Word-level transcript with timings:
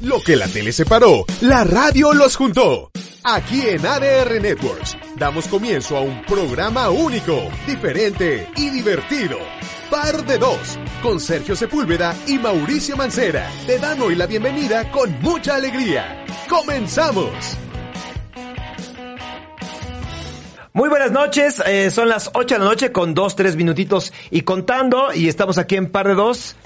Lo 0.00 0.20
que 0.20 0.34
la 0.34 0.48
tele 0.48 0.72
separó, 0.72 1.24
la 1.40 1.62
radio 1.62 2.12
los 2.12 2.34
juntó. 2.36 2.90
Aquí 3.22 3.62
en 3.62 3.86
ADR 3.86 4.40
Networks 4.40 4.96
damos 5.16 5.46
comienzo 5.46 5.96
a 5.96 6.00
un 6.00 6.22
programa 6.24 6.90
único, 6.90 7.48
diferente 7.66 8.50
y 8.56 8.70
divertido. 8.70 9.38
Par 9.90 10.26
de 10.26 10.36
dos, 10.36 10.78
con 11.00 11.20
Sergio 11.20 11.54
Sepúlveda 11.54 12.14
y 12.26 12.38
Mauricio 12.38 12.96
Mancera. 12.96 13.48
Te 13.66 13.78
dan 13.78 14.02
hoy 14.02 14.16
la 14.16 14.26
bienvenida 14.26 14.90
con 14.90 15.12
mucha 15.22 15.54
alegría. 15.54 16.24
¡Comenzamos! 16.48 17.56
Muy 20.72 20.88
buenas 20.88 21.12
noches, 21.12 21.62
eh, 21.66 21.92
son 21.92 22.08
las 22.08 22.32
8 22.34 22.56
de 22.56 22.58
la 22.58 22.64
noche 22.64 22.90
con 22.90 23.14
dos, 23.14 23.36
tres 23.36 23.54
minutitos 23.54 24.12
y 24.32 24.40
contando 24.40 25.14
y 25.14 25.28
estamos 25.28 25.56
aquí 25.56 25.76
en 25.76 25.88
Par 25.88 26.08
de 26.08 26.14
Dos, 26.14 26.56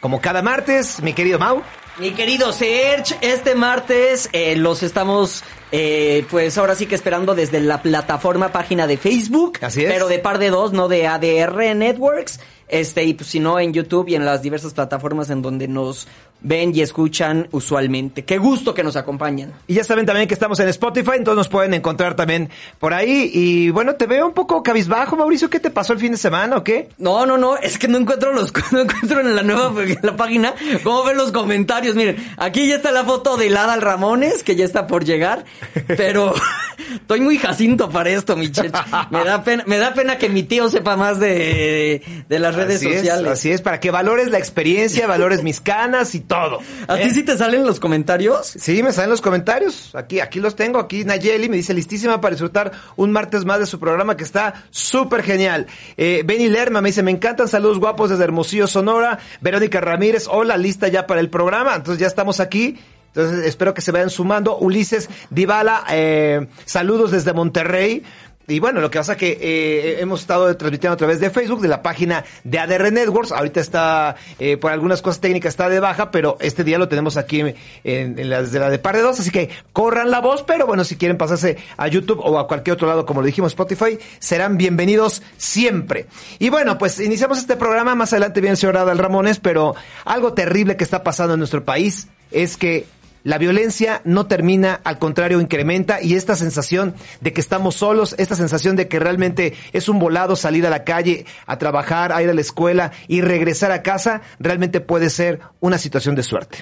como 0.00 0.20
cada 0.20 0.42
martes, 0.42 1.02
mi 1.02 1.14
querido 1.14 1.38
Mau. 1.38 1.62
Mi 1.98 2.10
querido 2.10 2.52
Serge, 2.52 3.16
este 3.20 3.54
martes 3.54 4.28
eh, 4.32 4.56
los 4.56 4.82
estamos, 4.82 5.44
eh, 5.70 6.26
pues 6.28 6.58
ahora 6.58 6.74
sí 6.74 6.86
que 6.86 6.96
esperando 6.96 7.36
desde 7.36 7.60
la 7.60 7.82
plataforma 7.82 8.50
página 8.50 8.88
de 8.88 8.96
Facebook. 8.96 9.58
Así 9.60 9.84
es. 9.84 9.92
Pero 9.92 10.08
de 10.08 10.18
par 10.18 10.38
de 10.38 10.50
dos, 10.50 10.72
no 10.72 10.88
de 10.88 11.06
ADR 11.06 11.76
Networks. 11.76 12.40
Este, 12.66 13.04
y 13.04 13.14
pues 13.14 13.30
si 13.30 13.38
no 13.38 13.60
en 13.60 13.72
YouTube 13.72 14.08
y 14.08 14.16
en 14.16 14.24
las 14.24 14.42
diversas 14.42 14.74
plataformas 14.74 15.30
en 15.30 15.40
donde 15.40 15.68
nos 15.68 16.08
ven 16.44 16.72
y 16.74 16.82
escuchan 16.82 17.48
usualmente. 17.50 18.24
Qué 18.24 18.38
gusto 18.38 18.74
que 18.74 18.84
nos 18.84 18.94
acompañan. 18.96 19.52
Y 19.66 19.74
ya 19.74 19.82
saben 19.82 20.06
también 20.06 20.28
que 20.28 20.34
estamos 20.34 20.60
en 20.60 20.68
Spotify, 20.68 21.12
entonces 21.16 21.36
nos 21.38 21.48
pueden 21.48 21.74
encontrar 21.74 22.14
también 22.14 22.50
por 22.78 22.94
ahí. 22.94 23.30
Y 23.32 23.70
bueno, 23.70 23.96
te 23.96 24.06
veo 24.06 24.26
un 24.26 24.34
poco 24.34 24.62
cabizbajo, 24.62 25.16
Mauricio, 25.16 25.50
¿qué 25.50 25.58
te 25.58 25.70
pasó 25.70 25.94
el 25.94 25.98
fin 25.98 26.12
de 26.12 26.18
semana 26.18 26.58
o 26.58 26.62
qué? 26.62 26.90
No, 26.98 27.26
no, 27.26 27.38
no, 27.38 27.56
es 27.56 27.78
que 27.78 27.88
no 27.88 27.98
encuentro 27.98 28.32
los, 28.32 28.52
no 28.72 28.80
encuentro 28.80 29.20
en 29.20 29.34
la 29.34 29.42
nueva 29.42 29.82
en 29.82 29.98
la 30.02 30.16
página 30.16 30.54
cómo 30.82 31.02
ver 31.02 31.16
los 31.16 31.32
comentarios. 31.32 31.96
Miren, 31.96 32.16
aquí 32.36 32.68
ya 32.68 32.76
está 32.76 32.92
la 32.92 33.04
foto 33.04 33.36
de 33.36 33.48
Ladal 33.48 33.80
Ramones, 33.80 34.44
que 34.44 34.54
ya 34.54 34.64
está 34.64 34.86
por 34.86 35.04
llegar, 35.04 35.44
pero 35.86 36.34
estoy 36.94 37.20
muy 37.20 37.38
jacinto 37.38 37.88
para 37.90 38.10
esto, 38.10 38.36
mi 38.36 38.52
church. 38.52 38.74
Me 39.10 39.24
da 39.24 39.42
pena, 39.42 39.64
me 39.66 39.78
da 39.78 39.94
pena 39.94 40.18
que 40.18 40.28
mi 40.28 40.42
tío 40.42 40.68
sepa 40.68 40.96
más 40.96 41.18
de, 41.18 42.02
de 42.28 42.38
las 42.38 42.54
redes 42.54 42.76
así 42.76 42.92
sociales. 42.92 43.26
Es, 43.26 43.32
así 43.32 43.50
es, 43.50 43.62
para 43.62 43.80
que 43.80 43.90
valores 43.90 44.30
la 44.30 44.38
experiencia, 44.38 45.06
valores 45.06 45.42
mis 45.42 45.60
canas 45.60 46.14
y 46.14 46.20
todo. 46.20 46.33
¿A 46.34 46.98
¿eh? 46.98 47.04
ti 47.04 47.10
sí 47.10 47.22
te 47.22 47.36
salen 47.36 47.64
los 47.64 47.80
comentarios? 47.80 48.46
Sí, 48.46 48.82
me 48.82 48.92
salen 48.92 49.10
los 49.10 49.20
comentarios. 49.20 49.94
Aquí, 49.94 50.20
aquí 50.20 50.40
los 50.40 50.56
tengo. 50.56 50.78
Aquí 50.78 51.04
Nayeli 51.04 51.48
me 51.48 51.56
dice 51.56 51.74
listísima 51.74 52.20
para 52.20 52.32
disfrutar 52.32 52.72
un 52.96 53.12
martes 53.12 53.44
más 53.44 53.58
de 53.58 53.66
su 53.66 53.78
programa 53.78 54.16
que 54.16 54.24
está 54.24 54.64
súper 54.70 55.22
genial. 55.22 55.66
Eh, 55.96 56.22
Benny 56.24 56.48
Lerma 56.48 56.80
me 56.80 56.88
dice, 56.88 57.02
me 57.02 57.10
encantan 57.10 57.48
saludos 57.48 57.78
guapos 57.78 58.10
desde 58.10 58.24
Hermosillo, 58.24 58.66
Sonora. 58.66 59.18
Verónica 59.40 59.80
Ramírez, 59.80 60.26
hola, 60.28 60.56
lista 60.56 60.88
ya 60.88 61.06
para 61.06 61.20
el 61.20 61.30
programa. 61.30 61.74
Entonces 61.74 62.00
ya 62.00 62.06
estamos 62.06 62.40
aquí. 62.40 62.78
Entonces 63.14 63.46
espero 63.46 63.74
que 63.74 63.80
se 63.80 63.92
vayan 63.92 64.10
sumando. 64.10 64.58
Ulises 64.58 65.08
Divala, 65.30 65.84
eh, 65.90 66.48
saludos 66.64 67.12
desde 67.12 67.32
Monterrey. 67.32 68.02
Y 68.46 68.58
bueno, 68.58 68.80
lo 68.80 68.90
que 68.90 68.98
pasa 68.98 69.16
que 69.16 69.38
eh, 69.40 70.00
hemos 70.00 70.20
estado 70.20 70.54
transmitiendo 70.56 70.92
a 70.94 70.96
través 70.98 71.18
de 71.18 71.30
Facebook, 71.30 71.62
de 71.62 71.68
la 71.68 71.82
página 71.82 72.24
de 72.44 72.58
ADR 72.58 72.92
Networks. 72.92 73.32
Ahorita 73.32 73.60
está, 73.60 74.16
eh, 74.38 74.58
por 74.58 74.70
algunas 74.70 75.00
cosas 75.00 75.20
técnicas, 75.20 75.54
está 75.54 75.70
de 75.70 75.80
baja, 75.80 76.10
pero 76.10 76.36
este 76.40 76.62
día 76.62 76.78
lo 76.78 76.88
tenemos 76.88 77.16
aquí 77.16 77.40
en, 77.40 77.54
en 77.84 78.28
la, 78.28 78.42
desde 78.42 78.58
la 78.58 78.68
de 78.68 78.78
par 78.78 78.96
de 78.96 79.02
dos. 79.02 79.18
Así 79.18 79.30
que 79.30 79.48
corran 79.72 80.10
la 80.10 80.20
voz, 80.20 80.42
pero 80.42 80.66
bueno, 80.66 80.84
si 80.84 80.96
quieren 80.96 81.16
pasarse 81.16 81.56
a 81.78 81.88
YouTube 81.88 82.20
o 82.22 82.38
a 82.38 82.46
cualquier 82.46 82.74
otro 82.74 82.86
lado, 82.86 83.06
como 83.06 83.20
lo 83.20 83.26
dijimos, 83.26 83.52
Spotify, 83.52 83.98
serán 84.18 84.58
bienvenidos 84.58 85.22
siempre. 85.38 86.06
Y 86.38 86.50
bueno, 86.50 86.76
pues 86.76 87.00
iniciamos 87.00 87.38
este 87.38 87.56
programa. 87.56 87.94
Más 87.94 88.12
adelante 88.12 88.42
viene 88.42 88.52
el 88.52 88.58
señor 88.58 88.76
Adal 88.76 88.98
Ramones, 88.98 89.38
pero 89.40 89.74
algo 90.04 90.34
terrible 90.34 90.76
que 90.76 90.84
está 90.84 91.02
pasando 91.02 91.32
en 91.32 91.40
nuestro 91.40 91.64
país 91.64 92.08
es 92.30 92.58
que 92.58 92.84
la 93.24 93.38
violencia 93.38 94.02
no 94.04 94.26
termina, 94.26 94.80
al 94.84 94.98
contrario, 94.98 95.40
incrementa 95.40 96.02
y 96.02 96.14
esta 96.14 96.36
sensación 96.36 96.94
de 97.22 97.32
que 97.32 97.40
estamos 97.40 97.74
solos, 97.74 98.14
esta 98.18 98.36
sensación 98.36 98.76
de 98.76 98.86
que 98.86 98.98
realmente 98.98 99.54
es 99.72 99.88
un 99.88 99.98
volado 99.98 100.36
salir 100.36 100.66
a 100.66 100.70
la 100.70 100.84
calle, 100.84 101.24
a 101.46 101.58
trabajar, 101.58 102.12
a 102.12 102.22
ir 102.22 102.28
a 102.28 102.34
la 102.34 102.42
escuela 102.42 102.92
y 103.08 103.22
regresar 103.22 103.72
a 103.72 103.82
casa, 103.82 104.20
realmente 104.38 104.82
puede 104.82 105.08
ser 105.08 105.40
una 105.60 105.78
situación 105.78 106.14
de 106.14 106.22
suerte. 106.22 106.58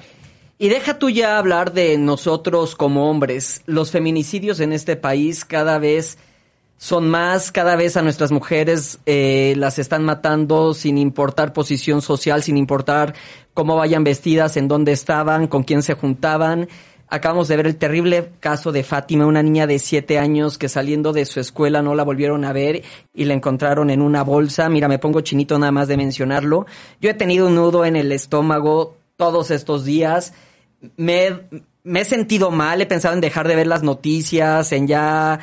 Y 0.56 0.68
deja 0.68 1.00
tú 1.00 1.10
ya 1.10 1.36
hablar 1.36 1.72
de 1.72 1.98
nosotros 1.98 2.76
como 2.76 3.10
hombres. 3.10 3.62
Los 3.66 3.90
feminicidios 3.90 4.60
en 4.60 4.72
este 4.72 4.94
país 4.94 5.44
cada 5.44 5.80
vez 5.80 6.16
son 6.82 7.08
más, 7.08 7.52
cada 7.52 7.76
vez 7.76 7.96
a 7.96 8.02
nuestras 8.02 8.32
mujeres 8.32 8.98
eh, 9.06 9.54
las 9.56 9.78
están 9.78 10.02
matando 10.02 10.74
sin 10.74 10.98
importar 10.98 11.52
posición 11.52 12.02
social, 12.02 12.42
sin 12.42 12.56
importar 12.56 13.14
cómo 13.54 13.76
vayan 13.76 14.02
vestidas, 14.02 14.56
en 14.56 14.66
dónde 14.66 14.90
estaban, 14.90 15.46
con 15.46 15.62
quién 15.62 15.84
se 15.84 15.94
juntaban. 15.94 16.66
Acabamos 17.06 17.46
de 17.46 17.56
ver 17.56 17.68
el 17.68 17.76
terrible 17.76 18.32
caso 18.40 18.72
de 18.72 18.82
Fátima, 18.82 19.26
una 19.26 19.44
niña 19.44 19.68
de 19.68 19.78
siete 19.78 20.18
años 20.18 20.58
que 20.58 20.68
saliendo 20.68 21.12
de 21.12 21.24
su 21.24 21.38
escuela 21.38 21.82
no 21.82 21.94
la 21.94 22.02
volvieron 22.02 22.44
a 22.44 22.52
ver 22.52 22.82
y 23.14 23.26
la 23.26 23.34
encontraron 23.34 23.88
en 23.88 24.02
una 24.02 24.24
bolsa. 24.24 24.68
Mira, 24.68 24.88
me 24.88 24.98
pongo 24.98 25.20
chinito 25.20 25.60
nada 25.60 25.70
más 25.70 25.86
de 25.86 25.96
mencionarlo. 25.96 26.66
Yo 27.00 27.10
he 27.10 27.14
tenido 27.14 27.46
un 27.46 27.54
nudo 27.54 27.84
en 27.84 27.94
el 27.94 28.10
estómago 28.10 28.96
todos 29.16 29.52
estos 29.52 29.84
días. 29.84 30.34
Me, 30.96 31.42
me 31.84 32.00
he 32.00 32.04
sentido 32.04 32.50
mal, 32.50 32.80
he 32.80 32.86
pensado 32.86 33.14
en 33.14 33.20
dejar 33.20 33.48
de 33.48 33.56
ver 33.56 33.66
las 33.66 33.82
noticias, 33.82 34.72
en 34.72 34.86
ya 34.86 35.40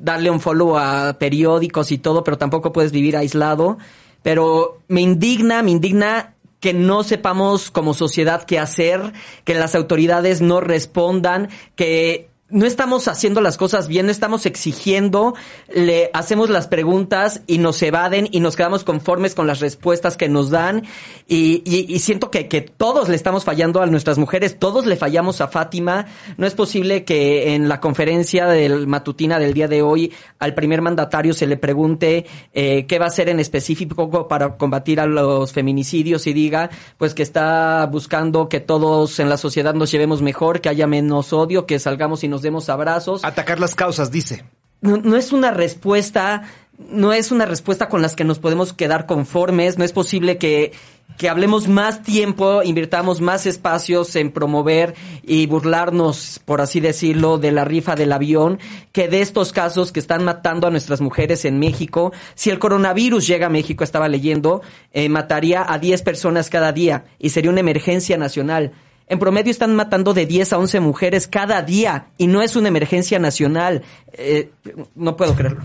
darle 0.00 0.30
un 0.30 0.40
follow 0.40 0.78
a 0.78 1.18
periódicos 1.18 1.92
y 1.92 1.98
todo, 1.98 2.24
pero 2.24 2.38
tampoco 2.38 2.72
puedes 2.72 2.92
vivir 2.92 3.16
aislado. 3.16 3.78
Pero 4.22 4.78
me 4.88 5.00
indigna, 5.00 5.62
me 5.62 5.70
indigna 5.70 6.34
que 6.60 6.72
no 6.72 7.02
sepamos 7.02 7.70
como 7.70 7.92
sociedad 7.92 8.44
qué 8.44 8.58
hacer, 8.58 9.12
que 9.44 9.54
las 9.54 9.74
autoridades 9.74 10.40
no 10.40 10.60
respondan, 10.60 11.48
que 11.74 12.28
no 12.52 12.66
estamos 12.66 13.08
haciendo 13.08 13.40
las 13.40 13.56
cosas 13.56 13.88
bien, 13.88 14.06
no 14.06 14.12
estamos 14.12 14.44
exigiendo, 14.46 15.34
le 15.74 16.10
hacemos 16.12 16.50
las 16.50 16.68
preguntas 16.68 17.40
y 17.46 17.58
nos 17.58 17.82
evaden 17.82 18.28
y 18.30 18.40
nos 18.40 18.56
quedamos 18.56 18.84
conformes 18.84 19.34
con 19.34 19.46
las 19.46 19.60
respuestas 19.60 20.16
que 20.16 20.28
nos 20.28 20.50
dan 20.50 20.84
y, 21.26 21.62
y, 21.64 21.92
y, 21.92 21.98
siento 22.00 22.30
que, 22.30 22.48
que 22.48 22.60
todos 22.60 23.08
le 23.08 23.16
estamos 23.16 23.44
fallando 23.44 23.80
a 23.80 23.86
nuestras 23.86 24.18
mujeres, 24.18 24.58
todos 24.58 24.84
le 24.84 24.96
fallamos 24.96 25.40
a 25.40 25.48
Fátima. 25.48 26.06
No 26.36 26.46
es 26.46 26.54
posible 26.54 27.04
que 27.04 27.54
en 27.54 27.68
la 27.68 27.80
conferencia 27.80 28.46
del 28.46 28.86
matutina 28.86 29.38
del 29.38 29.54
día 29.54 29.66
de 29.66 29.80
hoy 29.80 30.12
al 30.38 30.54
primer 30.54 30.82
mandatario 30.82 31.32
se 31.32 31.46
le 31.46 31.56
pregunte 31.56 32.26
eh, 32.52 32.84
qué 32.86 32.98
va 32.98 33.06
a 33.06 33.08
hacer 33.08 33.30
en 33.30 33.40
específico 33.40 34.28
para 34.28 34.58
combatir 34.58 35.00
a 35.00 35.06
los 35.06 35.52
feminicidios 35.52 36.26
y 36.26 36.34
diga 36.34 36.68
pues 36.98 37.14
que 37.14 37.22
está 37.22 37.88
buscando 37.90 38.50
que 38.50 38.60
todos 38.60 39.18
en 39.20 39.30
la 39.30 39.38
sociedad 39.38 39.74
nos 39.74 39.90
llevemos 39.90 40.20
mejor, 40.20 40.60
que 40.60 40.68
haya 40.68 40.86
menos 40.86 41.32
odio, 41.32 41.64
que 41.64 41.78
salgamos 41.78 42.22
y 42.24 42.28
nos 42.28 42.41
demos 42.42 42.68
abrazos. 42.68 43.24
Atacar 43.24 43.60
las 43.60 43.74
causas, 43.74 44.10
dice. 44.10 44.44
No, 44.80 44.96
no, 44.96 45.16
es 45.16 45.32
una 45.32 45.52
respuesta, 45.52 46.42
no 46.90 47.12
es 47.12 47.30
una 47.30 47.46
respuesta 47.46 47.88
con 47.88 48.02
las 48.02 48.16
que 48.16 48.24
nos 48.24 48.38
podemos 48.38 48.72
quedar 48.72 49.06
conformes. 49.06 49.78
No 49.78 49.84
es 49.84 49.92
posible 49.92 50.38
que, 50.38 50.72
que 51.16 51.28
hablemos 51.28 51.68
más 51.68 52.02
tiempo, 52.02 52.62
invirtamos 52.62 53.20
más 53.20 53.46
espacios 53.46 54.16
en 54.16 54.32
promover 54.32 54.94
y 55.22 55.46
burlarnos, 55.46 56.40
por 56.44 56.60
así 56.60 56.80
decirlo, 56.80 57.38
de 57.38 57.52
la 57.52 57.64
rifa 57.64 57.94
del 57.94 58.12
avión, 58.12 58.58
que 58.90 59.08
de 59.08 59.20
estos 59.20 59.52
casos 59.52 59.92
que 59.92 60.00
están 60.00 60.24
matando 60.24 60.66
a 60.66 60.70
nuestras 60.70 61.00
mujeres 61.00 61.44
en 61.44 61.58
México. 61.58 62.12
Si 62.34 62.50
el 62.50 62.58
coronavirus 62.58 63.26
llega 63.26 63.46
a 63.46 63.50
México, 63.50 63.84
estaba 63.84 64.08
leyendo, 64.08 64.62
eh, 64.92 65.08
mataría 65.08 65.64
a 65.66 65.78
10 65.78 66.02
personas 66.02 66.50
cada 66.50 66.72
día 66.72 67.04
y 67.18 67.30
sería 67.30 67.50
una 67.50 67.60
emergencia 67.60 68.16
nacional. 68.16 68.72
En 69.12 69.18
promedio 69.18 69.50
están 69.50 69.76
matando 69.76 70.14
de 70.14 70.24
10 70.24 70.54
a 70.54 70.58
11 70.58 70.80
mujeres 70.80 71.28
cada 71.28 71.60
día 71.60 72.06
y 72.16 72.28
no 72.28 72.40
es 72.40 72.56
una 72.56 72.68
emergencia 72.68 73.18
nacional. 73.18 73.82
Eh, 74.14 74.48
no 74.94 75.18
puedo 75.18 75.34
creerlo. 75.34 75.60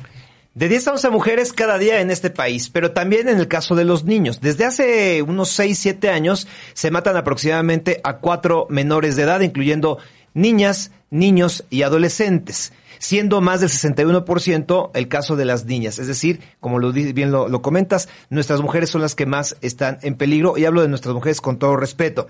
De 0.53 0.67
10 0.67 0.89
a 0.89 0.91
11 0.91 1.09
mujeres 1.11 1.53
cada 1.53 1.77
día 1.77 2.01
en 2.01 2.11
este 2.11 2.29
país, 2.29 2.69
pero 2.69 2.91
también 2.91 3.29
en 3.29 3.37
el 3.39 3.47
caso 3.47 3.73
de 3.73 3.85
los 3.85 4.03
niños. 4.03 4.41
Desde 4.41 4.65
hace 4.65 5.21
unos 5.21 5.47
6, 5.51 5.79
7 5.79 6.09
años 6.09 6.45
se 6.73 6.91
matan 6.91 7.15
aproximadamente 7.15 8.01
a 8.03 8.17
cuatro 8.17 8.67
menores 8.69 9.15
de 9.15 9.23
edad, 9.23 9.39
incluyendo 9.39 9.97
niñas, 10.33 10.91
niños 11.09 11.63
y 11.69 11.83
adolescentes 11.83 12.73
siendo 12.99 13.41
más 13.41 13.61
del 13.61 13.69
61% 13.69 14.91
el 14.93 15.07
caso 15.07 15.35
de 15.35 15.45
las 15.45 15.65
niñas. 15.65 15.99
Es 15.99 16.07
decir, 16.07 16.39
como 16.59 16.79
lo, 16.79 16.91
bien 16.91 17.31
lo, 17.31 17.47
lo, 17.47 17.61
comentas, 17.61 18.09
nuestras 18.29 18.61
mujeres 18.61 18.89
son 18.89 19.01
las 19.01 19.15
que 19.15 19.25
más 19.25 19.55
están 19.61 19.99
en 20.01 20.15
peligro 20.15 20.57
y 20.57 20.65
hablo 20.65 20.81
de 20.81 20.87
nuestras 20.87 21.13
mujeres 21.13 21.41
con 21.41 21.59
todo 21.59 21.75
respeto. 21.75 22.27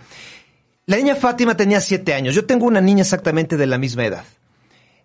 La 0.88 0.96
niña 0.96 1.16
Fátima 1.16 1.58
tenía 1.58 1.82
siete 1.82 2.14
años. 2.14 2.34
Yo 2.34 2.46
tengo 2.46 2.66
una 2.66 2.80
niña 2.80 3.02
exactamente 3.02 3.58
de 3.58 3.68
la 3.68 3.78
misma 3.78 4.06
edad. 4.06 4.24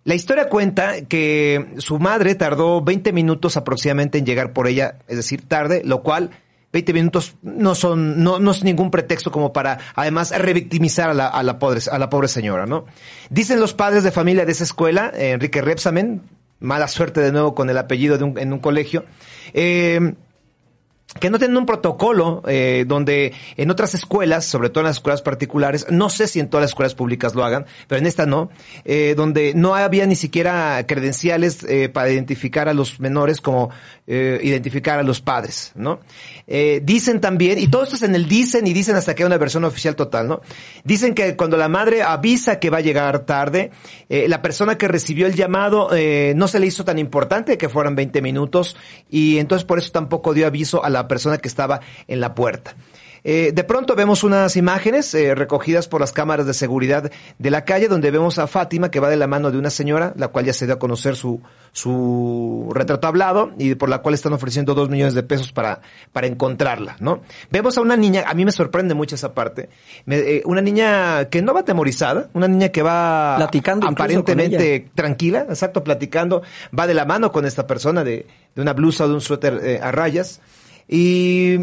La 0.05 0.15
historia 0.15 0.49
cuenta 0.49 1.03
que 1.07 1.75
su 1.79 1.99
madre 1.99 2.37
tardó 2.37 2.83
20 2.83 3.13
minutos 3.13 3.57
aproximadamente 3.57 4.17
en 4.19 4.25
llegar 4.25 4.53
por 4.53 4.69
ella, 4.69 4.99
es 5.09 5.17
decir, 5.17 5.43
tarde, 5.49 5.83
lo 5.85 6.05
cual 6.05 6.31
20 6.73 6.93
minutos 6.93 7.35
no 7.43 7.75
son, 7.75 8.23
no, 8.23 8.39
no 8.39 8.53
es 8.53 8.63
ningún 8.63 8.93
pretexto 8.93 9.33
como 9.33 9.53
para, 9.53 9.79
además, 9.97 10.31
revictimizar 10.31 11.11
a 11.11 11.15
la, 11.15 11.27
a 11.27 11.43
la 11.43 11.59
pobre, 11.59 11.81
a 11.91 11.99
la 11.99 12.09
pobre 12.09 12.29
señora, 12.29 12.65
¿no? 12.65 12.87
Dicen 13.29 13.59
los 13.59 13.75
padres 13.75 14.05
de 14.05 14.13
familia 14.13 14.47
de 14.47 14.53
esa 14.53 14.63
escuela, 14.63 15.13
eh, 15.17 15.33
Enrique 15.33 15.63
Repsamen, 15.63 16.23
mala 16.61 16.87
suerte 16.87 17.21
de 17.21 17.33
nuevo 17.33 17.57
con 17.57 17.69
el 17.71 17.79
apellido 17.79 18.19
de 18.19 18.25
un, 18.25 18.39
en 18.39 18.53
un 18.53 18.61
colegio, 18.61 19.05
eh, 19.53 20.15
que 21.21 21.31
no 21.31 21.39
tienen 21.39 21.57
un 21.57 21.67
protocolo 21.67 22.43
eh, 22.47 22.85
donde 22.87 23.33
en 23.57 23.71
otras 23.71 23.95
escuelas, 23.95 24.45
sobre 24.45 24.71
todo 24.71 24.81
en 24.81 24.87
las 24.87 24.97
escuelas 24.97 25.23
particulares, 25.23 25.87
no 25.91 26.09
sé 26.09 26.27
si 26.27 26.41
en 26.41 26.49
todas 26.49 26.63
las 26.63 26.71
escuelas 26.71 26.95
públicas 26.95 27.35
lo 27.35 27.45
hagan, 27.45 27.67
pero 27.87 27.99
en 27.99 28.07
esta 28.07 28.27
no, 28.27 28.51
eh, 28.85 29.15
donde 29.17 29.53
no 29.55 29.75
había 29.75 30.07
ni 30.07 30.17
siquiera 30.17 30.85
credenciales 30.87 31.65
eh, 31.65 31.89
para 31.89 32.11
identificar 32.11 32.69
a 32.69 32.75
los 32.75 33.01
menores 33.01 33.41
como 33.41 33.71
identificar 34.05 34.99
a 34.99 35.03
los 35.03 35.23
padres, 35.23 35.73
¿no? 35.75 36.01
Dicen 36.83 37.21
también, 37.21 37.59
y 37.59 37.69
todo 37.69 37.85
esto 37.85 37.97
es 37.97 38.03
en 38.03 38.15
el 38.15 38.29
dicen 38.29 38.67
y 38.67 38.75
dicen 38.75 38.95
hasta 38.95 39.15
que 39.15 39.23
hay 39.23 39.27
una 39.27 39.39
versión 39.39 39.65
oficial 39.65 39.97
total, 39.97 40.29
¿no? 40.29 40.43
Dicen 40.85 41.15
que 41.15 41.35
cuando 41.35 41.57
la 41.57 41.69
madre 41.69 42.03
avisa 42.03 42.59
que 42.59 42.69
va 42.69 42.79
a 42.79 42.81
llegar 42.83 43.21
tarde, 43.21 43.71
la 44.11 44.43
persona 44.43 44.77
que 44.77 44.87
recibió 44.87 45.27
el 45.27 45.35
llamado 45.35 45.89
no 46.35 46.49
se 46.49 46.61
le 46.61 46.67
hizo 46.67 46.85
tan 46.85 46.99
importante 46.99 47.57
que 47.57 47.71
fueran 47.71 47.95
20 47.95 48.21
minutos 48.21 48.77
y 49.09 49.39
entonces 49.39 49.65
por 49.65 49.79
eso 49.79 49.93
tampoco 49.93 50.35
dio 50.35 50.47
aviso 50.47 50.85
a 50.85 50.91
la 50.91 51.02
persona 51.09 51.39
que 51.39 51.49
estaba 51.49 51.81
en 52.09 52.21
la 52.21 52.35
puerta. 52.35 52.75
Eh, 53.25 53.53
de 53.55 53.63
pronto 53.63 53.95
vemos 53.95 54.25
unas 54.25 54.57
imágenes 54.57 55.15
eh, 55.15 55.37
recogidas 55.37 55.87
por 55.87 56.01
las 56.01 56.11
cámaras 56.11 56.45
de 56.45 56.55
seguridad 56.55 57.13
de 57.39 57.51
la 57.53 57.65
calle 57.65 57.87
donde 57.87 58.11
vemos 58.11 58.41
a 58.41 58.49
Fátima 58.49 58.91
que 58.91 58.99
va 58.99 59.09
de 59.11 59.17
la 59.17 59.29
mano 59.29 59.53
de 59.53 59.59
una 59.59 59.71
señora, 59.71 60.13
la 60.17 60.27
cual 60.27 60.45
ya 60.47 60.53
se 60.53 60.65
dio 60.67 60.75
a 60.75 60.79
conocer 60.81 61.15
su, 61.15 61.41
su 61.87 62.71
retrato 62.75 63.07
hablado 63.07 63.53
y 63.59 63.75
por 63.77 63.89
la 63.89 63.99
cual 63.99 64.15
están 64.15 64.33
ofreciendo 64.33 64.75
dos 64.75 64.89
millones 64.89 65.15
de 65.15 65.23
pesos 65.23 65.53
para, 65.53 65.81
para 66.13 66.27
encontrarla, 66.27 66.97
¿no? 66.99 67.21
Vemos 67.51 67.79
a 67.79 67.81
una 67.81 67.97
niña, 67.97 68.25
a 68.27 68.35
mí 68.35 68.45
me 68.45 68.51
sorprende 68.51 68.95
mucho 68.95 69.15
esa 69.15 69.35
parte, 69.35 69.69
me- 70.05 70.19
eh, 70.19 70.43
una 70.45 70.61
niña 70.61 71.27
que 71.29 71.43
no 71.43 71.55
va 71.55 71.61
atemorizada, 71.61 72.29
una 72.35 72.49
niña 72.49 72.71
que 72.71 72.83
va 72.83 73.37
Platicando 73.87 73.87
aparentemente 74.03 74.91
tranquila, 74.97 75.47
exacto, 75.49 75.85
platicando, 75.85 76.43
va 76.77 76.87
de 76.89 76.95
la 76.95 77.05
mano 77.05 77.31
con 77.31 77.47
esta 77.47 77.67
persona 77.69 78.03
de, 78.03 78.27
de 78.55 78.63
una 78.63 78.73
blusa 78.73 79.05
o 79.05 79.09
de 79.09 79.15
un 79.15 79.21
suéter 79.21 79.81
a 79.83 79.93
rayas. 79.93 80.41
Y 80.89 81.59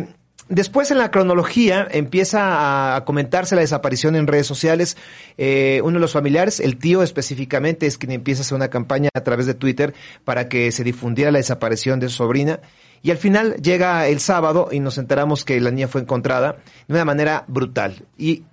después 0.49 0.91
en 0.91 0.97
la 0.97 1.11
cronología 1.11 1.87
empieza 1.89 2.95
a, 2.95 3.05
comentarse 3.05 3.55
la 3.55 3.61
desaparición 3.61 4.15
en 4.15 4.27
redes 4.27 4.47
sociales. 4.47 4.97
Eh, 5.37 5.81
uno 5.83 5.95
de 5.95 6.01
los 6.01 6.13
familiares, 6.13 6.59
el 6.59 6.77
tío 6.77 7.03
específicamente, 7.03 7.85
es 7.85 7.97
quien 7.97 8.11
empieza 8.11 8.41
a 8.41 8.43
hacer 8.43 8.55
una 8.55 8.69
campaña 8.69 9.09
a 9.13 9.21
través 9.21 9.45
de 9.45 9.53
Twitter 9.53 9.93
para 10.25 10.49
que 10.49 10.71
se 10.71 10.83
difundiera 10.83 11.31
la 11.31 11.39
desaparición 11.39 11.99
de 11.99 12.09
su 12.09 12.15
sobrina. 12.15 12.59
Y 13.01 13.11
al 13.11 13.17
final 13.17 13.55
llega 13.61 14.07
el 14.07 14.19
sábado 14.19 14.69
y 14.71 14.79
nos 14.79 14.97
enteramos 14.97 15.45
que 15.45 15.59
la 15.61 15.71
niña 15.71 15.87
fue 15.87 16.01
encontrada 16.01 16.57
de 16.87 16.93
una 16.93 17.05
manera 17.05 17.45
brutal. 17.47 18.05
Y 18.17 18.43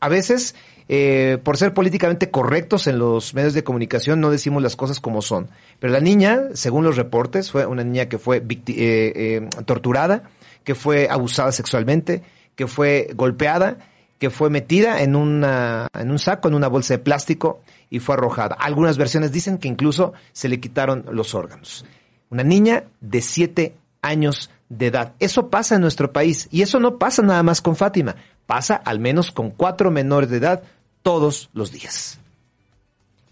a 0.00 0.08
veces, 0.08 0.54
eh, 0.92 1.38
por 1.44 1.56
ser 1.56 1.72
políticamente 1.72 2.32
correctos 2.32 2.88
en 2.88 2.98
los 2.98 3.32
medios 3.32 3.54
de 3.54 3.62
comunicación, 3.62 4.20
no 4.20 4.28
decimos 4.28 4.60
las 4.60 4.74
cosas 4.74 4.98
como 4.98 5.22
son. 5.22 5.48
Pero 5.78 5.92
la 5.92 6.00
niña, 6.00 6.48
según 6.54 6.82
los 6.82 6.96
reportes, 6.96 7.52
fue 7.52 7.64
una 7.64 7.84
niña 7.84 8.06
que 8.06 8.18
fue 8.18 8.38
eh, 8.38 8.42
eh, 8.66 9.48
torturada, 9.66 10.24
que 10.64 10.74
fue 10.74 11.06
abusada 11.08 11.52
sexualmente, 11.52 12.24
que 12.56 12.66
fue 12.66 13.10
golpeada, 13.14 13.78
que 14.18 14.30
fue 14.30 14.50
metida 14.50 15.00
en, 15.00 15.14
una, 15.14 15.86
en 15.94 16.10
un 16.10 16.18
saco, 16.18 16.48
en 16.48 16.54
una 16.54 16.66
bolsa 16.66 16.94
de 16.94 16.98
plástico 16.98 17.60
y 17.88 18.00
fue 18.00 18.16
arrojada. 18.16 18.56
Algunas 18.58 18.98
versiones 18.98 19.30
dicen 19.30 19.58
que 19.58 19.68
incluso 19.68 20.12
se 20.32 20.48
le 20.48 20.58
quitaron 20.58 21.04
los 21.12 21.36
órganos. 21.36 21.84
Una 22.30 22.42
niña 22.42 22.82
de 23.00 23.22
siete 23.22 23.76
años 24.02 24.50
de 24.68 24.88
edad. 24.88 25.12
Eso 25.20 25.50
pasa 25.50 25.76
en 25.76 25.82
nuestro 25.82 26.12
país 26.12 26.48
y 26.50 26.62
eso 26.62 26.80
no 26.80 26.98
pasa 26.98 27.22
nada 27.22 27.44
más 27.44 27.62
con 27.62 27.76
Fátima, 27.76 28.16
pasa 28.46 28.74
al 28.74 28.98
menos 28.98 29.30
con 29.30 29.52
cuatro 29.52 29.92
menores 29.92 30.30
de 30.30 30.38
edad 30.38 30.64
todos 31.02 31.50
los 31.52 31.72
días. 31.72 32.18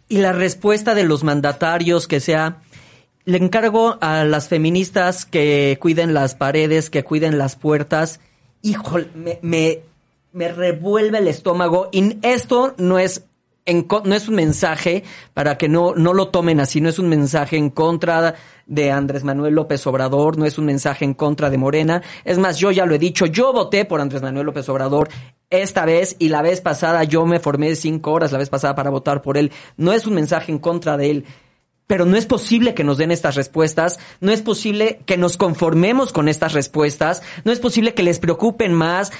Y 0.08 0.18
la 0.18 0.32
respuesta 0.32 0.94
de 0.94 1.04
los 1.04 1.22
mandatarios 1.22 2.08
que 2.08 2.20
sea, 2.20 2.62
le 3.24 3.36
encargo 3.36 3.98
a 4.00 4.24
las 4.24 4.48
feministas 4.48 5.26
que 5.26 5.76
cuiden 5.80 6.14
las 6.14 6.34
paredes, 6.34 6.88
que 6.88 7.04
cuiden 7.04 7.36
las 7.36 7.56
puertas. 7.56 8.20
Híjole, 8.62 9.08
me, 9.14 9.38
me, 9.42 9.80
me 10.32 10.48
revuelve 10.48 11.18
el 11.18 11.28
estómago. 11.28 11.90
Y 11.92 12.16
esto 12.22 12.74
no 12.78 12.98
es, 12.98 13.24
en 13.66 13.86
no 14.04 14.14
es 14.14 14.28
un 14.28 14.34
mensaje 14.34 15.04
para 15.34 15.58
que 15.58 15.68
no, 15.68 15.94
no 15.94 16.14
lo 16.14 16.28
tomen 16.28 16.58
así, 16.58 16.80
no 16.80 16.88
es 16.88 16.98
un 16.98 17.10
mensaje 17.10 17.58
en 17.58 17.68
contra 17.68 18.34
de 18.66 18.90
Andrés 18.90 19.24
Manuel 19.24 19.54
López 19.54 19.86
Obrador, 19.86 20.38
no 20.38 20.46
es 20.46 20.56
un 20.56 20.64
mensaje 20.64 21.04
en 21.04 21.12
contra 21.12 21.50
de 21.50 21.58
Morena. 21.58 22.02
Es 22.24 22.38
más, 22.38 22.56
yo 22.58 22.70
ya 22.70 22.86
lo 22.86 22.94
he 22.94 22.98
dicho, 22.98 23.26
yo 23.26 23.52
voté 23.52 23.84
por 23.84 24.00
Andrés 24.00 24.22
Manuel 24.22 24.46
López 24.46 24.66
Obrador 24.70 25.10
esta 25.50 25.84
vez 25.84 26.16
y 26.18 26.28
la 26.28 26.42
vez 26.42 26.60
pasada 26.60 27.04
yo 27.04 27.24
me 27.26 27.40
formé 27.40 27.74
cinco 27.74 28.12
horas 28.12 28.32
la 28.32 28.38
vez 28.38 28.50
pasada 28.50 28.74
para 28.74 28.90
votar 28.90 29.22
por 29.22 29.38
él. 29.38 29.52
No 29.76 29.92
es 29.92 30.06
un 30.06 30.14
mensaje 30.14 30.52
en 30.52 30.58
contra 30.58 30.96
de 30.96 31.10
él. 31.10 31.24
Pero 31.86 32.04
no 32.04 32.18
es 32.18 32.26
posible 32.26 32.74
que 32.74 32.84
nos 32.84 32.98
den 32.98 33.10
estas 33.10 33.34
respuestas, 33.34 33.98
no 34.20 34.30
es 34.30 34.42
posible 34.42 35.00
que 35.06 35.16
nos 35.16 35.38
conformemos 35.38 36.12
con 36.12 36.28
estas 36.28 36.52
respuestas, 36.52 37.22
no 37.44 37.52
es 37.52 37.60
posible 37.60 37.94
que 37.94 38.02
les 38.02 38.18
preocupen 38.18 38.74
más, 38.74 39.10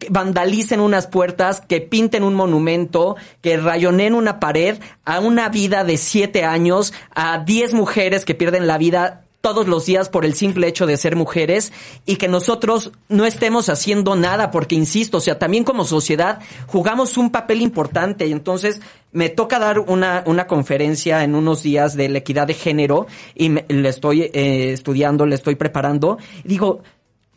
que 0.00 0.08
vandalicen 0.10 0.80
unas 0.80 1.06
puertas, 1.06 1.60
que 1.60 1.80
pinten 1.80 2.24
un 2.24 2.34
monumento, 2.34 3.14
que 3.42 3.56
rayonen 3.58 4.14
una 4.14 4.40
pared 4.40 4.80
a 5.04 5.20
una 5.20 5.50
vida 5.50 5.84
de 5.84 5.98
siete 5.98 6.42
años, 6.42 6.92
a 7.14 7.44
diez 7.44 7.74
mujeres 7.74 8.24
que 8.24 8.34
pierden 8.34 8.66
la 8.66 8.76
vida 8.76 9.26
todos 9.40 9.66
los 9.66 9.86
días 9.86 10.10
por 10.10 10.24
el 10.26 10.34
simple 10.34 10.68
hecho 10.68 10.84
de 10.86 10.96
ser 10.98 11.16
mujeres 11.16 11.72
y 12.04 12.16
que 12.16 12.28
nosotros 12.28 12.92
no 13.08 13.24
estemos 13.24 13.68
haciendo 13.70 14.14
nada 14.14 14.50
porque 14.50 14.74
insisto, 14.74 15.16
o 15.16 15.20
sea, 15.20 15.38
también 15.38 15.64
como 15.64 15.84
sociedad 15.84 16.40
jugamos 16.66 17.16
un 17.16 17.30
papel 17.30 17.62
importante 17.62 18.26
y 18.26 18.32
entonces 18.32 18.80
me 19.12 19.30
toca 19.30 19.58
dar 19.58 19.78
una, 19.80 20.22
una 20.26 20.46
conferencia 20.46 21.24
en 21.24 21.34
unos 21.34 21.62
días 21.62 21.96
de 21.96 22.08
la 22.10 22.18
equidad 22.18 22.46
de 22.46 22.54
género 22.54 23.06
y 23.34 23.48
me- 23.48 23.64
le 23.68 23.88
estoy 23.88 24.22
eh, 24.22 24.72
estudiando, 24.72 25.24
le 25.24 25.36
estoy 25.36 25.54
preparando. 25.54 26.18
Digo, 26.44 26.82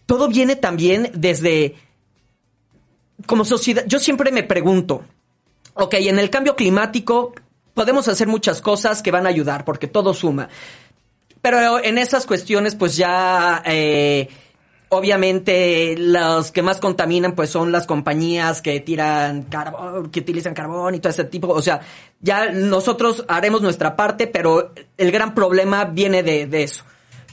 todo 0.05 0.27
viene 0.27 0.57
también 0.57 1.09
desde 1.15 1.75
como 3.25 3.45
sociedad, 3.45 3.85
yo 3.87 3.99
siempre 3.99 4.31
me 4.31 4.43
pregunto, 4.43 5.03
ok, 5.75 5.93
en 5.95 6.19
el 6.19 6.29
cambio 6.29 6.55
climático 6.55 7.33
podemos 7.73 8.07
hacer 8.07 8.27
muchas 8.27 8.61
cosas 8.61 9.01
que 9.01 9.11
van 9.11 9.25
a 9.25 9.29
ayudar, 9.29 9.63
porque 9.65 9.87
todo 9.87 10.13
suma. 10.13 10.49
Pero 11.43 11.83
en 11.83 11.97
esas 11.97 12.25
cuestiones, 12.25 12.73
pues 12.73 12.95
ya, 12.95 13.61
eh, 13.65 14.29
obviamente, 14.87 15.93
los 15.97 16.53
que 16.53 16.61
más 16.61 16.79
contaminan, 16.79 17.33
pues 17.35 17.49
son 17.49 17.73
las 17.73 17.85
compañías 17.85 18.61
que 18.61 18.79
tiran 18.79 19.43
carbón, 19.43 20.09
que 20.09 20.21
utilizan 20.21 20.53
carbón 20.53 20.95
y 20.95 21.01
todo 21.01 21.09
ese 21.09 21.25
tipo. 21.25 21.49
O 21.49 21.61
sea, 21.61 21.81
ya 22.21 22.49
nosotros 22.49 23.25
haremos 23.27 23.61
nuestra 23.61 23.97
parte, 23.97 24.25
pero 24.25 24.71
el 24.97 25.11
gran 25.11 25.35
problema 25.35 25.83
viene 25.83 26.23
de, 26.23 26.47
de 26.47 26.63
eso. 26.63 26.85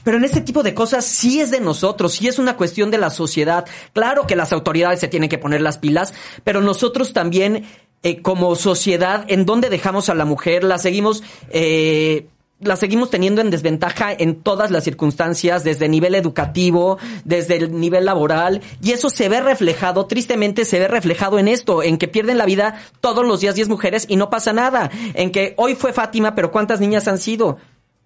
Pero 0.03 0.17
en 0.17 0.25
este 0.25 0.41
tipo 0.41 0.61
de 0.61 0.73
cosas 0.73 1.05
sí 1.05 1.39
es 1.39 1.49
de 1.49 1.61
nosotros, 1.61 2.11
sí 2.11 2.27
es 2.27 2.37
una 2.37 2.57
cuestión 2.57 2.91
de 2.91 2.97
la 2.97 3.11
sociedad. 3.11 3.65
Claro 3.93 4.27
que 4.27 4.35
las 4.35 4.51
autoridades 4.51 4.99
se 4.99 5.07
tienen 5.07 5.29
que 5.29 5.37
poner 5.37 5.61
las 5.61 5.77
pilas, 5.77 6.13
pero 6.43 6.59
nosotros 6.59 7.13
también, 7.13 7.65
eh, 8.03 8.21
como 8.21 8.57
sociedad, 8.57 9.23
¿en 9.29 9.45
dónde 9.45 9.69
dejamos 9.69 10.09
a 10.09 10.15
la 10.15 10.25
mujer? 10.25 10.65
La 10.65 10.79
seguimos, 10.79 11.23
eh, 11.49 12.27
la 12.61 12.75
seguimos 12.75 13.09
teniendo 13.09 13.41
en 13.41 13.49
desventaja 13.49 14.13
en 14.13 14.41
todas 14.41 14.71
las 14.71 14.83
circunstancias, 14.83 15.63
desde 15.63 15.85
el 15.85 15.91
nivel 15.91 16.15
educativo, 16.15 16.97
desde 17.25 17.57
el 17.57 17.79
nivel 17.79 18.05
laboral, 18.05 18.61
y 18.81 18.91
eso 18.91 19.09
se 19.09 19.29
ve 19.29 19.41
reflejado, 19.41 20.05
tristemente 20.05 20.65
se 20.65 20.79
ve 20.79 20.87
reflejado 20.87 21.39
en 21.39 21.47
esto, 21.47 21.83
en 21.83 21.97
que 21.97 22.07
pierden 22.07 22.37
la 22.37 22.45
vida 22.45 22.81
todos 22.99 23.25
los 23.25 23.41
días 23.41 23.55
10 23.55 23.69
mujeres 23.69 24.05
y 24.07 24.15
no 24.15 24.29
pasa 24.29 24.53
nada, 24.53 24.91
en 25.13 25.31
que 25.31 25.53
hoy 25.57 25.75
fue 25.75 25.93
Fátima, 25.93 26.35
pero 26.35 26.51
¿cuántas 26.51 26.79
niñas 26.79 27.07
han 27.07 27.17
sido? 27.17 27.57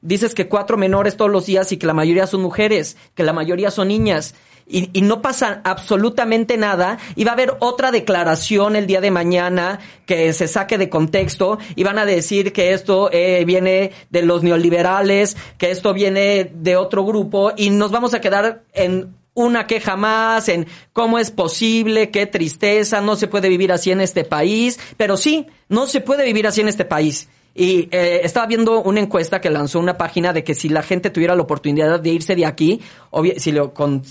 Dices 0.02 0.36
que 0.36 0.48
cuatro 0.48 0.78
menores 0.78 1.18
todos 1.18 1.32
los 1.32 1.48
días 1.48 1.72
y 1.72 1.78
que 1.78 1.88
la 1.88 1.94
mayoría 1.94 2.28
son 2.28 2.42
mujeres, 2.42 2.96
que 3.16 3.24
la 3.24 3.34
mayoría 3.34 3.72
son 3.72 3.88
niñas. 3.88 4.36
Y, 4.68 4.90
y 4.94 5.02
no 5.02 5.22
pasa 5.22 5.62
absolutamente 5.64 6.58
nada. 6.58 6.98
Y 7.16 7.24
va 7.24 7.32
a 7.32 7.34
haber 7.36 7.56
otra 7.60 7.92
declaración 7.92 8.76
el 8.76 8.88
día 8.88 9.00
de 9.02 9.12
mañana 9.12 9.80
que 10.06 10.34
se 10.34 10.48
saque 10.48 10.78
de 10.78 10.90
contexto 10.90 11.60
y 11.76 11.84
van 11.84 12.00
a 12.00 12.06
decir 12.06 12.52
que 12.52 12.74
esto 12.74 13.10
eh, 13.12 13.44
viene 13.46 13.92
de 14.10 14.24
los 14.24 14.42
neoliberales, 14.44 15.38
que 15.58 15.72
esto 15.72 15.94
viene 15.94 16.52
de 16.54 16.76
otro 16.78 17.06
grupo 17.06 17.52
y 17.56 17.70
nos 17.70 17.92
vamos 17.92 18.14
a 18.14 18.22
quedar 18.22 18.64
en 18.74 19.14
una 19.36 19.68
queja 19.68 19.96
más 19.98 20.48
en 20.50 20.66
cómo 20.94 21.20
es 21.20 21.30
posible, 21.30 22.10
qué 22.10 22.26
tristeza, 22.26 23.02
no 23.02 23.16
se 23.18 23.28
puede 23.28 23.50
vivir 23.50 23.72
así 23.72 23.92
en 23.92 24.00
este 24.00 24.24
país, 24.24 24.80
pero 24.98 25.18
sí, 25.18 25.46
no 25.68 25.88
se 25.88 26.00
puede 26.02 26.24
vivir 26.24 26.48
así 26.48 26.62
en 26.62 26.70
este 26.70 26.86
país. 26.86 27.28
Y 27.54 27.88
eh, 27.92 28.22
estaba 28.24 28.48
viendo 28.48 28.82
una 28.82 29.00
encuesta 29.00 29.40
que 29.42 29.50
lanzó 29.50 29.80
una 29.80 29.98
página 29.98 30.34
de 30.34 30.44
que 30.44 30.54
si 30.56 30.70
la 30.70 30.84
gente 30.84 31.10
tuviera 31.10 31.36
la 31.36 31.42
oportunidad 31.42 32.00
de 32.00 32.10
irse 32.10 32.36
de 32.36 32.46
aquí, 32.46 32.82
obvia- 33.12 33.38
si 33.40 33.52
lo 33.52 33.74
con 33.74 34.04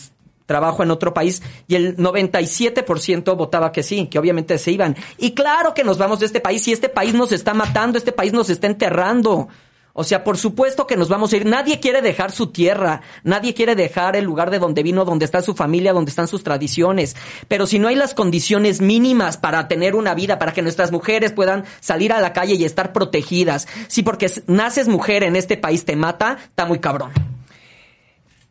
trabajo 0.47 0.83
en 0.83 0.91
otro 0.91 1.15
país 1.15 1.43
y 1.67 1.75
el 1.75 1.97
97% 1.97 3.37
votaba 3.37 3.73
que 3.73 3.83
sí, 3.83 4.07
que 4.07 4.19
obviamente 4.19 4.59
se 4.59 4.73
iban. 4.73 4.97
Y 5.19 5.33
claro 5.33 5.75
que 5.75 5.85
nos 5.85 5.99
vamos 5.99 6.21
de 6.21 6.27
este 6.27 6.41
país 6.41 6.67
y 6.69 6.73
este 6.73 6.89
país 6.89 7.15
nos 7.15 7.33
está 7.33 7.55
matando, 7.55 7.99
este 7.99 8.13
país 8.13 8.33
nos 8.33 8.51
está 8.51 8.67
enterrando. 8.67 9.49
O 9.97 10.03
sea, 10.03 10.25
por 10.25 10.37
supuesto 10.37 10.89
que 10.89 10.97
nos 10.97 11.09
vamos 11.09 11.33
a 11.33 11.37
ir. 11.37 11.47
Nadie 11.47 11.79
quiere 11.79 12.03
dejar 12.03 12.33
su 12.33 12.49
tierra, 12.49 13.01
nadie 13.23 13.55
quiere 13.55 13.77
dejar 13.77 14.17
el 14.17 14.25
lugar 14.25 14.51
de 14.51 14.59
donde 14.59 14.83
vino, 14.83 15.05
donde 15.05 15.25
está 15.25 15.41
su 15.41 15.55
familia, 15.55 15.93
donde 15.93 16.11
están 16.11 16.27
sus 16.27 16.43
tradiciones. 16.43 17.15
Pero 17.47 17.69
si 17.69 17.79
no 17.79 17.87
hay 17.87 17.95
las 17.95 18.13
condiciones 18.13 18.81
mínimas 18.81 19.37
para 19.37 19.69
tener 19.69 19.95
una 19.95 20.15
vida, 20.15 20.37
para 20.41 20.53
que 20.53 20.63
nuestras 20.63 20.91
mujeres 20.91 21.31
puedan 21.31 21.65
salir 21.79 22.13
a 22.13 22.21
la 22.21 22.33
calle 22.33 22.55
y 22.55 22.65
estar 22.65 22.93
protegidas, 22.93 23.69
si 23.87 24.03
porque 24.03 24.29
naces 24.49 24.89
mujer 24.89 25.23
en 25.23 25.37
este 25.37 25.57
país 25.57 25.85
te 25.85 25.95
mata, 25.95 26.39
está 26.41 26.67
muy 26.67 26.81
cabrón. 26.81 27.34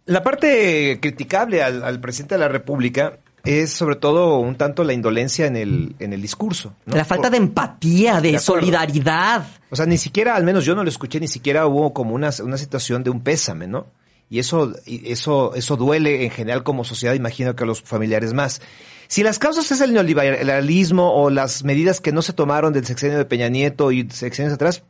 La 0.05 0.23
parte 0.23 0.99
criticable 1.01 1.63
al, 1.63 1.83
al 1.83 1.99
presidente 1.99 2.35
de 2.35 2.39
la 2.39 2.47
República 2.49 3.19
es 3.43 3.71
sobre 3.71 3.97
todo 3.97 4.39
un 4.39 4.55
tanto 4.55 4.83
la 4.83 4.93
indolencia 4.93 5.45
en 5.45 5.57
el, 5.57 5.95
en 5.99 6.13
el 6.13 6.21
discurso. 6.21 6.73
¿no? 6.85 6.95
La 6.95 7.03
falta 7.03 7.29
de 7.29 7.37
empatía, 7.37 8.21
de, 8.21 8.33
De 8.33 8.39
solidaridad. 8.39 9.45
O 9.69 9.75
sea, 9.75 9.85
ni 9.85 9.97
siquiera, 9.97 10.35
al 10.35 10.43
menos 10.43 10.63
yo 10.63 10.75
no 10.75 10.83
lo 10.83 10.89
escuché, 10.89 11.19
ni 11.19 11.27
siquiera 11.27 11.67
hubo 11.67 11.93
como 11.93 12.15
una, 12.15 12.29
una 12.41 12.57
situación 12.57 13.03
de 13.03 13.09
un 13.09 13.21
pésame, 13.21 13.67
¿no? 13.67 13.87
Y 14.29 14.39
eso, 14.39 14.73
eso, 14.85 15.53
eso 15.55 15.75
duele 15.75 16.23
en 16.23 16.31
general 16.31 16.63
como 16.63 16.85
sociedad, 16.85 17.13
imagino 17.13 17.55
que 17.55 17.65
a 17.65 17.67
los 17.67 17.81
familiares 17.81 18.33
más. 18.33 18.61
Si 19.07 19.21
las 19.21 19.37
causas 19.37 19.69
es 19.71 19.81
el 19.81 19.93
neoliberalismo 19.93 21.13
o 21.13 21.29
las 21.29 21.63
medidas 21.63 21.99
que 21.99 22.13
no 22.13 22.21
se 22.21 22.33
tomaron 22.33 22.73
del 22.73 22.85
sexenio 22.85 23.17
de 23.17 23.25
Peña 23.25 23.49
Nieto 23.49 23.91
y 23.91 24.09
sexenios 24.09 24.53
atrás, 24.53 24.83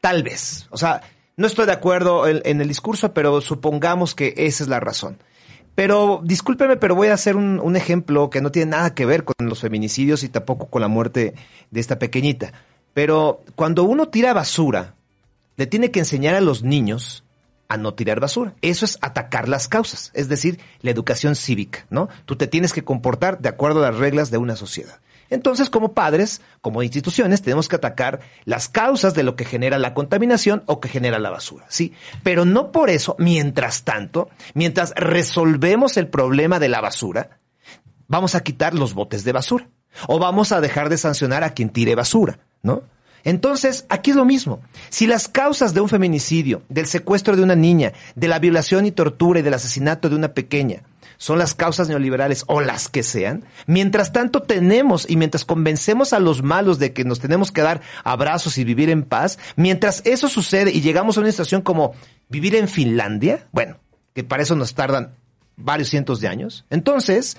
tal 0.00 0.22
vez. 0.22 0.66
O 0.70 0.76
sea, 0.76 1.00
no 1.36 1.46
estoy 1.46 1.66
de 1.66 1.72
acuerdo 1.72 2.26
en, 2.26 2.60
el 2.60 2.68
discurso, 2.68 3.12
pero 3.14 3.40
supongamos 3.40 4.14
que 4.14 4.34
esa 4.36 4.64
es 4.64 4.68
la 4.68 4.80
razón. 4.80 5.18
Pero 5.74 6.20
discúlpeme, 6.22 6.76
pero 6.76 6.94
voy 6.94 7.08
a 7.08 7.14
hacer 7.14 7.36
un, 7.36 7.58
un 7.58 7.76
ejemplo 7.76 8.28
que 8.28 8.42
no 8.42 8.52
tiene 8.52 8.72
nada 8.72 8.94
que 8.94 9.06
ver 9.06 9.24
con 9.24 9.48
los 9.48 9.60
feminicidios 9.60 10.22
y 10.22 10.28
tampoco 10.28 10.66
con 10.66 10.82
la 10.82 10.88
muerte 10.88 11.34
de 11.70 11.80
esta 11.80 11.98
pequeñita. 11.98 12.52
Pero 12.92 13.42
cuando 13.56 13.84
uno 13.84 14.08
tira 14.08 14.34
basura, 14.34 14.94
le 15.56 15.66
tiene 15.66 15.90
que 15.90 16.00
enseñar 16.00 16.34
a 16.34 16.40
los 16.42 16.62
niños 16.62 17.24
a 17.68 17.78
no 17.78 17.94
tirar 17.94 18.20
basura. 18.20 18.54
Eso 18.60 18.84
es 18.84 18.98
atacar 19.00 19.48
las 19.48 19.66
causas, 19.66 20.10
es 20.12 20.28
decir, 20.28 20.60
la 20.82 20.90
educación 20.90 21.34
cívica, 21.34 21.86
¿no? 21.88 22.10
Tú 22.26 22.36
te 22.36 22.46
tienes 22.46 22.74
que 22.74 22.84
comportar 22.84 23.40
de 23.40 23.48
acuerdo 23.48 23.80
a 23.80 23.90
las 23.90 23.98
reglas 23.98 24.30
de 24.30 24.36
una 24.36 24.56
sociedad. 24.56 25.00
Entonces, 25.32 25.70
como 25.70 25.94
padres, 25.94 26.42
como 26.60 26.82
instituciones, 26.82 27.40
tenemos 27.40 27.66
que 27.66 27.76
atacar 27.76 28.20
las 28.44 28.68
causas 28.68 29.14
de 29.14 29.22
lo 29.22 29.34
que 29.34 29.46
genera 29.46 29.78
la 29.78 29.94
contaminación 29.94 30.62
o 30.66 30.78
que 30.78 30.90
genera 30.90 31.18
la 31.18 31.30
basura, 31.30 31.64
¿sí? 31.70 31.94
Pero 32.22 32.44
no 32.44 32.70
por 32.70 32.90
eso, 32.90 33.16
mientras 33.18 33.82
tanto, 33.82 34.28
mientras 34.52 34.92
resolvemos 34.94 35.96
el 35.96 36.08
problema 36.08 36.58
de 36.58 36.68
la 36.68 36.82
basura, 36.82 37.38
vamos 38.08 38.34
a 38.34 38.42
quitar 38.42 38.74
los 38.74 38.92
botes 38.92 39.24
de 39.24 39.32
basura 39.32 39.68
o 40.06 40.18
vamos 40.18 40.52
a 40.52 40.60
dejar 40.60 40.90
de 40.90 40.98
sancionar 40.98 41.44
a 41.44 41.54
quien 41.54 41.70
tire 41.70 41.94
basura, 41.94 42.38
¿no? 42.62 42.82
Entonces, 43.24 43.86
aquí 43.88 44.10
es 44.10 44.16
lo 44.16 44.26
mismo. 44.26 44.60
Si 44.90 45.06
las 45.06 45.28
causas 45.28 45.72
de 45.72 45.80
un 45.80 45.88
feminicidio, 45.88 46.60
del 46.68 46.86
secuestro 46.86 47.36
de 47.36 47.42
una 47.42 47.56
niña, 47.56 47.94
de 48.16 48.28
la 48.28 48.38
violación 48.38 48.84
y 48.84 48.90
tortura 48.90 49.40
y 49.40 49.42
del 49.42 49.54
asesinato 49.54 50.10
de 50.10 50.16
una 50.16 50.34
pequeña, 50.34 50.82
son 51.22 51.38
las 51.38 51.54
causas 51.54 51.88
neoliberales 51.88 52.42
o 52.48 52.60
las 52.60 52.88
que 52.88 53.04
sean, 53.04 53.44
mientras 53.68 54.12
tanto 54.12 54.42
tenemos 54.42 55.08
y 55.08 55.14
mientras 55.14 55.44
convencemos 55.44 56.12
a 56.12 56.18
los 56.18 56.42
malos 56.42 56.80
de 56.80 56.92
que 56.92 57.04
nos 57.04 57.20
tenemos 57.20 57.52
que 57.52 57.62
dar 57.62 57.80
abrazos 58.02 58.58
y 58.58 58.64
vivir 58.64 58.90
en 58.90 59.04
paz, 59.04 59.38
mientras 59.54 60.02
eso 60.04 60.26
sucede 60.26 60.72
y 60.72 60.80
llegamos 60.80 61.16
a 61.16 61.20
una 61.20 61.30
situación 61.30 61.62
como 61.62 61.94
vivir 62.28 62.56
en 62.56 62.66
Finlandia, 62.66 63.46
bueno, 63.52 63.76
que 64.14 64.24
para 64.24 64.42
eso 64.42 64.56
nos 64.56 64.74
tardan 64.74 65.14
varios 65.56 65.90
cientos 65.90 66.18
de 66.18 66.26
años, 66.26 66.64
entonces 66.70 67.36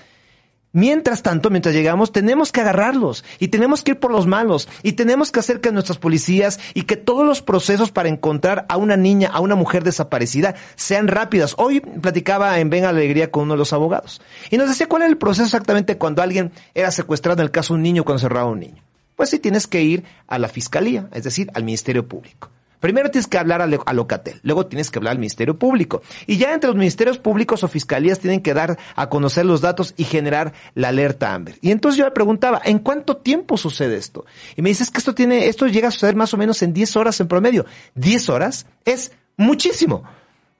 Mientras 0.74 1.22
tanto, 1.22 1.50
mientras 1.50 1.72
llegamos, 1.72 2.10
tenemos 2.10 2.50
que 2.50 2.60
agarrarlos 2.60 3.24
y 3.38 3.46
tenemos 3.46 3.82
que 3.82 3.92
ir 3.92 4.00
por 4.00 4.10
los 4.10 4.26
malos 4.26 4.68
y 4.82 4.94
tenemos 4.94 5.30
que 5.30 5.38
hacer 5.38 5.60
que 5.60 5.70
nuestras 5.70 5.98
policías 5.98 6.58
y 6.74 6.82
que 6.82 6.96
todos 6.96 7.24
los 7.24 7.42
procesos 7.42 7.92
para 7.92 8.08
encontrar 8.08 8.66
a 8.68 8.76
una 8.76 8.96
niña, 8.96 9.28
a 9.32 9.38
una 9.38 9.54
mujer 9.54 9.84
desaparecida, 9.84 10.56
sean 10.74 11.06
rápidas. 11.06 11.54
Hoy 11.58 11.78
platicaba 11.78 12.58
en 12.58 12.70
Venga 12.70 12.88
Alegría 12.88 13.30
con 13.30 13.44
uno 13.44 13.52
de 13.52 13.58
los 13.58 13.72
abogados 13.72 14.20
y 14.50 14.56
nos 14.56 14.68
decía 14.68 14.88
cuál 14.88 15.02
era 15.02 15.10
el 15.12 15.16
proceso 15.16 15.44
exactamente 15.44 15.96
cuando 15.96 16.22
alguien 16.22 16.50
era 16.74 16.90
secuestrado, 16.90 17.40
en 17.40 17.46
el 17.46 17.52
caso 17.52 17.74
de 17.74 17.76
un 17.78 17.84
niño, 17.84 18.02
cuando 18.02 18.18
se 18.18 18.28
robaba 18.28 18.50
un 18.50 18.58
niño. 18.58 18.82
Pues 19.14 19.30
sí, 19.30 19.38
tienes 19.38 19.68
que 19.68 19.80
ir 19.80 20.02
a 20.26 20.40
la 20.40 20.48
fiscalía, 20.48 21.08
es 21.12 21.22
decir, 21.22 21.52
al 21.54 21.62
Ministerio 21.62 22.08
Público. 22.08 22.50
Primero 22.84 23.10
tienes 23.10 23.28
que 23.28 23.38
hablar 23.38 23.62
a, 23.62 23.92
Locatel, 23.94 24.40
luego 24.42 24.66
tienes 24.66 24.90
que 24.90 24.98
hablar 24.98 25.12
al 25.12 25.18
Ministerio 25.18 25.58
Público. 25.58 26.02
Y 26.26 26.36
ya 26.36 26.52
entre 26.52 26.68
los 26.68 26.76
ministerios 26.76 27.16
públicos 27.16 27.64
o 27.64 27.68
fiscalías 27.68 28.18
tienen 28.18 28.42
que 28.42 28.52
dar 28.52 28.78
a 28.94 29.08
conocer 29.08 29.46
los 29.46 29.62
datos 29.62 29.94
y 29.96 30.04
generar 30.04 30.52
la 30.74 30.88
alerta 30.88 31.32
Amber. 31.32 31.56
Y 31.62 31.70
entonces 31.70 31.96
yo 31.96 32.04
le 32.04 32.10
preguntaba, 32.10 32.60
¿en 32.62 32.78
cuánto 32.80 33.16
tiempo 33.16 33.56
sucede 33.56 33.96
esto? 33.96 34.26
Y 34.54 34.60
me 34.60 34.68
dices 34.68 34.90
que 34.90 34.98
esto 34.98 35.14
tiene, 35.14 35.46
esto 35.48 35.66
llega 35.66 35.88
a 35.88 35.92
suceder 35.92 36.14
más 36.14 36.34
o 36.34 36.36
menos 36.36 36.60
en 36.60 36.74
10 36.74 36.96
horas 36.96 37.18
en 37.20 37.26
promedio. 37.26 37.64
10 37.94 38.28
horas 38.28 38.66
es 38.84 39.12
muchísimo, 39.38 40.04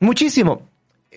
muchísimo. 0.00 0.62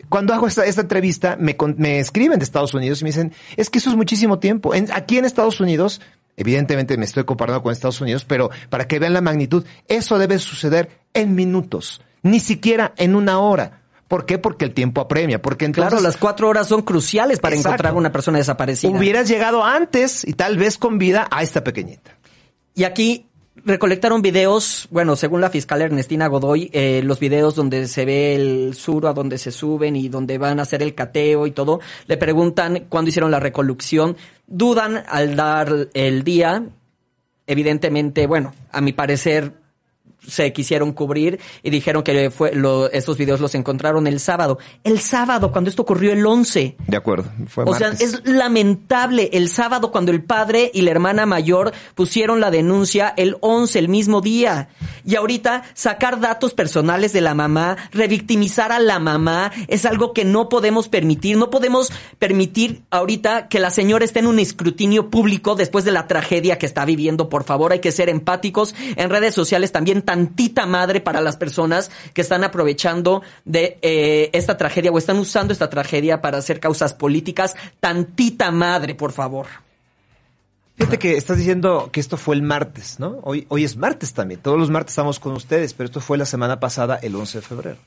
Cuando 0.10 0.34
hago 0.34 0.46
esta, 0.46 0.66
esta 0.66 0.82
entrevista, 0.82 1.38
me, 1.40 1.56
me 1.78 2.00
escriben 2.00 2.38
de 2.38 2.44
Estados 2.44 2.74
Unidos 2.74 3.00
y 3.00 3.06
me 3.06 3.12
dicen, 3.12 3.32
es 3.56 3.70
que 3.70 3.78
eso 3.78 3.90
es 3.90 3.96
muchísimo 3.96 4.40
tiempo. 4.40 4.74
Aquí 4.94 5.18
en 5.18 5.24
Estados 5.24 5.62
Unidos, 5.62 6.02
evidentemente 6.38 6.96
me 6.98 7.06
estoy 7.06 7.25
comparando 7.25 7.62
con 7.62 7.74
Estados 7.74 8.00
Unidos, 8.00 8.24
pero 8.24 8.50
para 8.70 8.88
que 8.88 9.00
vean 9.00 9.13
la 9.13 9.22
magnitud, 9.22 9.65
eso 9.88 10.17
debe 10.17 10.39
suceder 10.39 10.89
en 11.13 11.36
minutos, 11.36 12.01
ni 12.22 12.39
siquiera 12.39 12.94
en 12.96 13.15
una 13.15 13.39
hora. 13.39 13.82
¿Por 14.08 14.25
qué? 14.25 14.38
Porque 14.38 14.63
el 14.63 14.74
tiempo 14.74 15.01
apremia, 15.01 15.41
porque 15.41 15.65
entonces 15.65 15.89
Claro, 15.91 16.01
las 16.01 16.15
cuatro 16.15 16.48
horas 16.48 16.67
son 16.67 16.84
cruciales 16.84 17.39
para 17.39 17.56
Exacto. 17.56 17.74
encontrar 17.74 17.94
a 17.94 17.98
una 17.98 18.12
persona 18.13 18.38
desaparecida. 18.38 18.98
hubieras 18.98 19.27
llegado 19.27 19.65
antes 19.65 20.25
y 20.25 20.32
tal 20.32 20.58
vez 20.58 20.77
con 20.77 20.98
vida 20.98 21.27
a 21.29 21.44
esta 21.44 21.62
pequeñita. 21.63 22.15
Y 22.74 22.86
aquí 22.86 23.25
recolectaron 23.65 24.22
videos, 24.22 24.88
bueno, 24.91 25.15
según 25.17 25.41
la 25.41 25.50
fiscal 25.50 25.82
Ernestina 25.82 26.27
Godoy, 26.27 26.70
eh, 26.72 27.01
los 27.03 27.20
videos 27.20 27.56
donde 27.56 27.88
se 27.88 28.06
ve 28.06 28.36
el 28.36 28.75
sur 28.75 29.08
a 29.08 29.13
donde 29.13 29.38
se 29.38 29.51
suben 29.51 29.96
y 29.98 30.08
donde 30.08 30.38
van 30.38 30.60
a 30.60 30.62
hacer 30.62 30.82
el 30.84 30.96
cateo 30.96 31.46
y 31.48 31.51
todo. 31.51 31.82
Le 32.06 32.15
preguntan 32.15 32.86
cuándo 32.88 33.10
hicieron 33.10 33.32
la 33.32 33.41
recolección. 33.41 34.15
Dudan 34.48 35.04
al 35.08 35.36
dar 35.36 35.89
el 35.94 36.24
día. 36.24 36.63
Evidentemente, 37.46 38.27
bueno, 38.27 38.54
a 38.72 38.82
mi 38.82 38.94
parecer 38.94 39.54
se 40.27 40.51
quisieron 40.53 40.91
cubrir 40.91 41.39
y 41.63 41.69
dijeron 41.69 42.03
que 42.03 42.29
fue 42.29 42.53
lo, 42.53 42.91
estos 42.91 43.17
videos 43.17 43.39
los 43.39 43.55
encontraron 43.55 44.07
el 44.07 44.19
sábado. 44.19 44.60
El 44.84 45.00
sábado, 45.00 45.51
cuando 45.51 45.69
esto 45.69 45.81
ocurrió 45.81 46.12
el 46.12 46.25
11. 46.25 46.75
De 46.88 46.98
acuerdo, 46.98 47.29
fue 47.48 47.63
O 47.65 47.74
sea, 47.74 47.89
es 47.89 48.22
lamentable 48.25 49.29
el 49.34 49.50
sábado 49.50 49.91
cuando 49.91 50.12
el 50.12 50.24
padre 50.24 50.69
y 50.74 50.81
la 50.81 50.91
hermana 50.91 51.25
mayor 51.25 51.74
pusieron 51.96 52.39
la 52.39 52.51
denuncia 52.51 53.13
el 53.17 53.38
11, 53.41 53.79
el 53.79 53.89
mismo 53.89 54.22
día. 54.22 54.69
Y 55.05 55.15
ahorita 55.15 55.63
sacar 55.74 56.19
datos 56.19 56.53
personales 56.53 57.13
de 57.13 57.22
la 57.22 57.34
mamá, 57.34 57.77
revictimizar 57.91 58.72
a 58.72 58.79
la 58.79 59.00
mamá, 59.00 59.51
es 59.67 59.86
algo 59.86 60.13
que 60.13 60.25
no 60.25 60.50
podemos 60.50 60.89
permitir. 60.89 61.38
No 61.38 61.50
podemos 61.50 61.91
permitir 62.19 62.84
ahorita 62.91 63.48
que 63.48 63.60
la 63.60 63.69
señora 63.69 64.05
esté 64.05 64.19
en 64.19 64.27
un 64.27 64.39
escrutinio 64.39 65.10
público 65.10 65.55
después 65.55 65.86
de 65.86 65.91
la 65.91 66.07
tragedia 66.07 66.57
que 66.57 66.65
está 66.65 66.86
viviendo. 66.86 67.29
Por 67.29 67.43
favor, 67.43 67.72
hay 67.72 67.79
que 67.79 67.91
ser 67.91 68.10
empáticos. 68.10 68.75
En 68.96 69.10
redes 69.10 69.34
sociales 69.34 69.72
también 69.72 70.01
tantita 70.17 70.65
madre 70.65 71.00
para 71.00 71.21
las 71.21 71.38
personas 71.38 71.91
que 72.13 72.21
están 72.21 72.43
aprovechando 72.43 73.21
de 73.45 73.77
eh, 73.83 74.29
esta 74.33 74.57
tragedia 74.57 74.91
o 74.91 74.97
están 74.97 75.19
usando 75.19 75.53
esta 75.53 75.69
tragedia 75.69 76.21
para 76.21 76.39
hacer 76.39 76.59
causas 76.59 76.93
políticas. 76.95 77.55
Tantita 77.79 78.50
madre, 78.51 78.95
por 78.95 79.12
favor. 79.12 79.45
Fíjate 80.75 80.97
que 80.97 81.17
estás 81.17 81.38
diciendo 81.38 81.89
que 81.91 82.00
esto 82.00 82.17
fue 82.17 82.36
el 82.36 82.41
martes, 82.41 83.00
¿no? 83.00 83.19
Hoy, 83.24 83.45
hoy 83.50 83.63
es 83.63 83.77
martes 83.77 84.13
también. 84.13 84.41
Todos 84.41 84.59
los 84.59 84.69
martes 84.69 84.93
estamos 84.93 85.19
con 85.19 85.33
ustedes, 85.33 85.74
pero 85.74 85.86
esto 85.86 86.01
fue 86.01 86.17
la 86.17 86.25
semana 86.25 86.59
pasada, 86.59 87.00
el 87.01 87.15
11 87.15 87.39
de 87.39 87.41
febrero. 87.41 87.77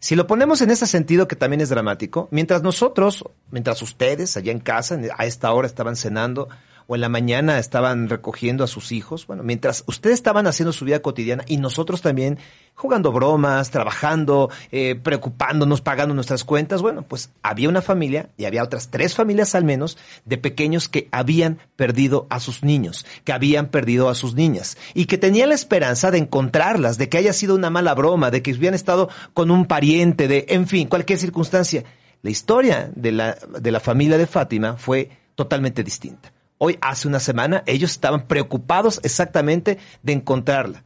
Si 0.00 0.16
lo 0.16 0.26
ponemos 0.26 0.60
en 0.60 0.70
ese 0.70 0.86
sentido 0.86 1.26
que 1.28 1.36
también 1.36 1.60
es 1.60 1.70
dramático, 1.70 2.28
mientras 2.30 2.62
nosotros, 2.62 3.24
mientras 3.50 3.80
ustedes 3.80 4.36
allá 4.36 4.52
en 4.52 4.60
casa, 4.60 4.98
a 5.16 5.24
esta 5.24 5.52
hora 5.52 5.66
estaban 5.66 5.96
cenando 5.96 6.48
o 6.86 6.94
en 6.94 7.00
la 7.00 7.08
mañana 7.08 7.58
estaban 7.58 8.08
recogiendo 8.08 8.64
a 8.64 8.66
sus 8.66 8.92
hijos, 8.92 9.26
bueno, 9.26 9.42
mientras 9.42 9.84
ustedes 9.86 10.14
estaban 10.14 10.46
haciendo 10.46 10.72
su 10.72 10.84
vida 10.84 11.00
cotidiana 11.00 11.44
y 11.46 11.56
nosotros 11.56 12.02
también 12.02 12.38
jugando 12.74 13.12
bromas, 13.12 13.70
trabajando, 13.70 14.50
eh, 14.72 14.96
preocupándonos, 14.96 15.80
pagando 15.80 16.14
nuestras 16.14 16.44
cuentas, 16.44 16.82
bueno, 16.82 17.02
pues 17.02 17.30
había 17.42 17.68
una 17.68 17.82
familia 17.82 18.30
y 18.36 18.44
había 18.44 18.64
otras 18.64 18.90
tres 18.90 19.14
familias 19.14 19.54
al 19.54 19.64
menos 19.64 19.96
de 20.24 20.38
pequeños 20.38 20.88
que 20.88 21.08
habían 21.12 21.58
perdido 21.76 22.26
a 22.30 22.40
sus 22.40 22.62
niños, 22.64 23.06
que 23.24 23.32
habían 23.32 23.68
perdido 23.68 24.08
a 24.08 24.14
sus 24.14 24.34
niñas 24.34 24.76
y 24.92 25.06
que 25.06 25.18
tenían 25.18 25.50
la 25.50 25.54
esperanza 25.54 26.10
de 26.10 26.18
encontrarlas, 26.18 26.98
de 26.98 27.08
que 27.08 27.18
haya 27.18 27.32
sido 27.32 27.54
una 27.54 27.70
mala 27.70 27.94
broma, 27.94 28.30
de 28.30 28.42
que 28.42 28.52
hubieran 28.52 28.74
estado 28.74 29.08
con 29.32 29.50
un 29.50 29.66
pariente, 29.66 30.28
de, 30.28 30.46
en 30.48 30.66
fin, 30.66 30.88
cualquier 30.88 31.18
circunstancia. 31.18 31.84
La 32.22 32.30
historia 32.30 32.90
de 32.94 33.12
la, 33.12 33.36
de 33.60 33.70
la 33.70 33.80
familia 33.80 34.18
de 34.18 34.26
Fátima 34.26 34.76
fue 34.76 35.10
totalmente 35.34 35.84
distinta. 35.84 36.33
Hoy, 36.66 36.78
hace 36.80 37.08
una 37.08 37.20
semana, 37.20 37.62
ellos 37.66 37.90
estaban 37.90 38.26
preocupados 38.26 38.98
exactamente 39.02 39.76
de 40.02 40.14
encontrarla. 40.14 40.82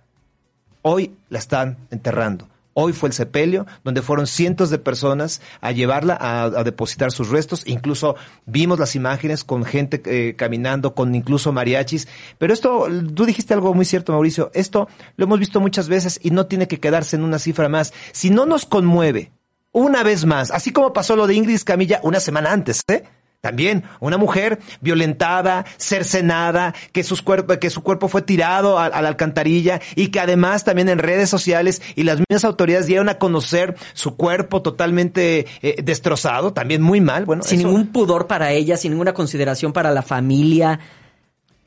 Hoy 0.83 1.15
la 1.29 1.39
están 1.39 1.77
enterrando. 1.93 2.49
Hoy 2.75 2.93
fue 2.93 3.11
el 3.11 3.13
sepelio, 3.13 3.65
donde 3.85 4.03
fueron 4.03 4.27
cientos 4.27 4.71
de 4.71 4.81
personas 4.81 5.41
a 5.61 5.71
llevarla 5.71 6.19
a, 6.21 6.65
depositar 6.65 7.13
sus 7.13 7.29
restos. 7.29 7.63
Incluso 7.65 8.17
vimos 8.45 8.81
las 8.81 8.97
imágenes 8.97 9.45
con 9.45 9.65
gente 9.65 10.03
eh, 10.05 10.35
caminando, 10.35 10.97
con 10.97 11.15
incluso 11.15 11.53
mariachis. 11.53 12.09
Pero 12.39 12.53
esto, 12.53 12.89
tú 13.15 13.25
dijiste 13.25 13.55
algo 13.55 13.73
muy 13.73 13.85
cierto, 13.85 14.11
Mauricio. 14.11 14.51
Esto 14.55 14.89
lo 15.15 15.27
hemos 15.27 15.39
visto 15.39 15.61
muchas 15.61 15.89
veces 15.89 16.19
y 16.21 16.33
no 16.33 16.47
tiene 16.47 16.67
que 16.67 16.81
quedarse 16.81 17.15
en 17.15 17.23
una 17.23 17.39
cifra 17.39 17.69
más. 17.69 17.93
Si 18.11 18.31
no 18.31 18.47
nos 18.47 18.67
conmueve, 18.67 19.31
una 19.71 20.03
vez 20.03 20.25
más, 20.25 20.51
así 20.51 20.73
como 20.73 20.93
pasó 20.93 21.15
lo 21.15 21.29
de 21.29 21.37
Ingrid 21.37 21.61
Camilla 21.65 22.01
una 22.03 22.19
semana 22.19 22.51
antes, 22.51 22.83
¿eh? 22.89 23.05
También 23.41 23.85
una 24.01 24.19
mujer 24.19 24.59
violentada, 24.81 25.65
cercenada, 25.77 26.75
que, 26.91 27.05
sus 27.05 27.23
cuerpos, 27.23 27.59
que 27.59 27.71
su 27.71 27.85
cuerpo 27.85 28.09
fue 28.09 28.23
tirado 28.23 28.81
a, 28.81 28.87
a, 28.87 29.01
la 29.01 29.09
alcantarilla 29.09 29.81
y 29.95 30.09
que 30.09 30.19
además 30.19 30.65
también 30.65 30.89
en 30.89 30.99
redes 30.99 31.31
sociales 31.31 31.81
y 31.95 32.03
las 32.03 32.19
mismas 32.19 32.45
autoridades 32.45 32.87
dieron 32.87 33.09
a 33.09 33.19
conocer 33.19 33.77
su 33.95 34.17
cuerpo 34.17 34.61
totalmente 34.63 35.47
eh, 35.63 35.77
destrozado, 35.85 36.53
también 36.53 36.83
muy 36.83 37.01
mal. 37.01 37.27
Bueno, 37.27 37.45
sin 37.45 37.61
eso, 37.61 37.69
ningún 37.69 37.93
pudor 37.93 38.27
para 38.27 38.51
ella, 38.51 38.77
sin 38.77 38.91
ninguna 38.91 39.15
consideración 39.15 39.73
para 39.73 39.93
la 39.93 40.03
familia. 40.03 40.81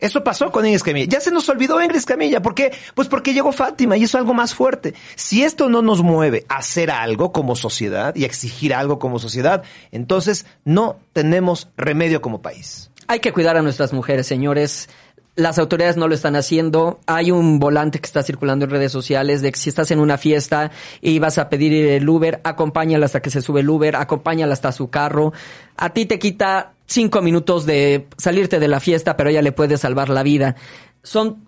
Eso 0.01 0.24
pasó 0.24 0.51
con 0.51 0.65
Ingrid 0.65 0.81
Camilla. 0.81 1.08
Ya 1.08 1.22
se 1.22 1.31
nos 1.31 1.48
olvidó 1.48 1.81
Ingrid 1.81 2.03
Camilla. 2.03 2.41
¿Por 2.41 2.55
qué? 2.55 2.74
Pues 2.96 3.08
porque 3.08 3.34
llegó 3.34 3.51
Fátima 3.51 3.96
y 3.98 4.03
es 4.03 4.15
algo 4.15 4.34
más 4.34 4.53
fuerte. 4.53 4.96
Si 5.15 5.43
esto 5.43 5.70
no 5.70 5.84
nos 5.84 6.01
mueve 6.01 6.46
a 6.50 6.58
hacer 6.58 6.89
algo 6.89 7.31
como 7.31 7.55
sociedad 7.55 8.15
y 8.15 8.24
a 8.24 8.25
exigir 8.25 8.74
algo 8.74 8.98
como 8.98 9.20
sociedad, 9.20 9.63
entonces 9.91 10.48
no 10.65 10.98
tenemos 11.13 11.70
remedio 11.77 12.20
como 12.20 12.41
país. 12.41 12.89
Hay 13.08 13.20
que 13.20 13.31
cuidar 13.31 13.58
a 13.58 13.62
nuestras 13.62 13.93
mujeres, 13.93 14.25
señores. 14.25 14.89
Las 15.36 15.58
autoridades 15.60 15.96
no 15.96 16.08
lo 16.08 16.16
están 16.16 16.36
haciendo. 16.36 17.00
Hay 17.06 17.32
un 17.32 17.60
volante 17.60 18.00
que 18.00 18.06
está 18.06 18.22
circulando 18.22 18.66
en 18.66 18.72
redes 18.72 18.92
sociales 18.92 19.42
de 19.42 19.52
que 19.52 19.60
si 19.60 19.70
estás 19.70 19.90
en 19.92 20.00
una 20.00 20.18
fiesta 20.18 20.72
y 21.02 21.20
vas 21.20 21.38
a 21.38 21.50
pedir 21.50 21.74
el 21.74 22.08
Uber, 22.08 22.42
acompáñala 22.44 23.06
hasta 23.06 23.22
que 23.22 23.30
se 23.30 23.42
sube 23.42 23.62
el 23.62 23.70
Uber, 23.70 23.96
acompáñala 23.96 24.54
hasta 24.54 24.72
su 24.74 24.90
carro. 24.90 25.32
A 25.78 25.92
ti 25.92 26.06
te 26.06 26.20
quita 26.20 26.74
cinco 26.86 27.22
minutos 27.22 27.66
de 27.66 28.08
salirte 28.18 28.60
de 28.60 28.68
la 28.68 28.82
fiesta, 28.82 29.16
pero 29.16 29.30
ella 29.30 29.42
le 29.42 29.54
puede 29.54 29.78
salvar 29.78 30.10
la 30.10 30.24
vida. 30.24 30.58
Son 31.02 31.46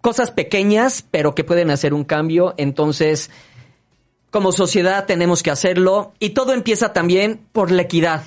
cosas 0.00 0.32
pequeñas, 0.32 1.04
pero 1.10 1.34
que 1.34 1.44
pueden 1.44 1.70
hacer 1.70 1.94
un 1.94 2.04
cambio. 2.04 2.54
Entonces, 2.56 3.30
como 4.30 4.52
sociedad 4.52 5.06
tenemos 5.06 5.42
que 5.44 5.52
hacerlo. 5.52 6.12
Y 6.18 6.30
todo 6.30 6.52
empieza 6.52 6.92
también 6.92 7.40
por 7.52 7.70
la 7.70 7.82
equidad. 7.82 8.22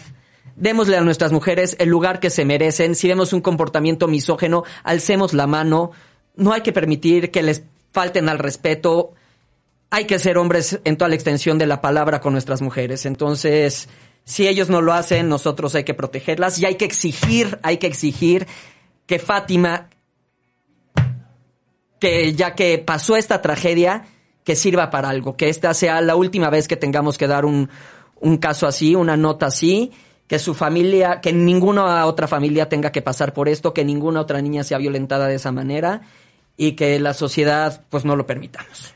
Démosle 0.60 0.98
a 0.98 1.02
nuestras 1.02 1.32
mujeres 1.32 1.78
el 1.80 1.88
lugar 1.88 2.20
que 2.20 2.30
se 2.30 2.44
merecen. 2.44 2.94
Si 2.94 3.08
vemos 3.08 3.32
un 3.32 3.40
comportamiento 3.40 4.10
misógeno, 4.10 4.66
alcemos 4.84 5.34
la 5.34 5.48
mano. 5.48 5.92
No 6.36 6.52
hay 6.52 6.62
que 6.62 6.74
permitir 6.74 7.32
que 7.32 7.42
les 7.42 7.64
falten 7.94 8.28
al 8.28 8.40
respeto. 8.40 9.14
Hay 9.90 10.04
que 10.04 10.20
ser 10.20 10.38
hombres 10.38 10.82
en 10.84 10.98
toda 10.98 11.08
la 11.08 11.16
extensión 11.16 11.58
de 11.58 11.66
la 11.66 11.80
palabra 11.80 12.20
con 12.20 12.34
nuestras 12.34 12.62
mujeres. 12.62 13.06
Entonces, 13.06 13.88
si 14.26 14.50
ellos 14.50 14.70
no 14.70 14.82
lo 14.82 14.92
hacen, 14.92 15.30
nosotros 15.30 15.76
hay 15.76 15.86
que 15.86 15.94
protegerlas 15.94 16.60
y 16.60 16.66
hay 16.66 16.76
que 16.76 16.84
exigir, 16.84 17.58
hay 17.64 17.78
que 17.78 17.88
exigir 17.88 18.46
que 19.06 19.18
Fátima, 19.18 19.88
que 22.02 22.34
ya 22.34 22.54
que 22.54 22.80
pasó 22.80 23.16
esta 23.16 23.42
tragedia, 23.42 24.08
que 24.44 24.58
sirva 24.58 24.90
para 24.90 25.08
algo, 25.08 25.38
que 25.38 25.48
esta 25.48 25.74
sea 25.74 26.02
la 26.02 26.18
última 26.18 26.50
vez 26.50 26.68
que 26.68 26.76
tengamos 26.76 27.18
que 27.18 27.28
dar 27.28 27.46
un, 27.46 27.70
un 28.20 28.38
caso 28.38 28.68
así, 28.68 28.94
una 28.94 29.16
nota 29.16 29.46
así, 29.46 29.94
que 30.30 30.38
su 30.38 30.54
familia, 30.54 31.22
que 31.22 31.34
ninguna 31.34 32.06
otra 32.06 32.28
familia 32.28 32.70
tenga 32.70 32.92
que 32.92 33.02
pasar 33.02 33.34
por 33.34 33.50
esto, 33.50 33.74
que 33.74 33.84
ninguna 33.84 34.22
otra 34.22 34.42
niña 34.42 34.64
sea 34.64 34.78
violentada 34.78 35.28
de 35.28 35.36
esa 35.36 35.52
manera 35.52 36.02
y 36.56 36.74
que 36.74 37.00
la 37.00 37.16
sociedad 37.16 37.82
pues 37.90 38.06
no 38.06 38.16
lo 38.16 38.28
permitamos. 38.28 38.94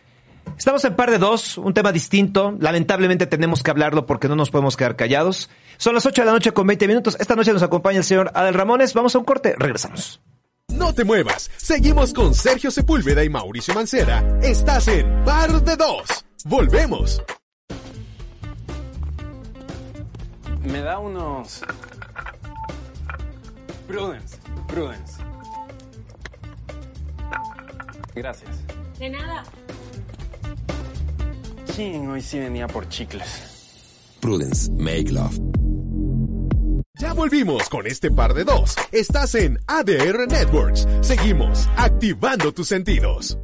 Estamos 0.55 0.85
en 0.85 0.95
par 0.95 1.09
de 1.09 1.17
dos, 1.17 1.57
un 1.57 1.73
tema 1.73 1.91
distinto. 1.91 2.55
Lamentablemente 2.59 3.25
tenemos 3.25 3.63
que 3.63 3.71
hablarlo 3.71 4.05
porque 4.05 4.27
no 4.27 4.35
nos 4.35 4.51
podemos 4.51 4.77
quedar 4.77 4.95
callados. 4.95 5.49
Son 5.77 5.95
las 5.95 6.05
8 6.05 6.21
de 6.21 6.25
la 6.27 6.33
noche 6.33 6.51
con 6.51 6.67
20 6.67 6.87
minutos. 6.87 7.17
Esta 7.19 7.35
noche 7.35 7.51
nos 7.51 7.63
acompaña 7.63 7.97
el 7.97 8.03
señor 8.03 8.31
Adel 8.35 8.53
Ramones. 8.53 8.93
Vamos 8.93 9.15
a 9.15 9.17
un 9.17 9.25
corte, 9.25 9.55
regresamos. 9.57 10.21
No 10.69 10.93
te 10.93 11.03
muevas. 11.03 11.49
Seguimos 11.57 12.13
con 12.13 12.35
Sergio 12.35 12.69
Sepúlveda 12.69 13.23
y 13.23 13.29
Mauricio 13.29 13.73
Mancera. 13.73 14.23
Estás 14.43 14.87
en 14.87 15.23
Par 15.23 15.63
de 15.63 15.75
Dos. 15.77 16.25
Volvemos. 16.45 17.23
Me 20.73 20.81
da 20.81 20.97
unos... 20.97 21.61
Prudence, 23.87 24.37
Prudence. 24.67 25.21
Gracias. 28.15 28.49
De 28.97 29.07
nada. 29.07 29.43
Sí, 31.75 31.93
hoy 32.09 32.23
sí 32.23 32.39
venía 32.39 32.67
por 32.67 32.89
chicles. 32.89 34.17
Prudence, 34.19 34.71
make 34.71 35.11
love. 35.11 35.37
Ya 36.97 37.13
volvimos 37.13 37.69
con 37.69 37.85
este 37.85 38.09
par 38.09 38.33
de 38.33 38.43
dos. 38.43 38.75
Estás 38.91 39.35
en 39.35 39.59
ADR 39.67 40.27
Networks. 40.27 40.87
Seguimos 41.01 41.69
activando 41.77 42.51
tus 42.51 42.67
sentidos. 42.67 43.37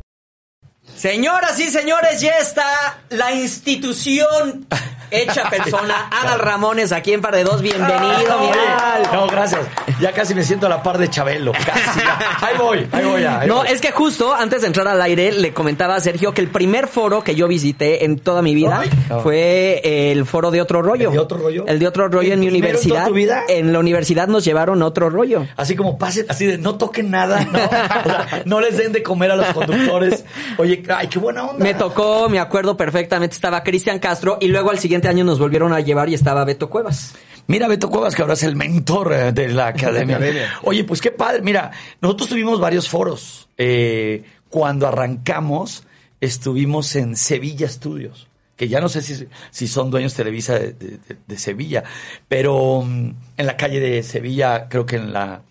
Señoras 0.96 1.60
y 1.60 1.70
señores, 1.70 2.22
ya 2.22 2.40
está 2.40 3.04
la 3.10 3.34
institución 3.34 4.66
hecha 5.12 5.50
persona. 5.50 6.10
Adal 6.22 6.40
Ramones 6.40 6.92
aquí 6.92 7.14
en 7.14 7.22
Par 7.22 7.36
de 7.36 7.44
Dos. 7.44 7.62
Bienvenido, 7.62 8.40
mi 8.40 8.50
Adal. 8.50 9.04
No, 9.14 9.28
gracias. 9.28 9.62
Ya 10.00 10.12
casi 10.14 10.34
me 10.34 10.44
siento 10.44 10.68
a 10.68 10.70
la 10.70 10.82
par 10.84 10.98
de 10.98 11.10
Chabelo. 11.10 11.52
Casi. 11.52 12.00
Ahí 12.42 12.56
voy, 12.58 12.88
ahí 12.92 13.04
voy. 13.06 13.22
ya, 13.22 13.42
ahí 13.42 13.48
No, 13.48 13.56
voy. 13.58 13.68
es 13.70 13.82
que 13.82 13.92
justo 13.92 14.34
antes 14.34 14.62
de 14.62 14.68
entrar 14.68 14.88
al 14.88 15.02
aire 15.02 15.32
le 15.32 15.54
comentaba 15.54 15.96
a 15.96 16.00
Sergio 16.00 16.34
que 16.34 16.42
el 16.42 16.48
primer 16.50 16.88
foro 16.88 17.24
que 17.24 17.36
yo 17.36 17.48
visité 17.48 18.06
en 18.06 18.18
toda 18.20 18.42
mi 18.42 18.56
vida 18.56 18.80
Ay, 18.82 18.90
no. 19.10 19.20
fue 19.22 20.12
el 20.12 20.26
foro 20.26 20.52
de 20.52 20.62
otro 20.62 20.82
rollo. 20.82 21.10
¿El 21.10 21.14
de 21.14 21.20
Otro 21.20 21.38
Rollo? 21.38 21.66
El 21.68 21.80
de 21.80 21.88
otro 21.88 22.08
rollo 22.08 22.34
en 22.34 22.40
mi 22.40 22.48
¿El 22.48 22.54
primero 22.54 22.80
en 22.80 22.88
toda 22.88 23.02
universidad. 23.02 23.08
tu 23.08 23.14
vida? 23.14 23.44
En 23.50 23.74
la 23.74 23.80
universidad 23.80 24.28
nos 24.28 24.46
llevaron 24.46 24.82
a 24.82 24.86
otro 24.86 25.10
rollo. 25.10 25.46
Así 25.58 25.76
como 25.76 25.98
pasen, 25.98 26.26
así 26.30 26.46
de 26.46 26.58
no 26.58 26.76
toquen 26.78 27.12
nada, 27.12 27.44
no, 27.46 27.60
O 27.60 27.70
sea, 28.10 28.42
no 28.46 28.60
les 28.62 28.78
den 28.78 28.92
de 28.94 29.04
comer 29.04 29.32
a 29.32 29.36
los 29.36 29.48
conductores. 29.48 30.24
Oye, 30.58 30.84
ay, 30.96 31.08
qué 31.08 31.20
buena 31.20 31.44
onda. 31.46 31.64
Me 31.64 31.74
tocó, 31.74 32.30
me 32.30 32.40
acuerdo 32.40 32.78
perfectamente, 32.78 33.36
estaba 33.36 33.64
Cristian 33.64 34.00
Castro 34.00 34.38
y 34.40 34.48
luego 34.48 34.70
al 34.72 34.80
siguiente 34.80 34.99
año 35.08 35.24
nos 35.24 35.40
volvieron 35.40 35.72
a 35.74 35.80
llevar 35.80 36.10
y 36.10 36.14
estaba 36.14 36.44
Beto 36.46 36.70
Cuevas. 36.70 37.16
Mira, 37.48 37.68
Beto 37.68 37.90
Cuevas, 37.90 38.14
que 38.16 38.22
ahora 38.22 38.34
es 38.36 38.44
el 38.44 38.56
mentor 38.56 39.14
eh, 39.14 39.32
de 39.32 39.48
la 39.50 39.68
academia. 39.74 40.20
Oye, 40.64 40.84
pues 40.84 41.02
qué 41.02 41.12
padre. 41.12 41.42
Mira, 41.42 41.72
nosotros 42.02 42.30
tuvimos 42.30 42.60
varios 42.60 42.88
foros. 42.90 43.48
Eh, 43.58 44.24
cuando 44.50 44.88
arrancamos, 44.88 45.84
estuvimos 46.22 46.96
en 46.96 47.16
Sevilla 47.16 47.68
Studios, 47.70 48.28
que 48.56 48.68
ya 48.68 48.82
no 48.82 48.90
sé 48.90 49.02
si, 49.02 49.28
si 49.52 49.68
son 49.68 49.90
dueños 49.90 50.14
Televisa 50.14 50.60
de, 50.60 50.74
de- 50.74 51.00
de- 51.28 51.38
Sevilla, 51.38 51.84
pero 52.28 52.82
mm, 52.86 53.14
en 53.38 53.46
la 53.46 53.56
calle 53.58 53.80
de 53.80 54.04
Sevilla, 54.04 54.68
creo 54.70 54.86
que 54.86 54.98
en 54.98 55.14
la 55.14 55.42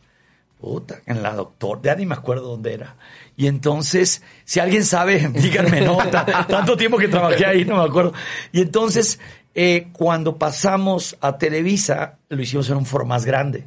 Puta, 0.61 1.03
en 1.07 1.23
la 1.23 1.35
doctor, 1.35 1.81
ya 1.85 1.95
ni 1.95 2.05
me 2.05 2.15
acuerdo 2.17 2.49
dónde 2.49 2.75
era. 2.75 2.97
Y 3.37 3.47
entonces, 3.47 4.23
si 4.45 4.59
alguien 4.59 4.85
sabe, 4.85 5.29
díganme, 5.33 5.81
¿no? 5.83 5.97
Ta- 5.99 6.47
Tanto 6.49 6.77
tiempo 6.77 6.99
que 6.99 7.07
trabajé 7.07 7.47
ahí, 7.47 7.65
no 7.65 7.77
me 7.77 7.85
acuerdo. 7.85 8.13
Y 8.51 8.63
entonces, 8.63 9.21
eh, 9.61 9.88
cuando 9.92 10.38
pasamos 10.38 11.16
a 11.21 11.37
Televisa, 11.37 12.18
lo 12.29 12.40
hicimos 12.40 12.71
en 12.71 12.77
un 12.77 12.87
foro 12.87 13.05
más 13.05 13.25
grande. 13.25 13.64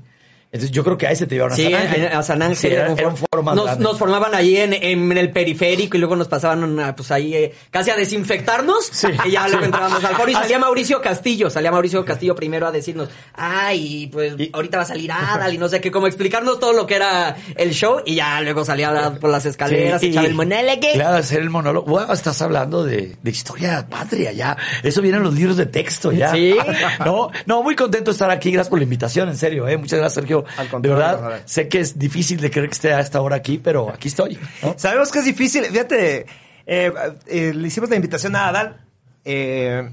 Entonces, 0.53 0.71
yo 0.71 0.83
creo 0.83 0.97
que 0.97 1.07
a 1.07 1.11
ese 1.11 1.27
te 1.27 1.35
llevaron 1.35 1.55
Sí, 1.55 1.73
a 1.73 1.79
San 1.79 1.87
Ángel. 1.87 2.07
a 2.07 2.23
San 2.23 2.41
Ángel. 2.41 2.57
Sí, 2.57 2.67
era, 2.67 2.91
era 2.91 3.07
un 3.07 3.15
foro 3.17 3.41
más 3.41 3.55
nos, 3.55 3.65
grande. 3.65 3.83
nos 3.83 3.97
formaban 3.97 4.35
ahí 4.35 4.57
en, 4.57 4.73
en 4.73 5.17
el 5.17 5.31
periférico 5.31 5.95
y 5.95 5.99
luego 6.01 6.15
nos 6.17 6.27
pasaban 6.27 6.93
pues 6.95 7.09
ahí 7.11 7.33
eh, 7.35 7.53
casi 7.69 7.89
a 7.91 7.95
desinfectarnos 7.95 8.85
Sí, 8.91 9.07
y 9.25 9.31
ya 9.31 9.43
luego 9.47 9.59
sí. 9.61 9.65
entrábamos 9.65 10.03
al 10.03 10.15
foro 10.15 10.29
y 10.29 10.33
salía 10.33 10.59
Mauricio 10.59 11.01
Castillo, 11.01 11.49
salía 11.49 11.71
Mauricio 11.71 12.03
Castillo 12.03 12.35
primero 12.35 12.67
a 12.67 12.71
decirnos, 12.71 13.07
ay, 13.33 14.07
pues 14.11 14.33
Y- 14.37 14.49
ahorita 14.53 14.77
va 14.77 14.83
a 14.83 14.87
salir 14.87 15.11
Adal 15.11 15.53
y 15.53 15.57
no 15.57 15.69
sé 15.69 15.79
qué, 15.81 15.89
como 15.91 16.07
explicarnos 16.07 16.59
todo 16.59 16.73
lo 16.73 16.85
que 16.85 16.95
era 16.95 17.35
el 17.55 17.71
show 17.73 18.01
y 18.05 18.15
ya 18.15 18.41
luego 18.41 18.65
salía 18.65 19.13
por 19.21 19.29
las 19.29 19.45
escaleras, 19.45 20.01
Sí, 20.01 20.07
echaba 20.07 20.27
y- 20.27 20.29
el 20.31 20.35
monólogo. 20.35 20.51
Claro, 20.93 21.17
hacer 21.17 21.39
el 21.41 21.49
monólogo. 21.49 21.87
Wow, 21.89 22.11
estás 22.11 22.41
hablando 22.41 22.83
de, 22.83 23.15
de 23.21 23.31
historia 23.31 23.87
patria 23.89 24.31
ya. 24.31 24.57
Eso 24.83 25.01
viene 25.01 25.17
en 25.17 25.23
los 25.23 25.33
libros 25.33 25.57
de 25.57 25.65
texto 25.65 26.11
ya. 26.11 26.31
Sí. 26.31 26.55
No, 27.05 27.31
no, 27.45 27.63
muy 27.63 27.75
contento 27.75 28.11
de 28.11 28.13
estar 28.13 28.29
aquí. 28.29 28.51
Gracias 28.51 28.69
por 28.69 28.77
la 28.79 28.83
invitación, 28.83 29.29
en 29.29 29.37
serio. 29.37 29.67
¿eh? 29.67 29.77
Muchas 29.77 29.99
gracias, 29.99 30.15
Sergio. 30.15 30.40
Al 30.57 30.65
de 30.65 30.71
contrario, 30.71 30.97
verdad, 30.97 31.13
contrario. 31.19 31.43
sé 31.47 31.67
que 31.67 31.79
es 31.79 31.97
difícil 31.97 32.39
de 32.39 32.49
creer 32.51 32.67
que 32.69 32.73
esté 32.73 32.93
a 32.93 32.99
esta 32.99 33.21
hora 33.21 33.35
aquí, 33.37 33.57
pero 33.57 33.89
aquí 33.89 34.07
estoy. 34.07 34.37
¿no? 34.61 34.75
Sabemos 34.77 35.11
que 35.11 35.19
es 35.19 35.25
difícil. 35.25 35.63
Fíjate, 35.65 36.25
eh, 36.65 36.91
eh, 37.27 37.53
le 37.53 37.67
hicimos 37.67 37.89
la 37.89 37.95
invitación 37.95 38.35
a 38.35 38.47
Adal. 38.47 38.77
eh, 39.25 39.89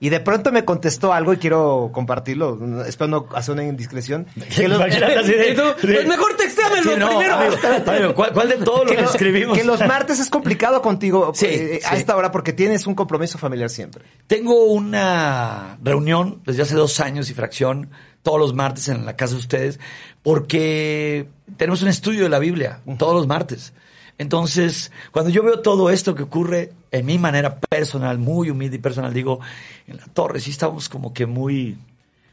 y 0.00 0.10
de 0.10 0.20
pronto 0.20 0.52
me 0.52 0.64
contestó 0.64 1.12
algo 1.12 1.32
y 1.32 1.38
quiero 1.38 1.90
compartirlo. 1.92 2.84
Espero 2.84 3.08
no 3.08 3.28
hacer 3.34 3.54
una 3.54 3.64
indiscreción. 3.64 4.26
Que 4.54 4.68
los, 4.68 4.78
de- 4.84 5.74
pues 5.80 6.06
mejor 6.06 6.36
textéamelo 6.36 6.82
Sí, 6.92 6.98
no, 6.98 7.08
primero. 7.08 7.34
amigo, 7.34 7.56
amigo, 7.90 8.14
¿cuál, 8.14 8.32
cuál 8.32 8.48
de 8.48 8.56
todos 8.56 8.84
los 8.84 8.92
que 8.96 9.02
lo- 9.02 9.10
escribimos? 9.10 9.58
que 9.58 9.64
los 9.64 9.80
martes 9.86 10.20
es 10.20 10.30
complicado 10.30 10.80
contigo 10.82 11.32
Sí, 11.34 11.46
eh, 11.46 11.80
a 11.84 11.90
sí. 11.90 11.96
esta 11.96 12.16
hora 12.16 12.30
porque 12.30 12.52
tienes 12.52 12.86
un 12.86 12.94
compromiso 12.94 13.38
familiar 13.38 13.70
siempre. 13.70 14.04
Tengo 14.26 14.64
una 14.66 15.78
reunión 15.82 16.42
desde 16.46 16.62
hace 16.62 16.74
dos 16.74 17.00
años 17.00 17.28
y 17.30 17.34
fracción, 17.34 17.90
todos 18.22 18.38
los 18.38 18.54
martes 18.54 18.88
en 18.88 19.04
la 19.06 19.16
casa 19.16 19.34
de 19.34 19.40
ustedes, 19.40 19.80
porque 20.22 21.28
tenemos 21.56 21.82
un 21.82 21.88
estudio 21.88 22.22
de 22.22 22.28
la 22.28 22.38
Biblia, 22.38 22.80
todos 22.98 23.14
los 23.14 23.26
martes. 23.26 23.72
Entonces, 24.18 24.90
cuando 25.12 25.30
yo 25.30 25.44
veo 25.44 25.60
todo 25.60 25.90
esto 25.90 26.14
que 26.14 26.24
ocurre 26.24 26.72
en 26.90 27.06
mi 27.06 27.18
manera 27.18 27.60
personal, 27.60 28.18
muy 28.18 28.50
humilde 28.50 28.76
y 28.76 28.80
personal, 28.80 29.14
digo, 29.14 29.38
en 29.86 29.96
la 29.96 30.06
torre 30.06 30.40
sí 30.40 30.50
estamos 30.50 30.88
como 30.88 31.14
que 31.14 31.24
muy, 31.24 31.78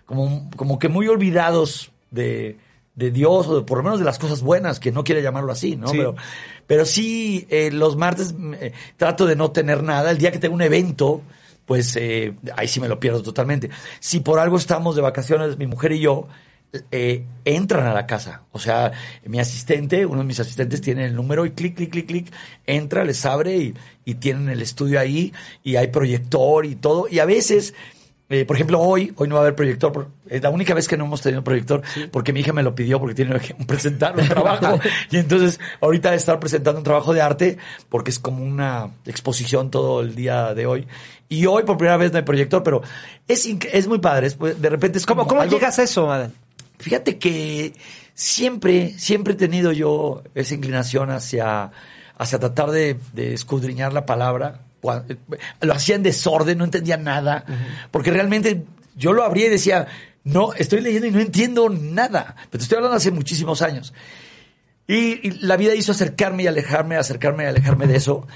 como, 0.06 0.50
como 0.56 0.80
que 0.80 0.90
muy 0.90 1.08
olvidados 1.08 1.92
de, 2.10 2.58
de 2.96 3.12
Dios 3.12 3.48
o 3.48 3.58
de, 3.58 3.62
por 3.62 3.78
lo 3.78 3.84
menos 3.84 4.00
de 4.00 4.06
las 4.06 4.18
cosas 4.18 4.42
buenas, 4.42 4.80
que 4.80 4.92
no 4.92 5.04
quiere 5.04 5.22
llamarlo 5.22 5.52
así, 5.52 5.76
¿no? 5.76 5.88
Sí. 5.88 5.98
Pero, 5.98 6.16
pero 6.66 6.86
sí, 6.86 7.46
eh, 7.50 7.70
los 7.72 7.96
martes 7.96 8.34
eh, 8.60 8.74
trato 8.98 9.28
de 9.28 9.36
no 9.36 9.52
tener 9.52 9.84
nada. 9.84 10.10
El 10.10 10.18
día 10.18 10.32
que 10.32 10.40
tengo 10.40 10.56
un 10.56 10.64
evento, 10.64 11.22
pues 11.68 11.96
eh, 11.98 12.34
ahí 12.56 12.68
sí 12.68 12.80
me 12.80 12.88
lo 12.88 13.00
pierdo 13.00 13.22
totalmente. 13.22 13.70
Si 14.00 14.22
por 14.22 14.40
algo 14.40 14.58
estamos 14.58 14.96
de 14.96 15.04
vacaciones, 15.04 15.58
mi 15.60 15.68
mujer 15.68 15.92
y 15.92 16.00
yo, 16.00 16.28
eh, 16.92 17.26
entran 17.46 17.86
a 17.88 17.94
la 17.94 18.06
casa. 18.08 18.42
O 18.52 18.60
sea, 18.60 18.92
mi 19.26 19.40
asistente, 19.40 20.06
uno 20.06 20.20
de 20.20 20.26
mis 20.26 20.40
asistentes 20.40 20.82
tiene 20.82 21.06
el 21.06 21.16
número 21.16 21.46
y 21.46 21.52
clic, 21.52 21.76
clic, 21.76 21.92
clic, 21.92 22.08
clic, 22.08 22.34
entra, 22.66 23.04
les 23.04 23.26
abre 23.26 23.56
y, 23.58 23.74
y 24.06 24.16
tienen 24.16 24.50
el 24.50 24.62
estudio 24.62 25.00
ahí 25.00 25.34
y 25.64 25.76
hay 25.76 25.88
proyector 25.88 26.66
y 26.66 26.76
todo. 26.76 27.08
Y 27.10 27.20
a 27.20 27.26
veces, 27.26 27.74
eh, 28.30 28.46
por 28.46 28.56
ejemplo, 28.56 28.80
hoy, 28.80 29.14
hoy 29.18 29.28
no 29.28 29.36
va 29.36 29.42
a 29.42 29.44
haber 29.44 29.56
proyector. 29.56 30.10
Es 30.28 30.42
la 30.42 30.50
única 30.50 30.74
vez 30.74 30.88
que 30.88 30.98
no 30.98 31.06
hemos 31.06 31.22
tenido 31.22 31.44
proyector 31.44 31.84
porque 32.12 32.34
mi 32.34 32.40
hija 32.40 32.54
me 32.54 32.64
lo 32.64 32.74
pidió 32.74 33.00
porque 33.00 33.14
tiene 33.16 33.40
que 33.40 33.54
presentar 33.68 34.18
un 34.18 34.28
trabajo. 34.28 34.80
y 35.12 35.18
entonces, 35.18 35.60
ahorita 35.82 36.14
estar 36.16 36.40
presentando 36.40 36.80
un 36.80 36.84
trabajo 36.84 37.14
de 37.14 37.22
arte 37.22 37.58
porque 37.90 38.10
es 38.12 38.20
como 38.20 38.44
una 38.44 38.90
exposición 39.06 39.70
todo 39.72 40.02
el 40.02 40.16
día 40.16 40.54
de 40.54 40.66
hoy. 40.66 40.88
Y 41.28 41.48
hoy 41.48 41.64
por 41.64 41.78
primera 41.78 41.98
vez 41.98 42.12
no 42.12 42.18
hay 42.20 42.24
proyector, 42.24 42.62
pero 42.62 42.84
es, 43.28 43.46
es 43.48 43.88
muy 43.88 43.98
padre. 43.98 44.28
es- 44.28 44.36
pues, 44.36 44.62
de 44.62 44.70
repente 44.70 45.00
es 45.00 45.06
como 45.08 45.22
¿Cómo, 45.24 45.30
cómo 45.30 45.42
algo- 45.42 45.56
llegas 45.58 45.80
a 45.80 45.84
eso, 45.84 46.12
Adán? 46.12 46.34
Fíjate 46.86 47.18
que 47.18 47.74
siempre, 48.14 48.94
siempre 49.00 49.34
he 49.34 49.36
tenido 49.36 49.72
yo 49.72 50.22
esa 50.36 50.54
inclinación 50.54 51.10
hacia, 51.10 51.72
hacia 52.16 52.38
tratar 52.38 52.70
de, 52.70 53.00
de 53.14 53.34
escudriñar 53.34 53.92
la 53.92 54.06
palabra. 54.06 54.60
Lo 55.62 55.74
hacía 55.74 55.96
en 55.96 56.04
desorden, 56.04 56.60
no 56.60 56.64
entendía 56.64 56.98
nada, 56.98 57.44
porque 57.90 58.12
realmente 58.12 58.66
yo 58.96 59.14
lo 59.14 59.24
abría 59.24 59.48
y 59.48 59.50
decía, 59.50 59.88
no, 60.24 60.54
estoy 60.54 60.82
leyendo 60.82 61.08
y 61.08 61.12
no 61.12 61.22
entiendo 61.22 61.70
nada. 61.70 62.36
Pero 62.52 62.60
te 62.60 62.66
estoy 62.66 62.76
hablando 62.76 62.98
hace 62.98 63.10
muchísimos 63.10 63.64
años. 63.64 63.92
Y, 64.86 65.28
y 65.28 65.32
la 65.40 65.58
vida 65.58 65.74
hizo 65.74 65.92
acercarme 65.92 66.44
y 66.44 66.48
alejarme, 66.48 66.98
acercarme 66.98 67.46
y 67.46 67.48
alejarme 67.48 67.88
de 67.88 67.96
eso. 67.96 68.28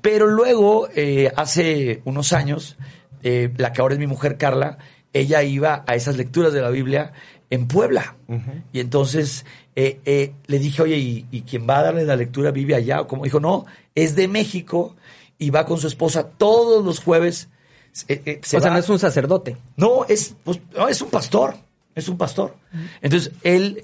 Pero 0.00 0.28
luego, 0.28 0.88
eh, 0.94 1.30
hace 1.36 2.00
unos 2.06 2.32
años, 2.32 2.78
eh, 3.22 3.52
la 3.58 3.74
que 3.74 3.82
ahora 3.82 3.96
es 3.96 4.00
mi 4.00 4.06
mujer 4.06 4.38
Carla, 4.38 4.78
ella 5.12 5.42
iba 5.42 5.84
a 5.86 5.94
esas 5.94 6.16
lecturas 6.16 6.54
de 6.54 6.62
la 6.62 6.70
Biblia 6.70 7.12
en 7.50 7.66
Puebla. 7.66 8.16
Y 8.72 8.80
entonces 8.80 9.46
eh, 9.74 10.00
eh, 10.04 10.32
le 10.46 10.58
dije, 10.58 10.82
oye, 10.82 10.96
¿y, 10.98 11.26
y 11.30 11.42
quien 11.42 11.68
va 11.68 11.78
a 11.78 11.84
darle 11.84 12.04
la 12.04 12.16
lectura 12.16 12.50
vive 12.50 12.74
allá? 12.74 13.00
O 13.00 13.06
como 13.06 13.24
dijo, 13.24 13.40
no, 13.40 13.66
es 13.94 14.16
de 14.16 14.28
México 14.28 14.96
y 15.38 15.50
va 15.50 15.64
con 15.64 15.78
su 15.78 15.86
esposa 15.86 16.28
todos 16.28 16.84
los 16.84 17.00
jueves. 17.00 17.48
Eh, 18.06 18.22
eh, 18.24 18.40
se 18.42 18.58
o 18.58 18.60
sea, 18.60 18.70
no 18.70 18.78
es 18.78 18.88
un 18.88 18.98
sacerdote. 18.98 19.56
no, 19.76 20.04
es, 20.04 20.34
pues, 20.44 20.60
no, 20.76 20.88
es 20.88 21.00
un 21.00 21.10
pastor. 21.10 21.56
Es 21.94 22.08
un 22.08 22.16
pastor. 22.16 22.54
Entonces, 23.02 23.32
él 23.42 23.82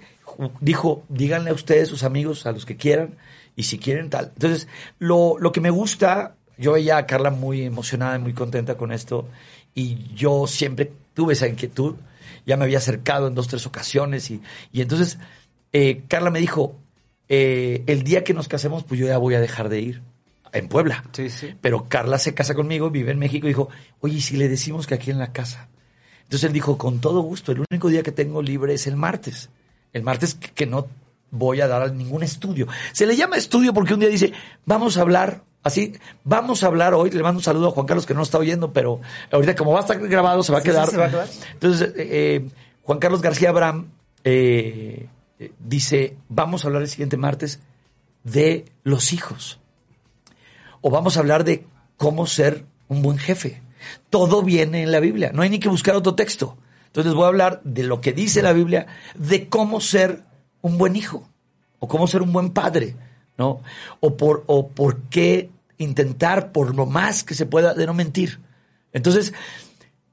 dijo, 0.60 1.02
díganle 1.08 1.50
a 1.50 1.54
ustedes, 1.54 1.88
sus 1.88 2.04
amigos, 2.04 2.46
a 2.46 2.52
los 2.52 2.64
que 2.64 2.76
quieran, 2.76 3.16
y 3.56 3.64
si 3.64 3.78
quieren 3.78 4.08
tal. 4.08 4.30
Entonces, 4.34 4.68
lo, 5.00 5.36
lo 5.40 5.50
que 5.50 5.60
me 5.60 5.70
gusta, 5.70 6.36
yo 6.56 6.72
veía 6.72 6.96
a 6.96 7.06
Carla 7.06 7.30
muy 7.30 7.62
emocionada 7.62 8.16
y 8.16 8.20
muy 8.20 8.32
contenta 8.32 8.76
con 8.76 8.92
esto, 8.92 9.26
y 9.74 10.14
yo 10.14 10.46
siempre 10.46 10.92
tuve 11.14 11.32
esa 11.32 11.48
inquietud. 11.48 11.96
Ya 12.46 12.56
me 12.56 12.64
había 12.64 12.78
acercado 12.78 13.28
en 13.28 13.34
dos, 13.34 13.48
tres 13.48 13.66
ocasiones, 13.66 14.30
y, 14.30 14.40
y 14.72 14.80
entonces 14.82 15.18
eh, 15.72 16.02
Carla 16.08 16.30
me 16.30 16.40
dijo, 16.40 16.76
eh, 17.28 17.82
el 17.86 18.02
día 18.02 18.24
que 18.24 18.34
nos 18.34 18.48
casemos, 18.48 18.84
pues 18.84 19.00
yo 19.00 19.06
ya 19.06 19.18
voy 19.18 19.34
a 19.34 19.40
dejar 19.40 19.68
de 19.68 19.80
ir 19.80 20.02
en 20.52 20.68
Puebla. 20.68 21.04
Sí, 21.12 21.30
sí. 21.30 21.54
Pero 21.60 21.88
Carla 21.88 22.18
se 22.18 22.34
casa 22.34 22.54
conmigo, 22.54 22.90
vive 22.90 23.10
en 23.10 23.18
México 23.18 23.46
y 23.46 23.50
dijo, 23.50 23.68
oye, 24.00 24.16
¿y 24.16 24.20
si 24.20 24.36
le 24.36 24.48
decimos 24.48 24.86
que 24.86 24.94
aquí 24.94 25.10
en 25.10 25.18
la 25.18 25.32
casa? 25.32 25.68
Entonces 26.22 26.44
él 26.44 26.52
dijo, 26.52 26.78
con 26.78 27.00
todo 27.00 27.20
gusto, 27.20 27.52
el 27.52 27.64
único 27.70 27.88
día 27.88 28.02
que 28.02 28.12
tengo 28.12 28.40
libre 28.40 28.74
es 28.74 28.86
el 28.86 28.96
martes. 28.96 29.50
El 29.92 30.02
martes 30.02 30.34
que, 30.34 30.50
que 30.50 30.66
no 30.66 30.86
voy 31.30 31.60
a 31.60 31.66
dar 31.66 31.82
a 31.82 31.88
ningún 31.88 32.22
estudio. 32.22 32.68
Se 32.92 33.06
le 33.06 33.16
llama 33.16 33.36
estudio 33.36 33.74
porque 33.74 33.94
un 33.94 34.00
día 34.00 34.08
dice, 34.08 34.32
vamos 34.64 34.96
a 34.96 35.00
hablar, 35.00 35.42
así, 35.64 35.94
vamos 36.22 36.62
a 36.62 36.68
hablar 36.68 36.94
hoy, 36.94 37.10
le 37.10 37.22
mando 37.22 37.38
un 37.38 37.42
saludo 37.42 37.68
a 37.68 37.70
Juan 37.72 37.86
Carlos 37.86 38.06
que 38.06 38.14
no 38.14 38.22
está 38.22 38.38
oyendo, 38.38 38.72
pero 38.72 39.00
ahorita 39.32 39.56
como 39.56 39.72
va 39.72 39.78
a 39.78 39.82
estar 39.82 39.98
grabado 40.06 40.42
se 40.44 40.52
va 40.52 40.58
a 40.58 40.60
Sí, 40.60 40.68
sí, 40.68 40.72
quedar. 40.72 40.88
se 40.90 40.96
va 40.96 41.06
a 41.06 41.10
quedar. 41.10 41.28
Entonces, 41.54 41.88
eh, 41.88 41.92
eh, 41.96 42.50
Juan 42.82 42.98
Carlos 43.00 43.20
García 43.22 43.48
Abraham 43.48 43.88
eh, 44.22 45.08
dice, 45.58 46.16
vamos 46.28 46.64
a 46.64 46.68
hablar 46.68 46.82
el 46.82 46.88
siguiente 46.88 47.16
martes 47.16 47.60
de 48.22 48.66
los 48.84 49.12
hijos 49.12 49.58
o 50.80 50.90
vamos 50.90 51.16
a 51.16 51.20
hablar 51.20 51.44
de 51.44 51.66
cómo 51.96 52.26
ser 52.26 52.64
un 52.88 53.02
buen 53.02 53.18
jefe. 53.18 53.62
Todo 54.10 54.42
viene 54.42 54.82
en 54.82 54.92
la 54.92 55.00
Biblia, 55.00 55.30
no 55.34 55.42
hay 55.42 55.50
ni 55.50 55.58
que 55.58 55.68
buscar 55.68 55.94
otro 55.96 56.14
texto. 56.14 56.56
Entonces 56.86 57.12
voy 57.14 57.24
a 57.24 57.28
hablar 57.28 57.60
de 57.64 57.82
lo 57.82 58.00
que 58.00 58.12
dice 58.12 58.40
la 58.42 58.52
Biblia, 58.52 58.86
de 59.16 59.48
cómo 59.48 59.80
ser 59.80 60.22
un 60.62 60.78
buen 60.78 60.94
hijo, 60.96 61.28
o 61.80 61.88
cómo 61.88 62.06
ser 62.06 62.22
un 62.22 62.32
buen 62.32 62.50
padre, 62.50 62.96
¿no? 63.36 63.62
O 64.00 64.16
por, 64.16 64.44
o 64.46 64.68
por 64.68 64.98
qué 65.10 65.50
intentar, 65.78 66.52
por 66.52 66.74
lo 66.74 66.86
más 66.86 67.24
que 67.24 67.34
se 67.34 67.46
pueda, 67.46 67.74
de 67.74 67.86
no 67.86 67.94
mentir. 67.94 68.40
Entonces, 68.92 69.32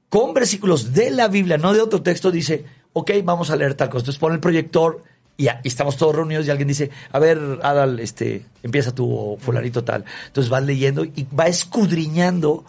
con 0.08 0.34
versículos 0.34 0.92
de 0.92 1.10
la 1.10 1.28
Biblia, 1.28 1.58
no 1.58 1.72
de 1.72 1.80
otro 1.80 2.02
texto, 2.02 2.30
dice, 2.30 2.64
ok, 2.92 3.10
vamos 3.24 3.50
a 3.50 3.56
leer 3.56 3.74
tal 3.74 3.88
cosa. 3.88 4.02
Entonces 4.02 4.20
pone 4.20 4.34
el 4.34 4.40
proyector 4.40 5.02
y, 5.36 5.48
estamos 5.64 5.96
todos 5.96 6.14
reunidos 6.14 6.46
y 6.46 6.50
alguien 6.50 6.68
dice, 6.68 6.90
a 7.10 7.18
ver, 7.18 7.38
Adal, 7.62 8.00
este, 8.00 8.44
empieza 8.62 8.92
o 8.98 9.38
fulanito 9.38 9.84
tal. 9.84 10.04
Entonces 10.26 10.50
vas 10.50 10.64
leyendo 10.64 11.04
y 11.04 11.26
va 11.38 11.46
escudriñando 11.46 12.64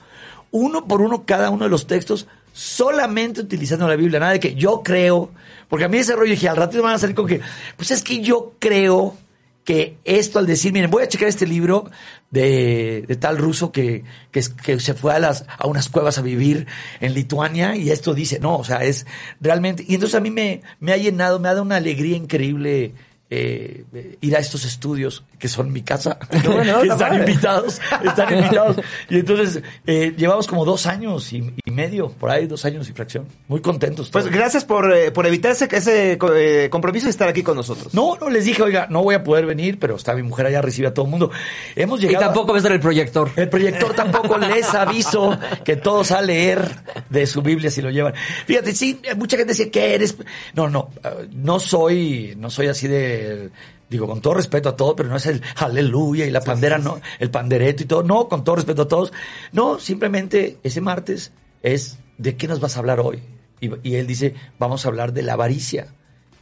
uno 0.51 0.87
por 0.87 1.01
uno 1.01 1.25
cada 1.25 1.49
uno 1.49 1.65
de 1.65 1.69
los 1.69 1.87
textos 1.87 2.27
solamente 2.53 3.41
utilizando 3.41 3.87
la 3.87 3.95
Biblia. 3.95 4.19
Nada 4.19 4.33
de 4.33 4.39
que 4.39 4.55
yo 4.55 4.81
creo, 4.83 5.31
porque 5.67 5.85
a 5.85 5.89
mí 5.89 5.97
ese 5.97 6.15
rollo 6.15 6.31
dije, 6.31 6.47
al 6.47 6.55
ratito 6.55 6.83
van 6.83 6.95
a 6.95 6.99
salir 6.99 7.15
con 7.15 7.27
que, 7.27 7.41
pues 7.75 7.91
es 7.91 8.03
que 8.03 8.21
yo 8.21 8.53
creo 8.59 9.17
que 9.63 9.97
esto 10.03 10.39
al 10.39 10.45
decir, 10.45 10.71
miren, 10.71 10.91
voy 10.91 11.03
a 11.03 11.07
checar 11.07 11.27
este 11.27 11.47
libro 11.47 11.89
de, 12.33 13.05
de 13.07 13.15
tal 13.15 13.37
ruso 13.37 13.71
que, 13.71 14.03
que, 14.31 14.41
se 14.41 14.93
fue 14.95 15.13
a, 15.13 15.19
las, 15.19 15.45
a 15.55 15.67
unas 15.67 15.87
cuevas 15.87 16.17
a 16.17 16.23
vivir 16.23 16.65
en 16.99 17.13
Lituania 17.13 17.75
y 17.75 17.91
esto 17.91 18.15
dice, 18.15 18.39
no, 18.39 18.57
o 18.57 18.63
sea, 18.63 18.83
es 18.83 19.05
realmente, 19.39 19.85
y 19.87 19.93
entonces 19.93 20.15
a 20.15 20.19
mí 20.19 20.31
me, 20.31 20.63
me 20.79 20.93
ha 20.93 20.97
llenado, 20.97 21.39
me 21.39 21.47
ha 21.47 21.51
dado 21.51 21.61
una 21.61 21.75
alegría 21.75 22.17
increíble 22.17 22.93
eh, 23.35 24.17
ir 24.21 24.35
a 24.35 24.39
estos 24.39 24.65
estudios 24.65 25.23
que 25.39 25.47
son 25.47 25.71
mi 25.71 25.81
casa, 25.81 26.17
que 26.29 26.37
está 26.37 26.81
están 26.83 27.15
invitados, 27.15 27.81
están 28.03 28.33
invitados. 28.37 28.77
Y 29.09 29.19
entonces 29.19 29.61
eh, 29.87 30.13
llevamos 30.17 30.47
como 30.47 30.65
dos 30.65 30.85
años 30.85 31.33
y, 31.33 31.53
y 31.65 31.71
medio, 31.71 32.09
por 32.09 32.29
ahí, 32.29 32.45
dos 32.47 32.63
años 32.65 32.87
y 32.89 32.93
fracción. 32.93 33.25
Muy 33.47 33.61
contentos. 33.61 34.09
Pues 34.09 34.27
gracias 34.27 34.65
por, 34.65 34.93
eh, 34.93 35.11
por 35.11 35.25
evitar 35.25 35.51
ese, 35.51 35.67
ese 35.71 36.17
eh, 36.35 36.67
compromiso 36.69 37.07
y 37.07 37.09
estar 37.09 37.27
aquí 37.27 37.43
con 37.43 37.55
nosotros. 37.57 37.93
No, 37.93 38.15
no, 38.19 38.29
les 38.29 38.45
dije, 38.45 38.61
oiga, 38.61 38.87
no 38.89 39.01
voy 39.03 39.15
a 39.15 39.23
poder 39.23 39.45
venir, 39.45 39.79
pero 39.79 39.95
está 39.95 40.13
mi 40.13 40.23
mujer 40.23 40.45
allá, 40.45 40.61
recibe 40.61 40.87
a 40.89 40.93
todo 40.93 41.05
el 41.05 41.11
mundo. 41.11 41.31
Hemos 41.75 41.99
Y 42.01 42.07
llegado. 42.07 42.25
a- 42.25 42.27
tampoco 42.27 42.53
ves 42.53 42.63
el 42.65 42.79
proyector. 42.79 43.29
el 43.35 43.49
proyector 43.49 43.93
tampoco 43.93 44.37
les 44.37 44.73
aviso 44.73 45.37
que 45.65 45.75
todos 45.75 46.11
a 46.11 46.21
leer 46.21 46.69
de 47.09 47.25
su 47.27 47.41
Biblia 47.41 47.69
si 47.71 47.81
lo 47.81 47.89
llevan. 47.89 48.13
Fíjate, 48.45 48.73
sí, 48.73 48.99
mucha 49.17 49.37
gente 49.37 49.53
dice 49.53 49.69
que 49.71 49.95
eres. 49.95 50.15
No, 50.53 50.69
no, 50.69 50.89
no 51.33 51.59
soy, 51.59 52.35
no 52.37 52.49
soy 52.49 52.67
así 52.67 52.87
de. 52.87 53.22
Digo, 53.89 54.07
con 54.07 54.21
todo 54.21 54.33
respeto 54.33 54.69
a 54.69 54.75
todos, 54.75 54.95
pero 54.97 55.09
no 55.09 55.17
es 55.17 55.25
el 55.27 55.41
aleluya 55.57 56.25
y 56.25 56.31
la 56.31 56.41
pandera, 56.41 56.77
no, 56.79 56.99
el 57.19 57.29
pandereto 57.29 57.83
y 57.83 57.85
todo. 57.85 58.01
No, 58.03 58.27
con 58.27 58.43
todo 58.43 58.55
respeto 58.55 58.83
a 58.83 58.87
todos. 58.87 59.13
No, 59.51 59.79
simplemente 59.79 60.57
ese 60.63 60.81
martes 60.81 61.31
es 61.61 61.99
de 62.17 62.35
qué 62.35 62.47
nos 62.47 62.59
vas 62.59 62.75
a 62.75 62.79
hablar 62.79 62.99
hoy. 62.99 63.21
Y, 63.61 63.69
y 63.87 63.95
él 63.95 64.07
dice, 64.07 64.33
vamos 64.57 64.85
a 64.85 64.89
hablar 64.89 65.13
de 65.13 65.21
la 65.21 65.33
avaricia. 65.33 65.87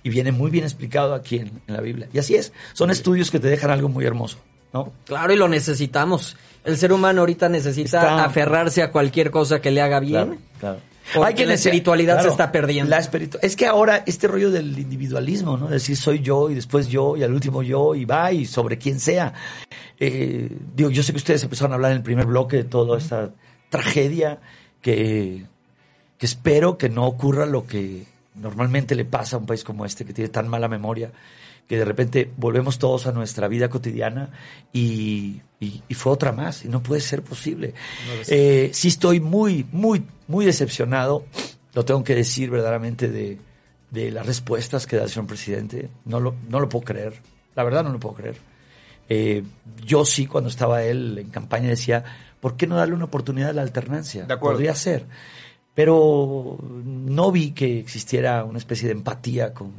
Y 0.04 0.10
viene 0.10 0.32
muy 0.32 0.50
bien 0.50 0.64
explicado 0.64 1.14
aquí 1.14 1.38
en, 1.38 1.62
en 1.68 1.74
la 1.76 1.82
Biblia. 1.82 2.08
Y 2.14 2.20
así 2.20 2.36
es. 2.36 2.54
Son 2.74 2.90
estudios 2.90 3.30
que 3.30 3.40
te 3.40 3.48
dejan 3.50 3.70
algo 3.70 3.88
muy 3.90 4.06
hermoso, 4.06 4.38
¿no? 4.74 4.94
Claro, 5.06 5.32
y 5.34 5.36
lo 5.36 5.48
necesitamos. 5.48 6.38
El 6.64 6.78
ser 6.78 6.94
humano 6.94 7.20
ahorita 7.22 7.50
necesita 7.50 8.00
Está- 8.00 8.24
aferrarse 8.26 8.82
a 8.82 8.92
cualquier 8.92 9.30
cosa 9.30 9.62
que 9.62 9.72
le 9.72 9.82
haga 9.82 10.00
bien. 10.00 10.40
claro. 10.60 10.80
Porque 11.14 11.46
la 11.46 11.54
nece- 11.54 11.56
espiritualidad 11.56 12.22
se 12.22 12.30
está 12.30 12.52
perdiendo. 12.52 12.90
La 12.90 13.00
espiritu- 13.02 13.40
es 13.42 13.56
que 13.56 13.66
ahora 13.66 14.04
este 14.06 14.28
rollo 14.28 14.52
del 14.52 14.78
individualismo, 14.78 15.58
¿no? 15.58 15.68
Decir 15.68 15.98
soy 15.98 16.20
yo 16.22 16.50
y 16.50 16.56
después 16.56 16.88
yo 16.88 17.18
y 17.18 17.24
al 17.24 17.34
último 17.34 17.64
yo 17.64 17.96
y 17.96 18.06
va 18.06 18.32
y 18.32 18.46
sobre 18.46 18.78
quien 18.78 19.00
sea. 19.00 19.34
Eh, 20.00 20.50
digo, 20.76 20.90
yo 20.90 21.04
sé 21.04 21.12
que 21.12 21.18
ustedes 21.18 21.44
empezaron 21.44 21.74
a 21.74 21.76
hablar 21.76 21.92
en 21.92 21.98
el 21.98 22.04
primer 22.04 22.26
bloque 22.26 22.58
de 22.58 22.64
toda 22.64 22.98
esta 22.98 23.32
tragedia 23.70 24.40
que, 24.82 25.46
que 26.18 26.26
espero 26.26 26.78
que 26.78 26.90
no 26.90 27.06
ocurra 27.08 27.46
lo 27.46 27.66
que 27.68 28.06
normalmente 28.36 28.96
le 28.96 29.06
pasa 29.06 29.36
a 29.36 29.40
un 29.40 29.46
país 29.46 29.64
como 29.64 29.86
este 29.86 30.06
que 30.06 30.14
tiene 30.14 30.30
tan 30.30 30.48
mala 30.48 30.68
memoria 30.68 31.12
que 31.68 31.78
de 31.78 31.86
repente 31.86 32.32
volvemos 32.38 32.80
todos 32.80 33.08
a 33.08 33.12
nuestra 33.12 33.48
vida 33.48 33.70
cotidiana 33.70 34.32
y, 34.74 35.42
y- 35.60 35.84
y 35.88 35.94
fue 35.94 36.12
otra 36.12 36.32
más 36.32 36.66
y 36.66 36.68
no 36.68 36.84
puede 36.84 37.02
ser 37.02 37.22
posible. 37.24 37.74
Eh, 38.28 38.72
sí 38.74 38.90
estoy 38.90 39.20
muy, 39.20 39.66
muy, 39.72 40.04
muy 40.28 40.46
decepcionado, 40.46 41.26
lo 41.74 41.86
tengo 41.86 42.04
que 42.04 42.16
decir 42.16 42.50
verdaderamente 42.50 43.10
de, 43.10 43.38
de 43.90 44.12
las 44.12 44.26
respuestas 44.26 44.86
que 44.86 44.98
da 44.98 45.04
el 45.04 45.10
señor 45.10 45.28
presidente. 45.28 45.90
No 46.06 46.20
lo, 46.20 46.36
no 46.50 46.60
lo 46.60 46.68
puedo 46.68 46.84
creer, 46.84 47.14
la 47.56 47.64
verdad 47.64 47.84
no 47.84 47.92
lo 47.94 48.00
puedo 48.00 48.16
creer. 48.16 48.36
Eh, 49.10 49.44
yo 49.86 50.04
sí, 50.06 50.26
cuando 50.26 50.50
estaba 50.50 50.84
él 50.84 51.18
en 51.18 51.30
campaña, 51.30 51.68
decía, 51.70 52.04
¿por 52.40 52.56
qué 52.58 52.68
no 52.68 52.76
darle 52.78 52.96
una 52.96 53.06
oportunidad 53.06 53.50
a 53.50 53.54
la 53.54 53.62
alternancia? 53.62 54.24
De 54.26 54.34
acuerdo. 54.34 54.56
Podría 54.58 54.76
ser. 54.76 55.06
Pero 55.74 56.58
no 56.62 57.32
vi 57.32 57.52
que 57.52 57.80
existiera 57.80 58.44
una 58.44 58.58
especie 58.58 58.88
de 58.88 58.94
empatía 58.94 59.54
con, 59.54 59.72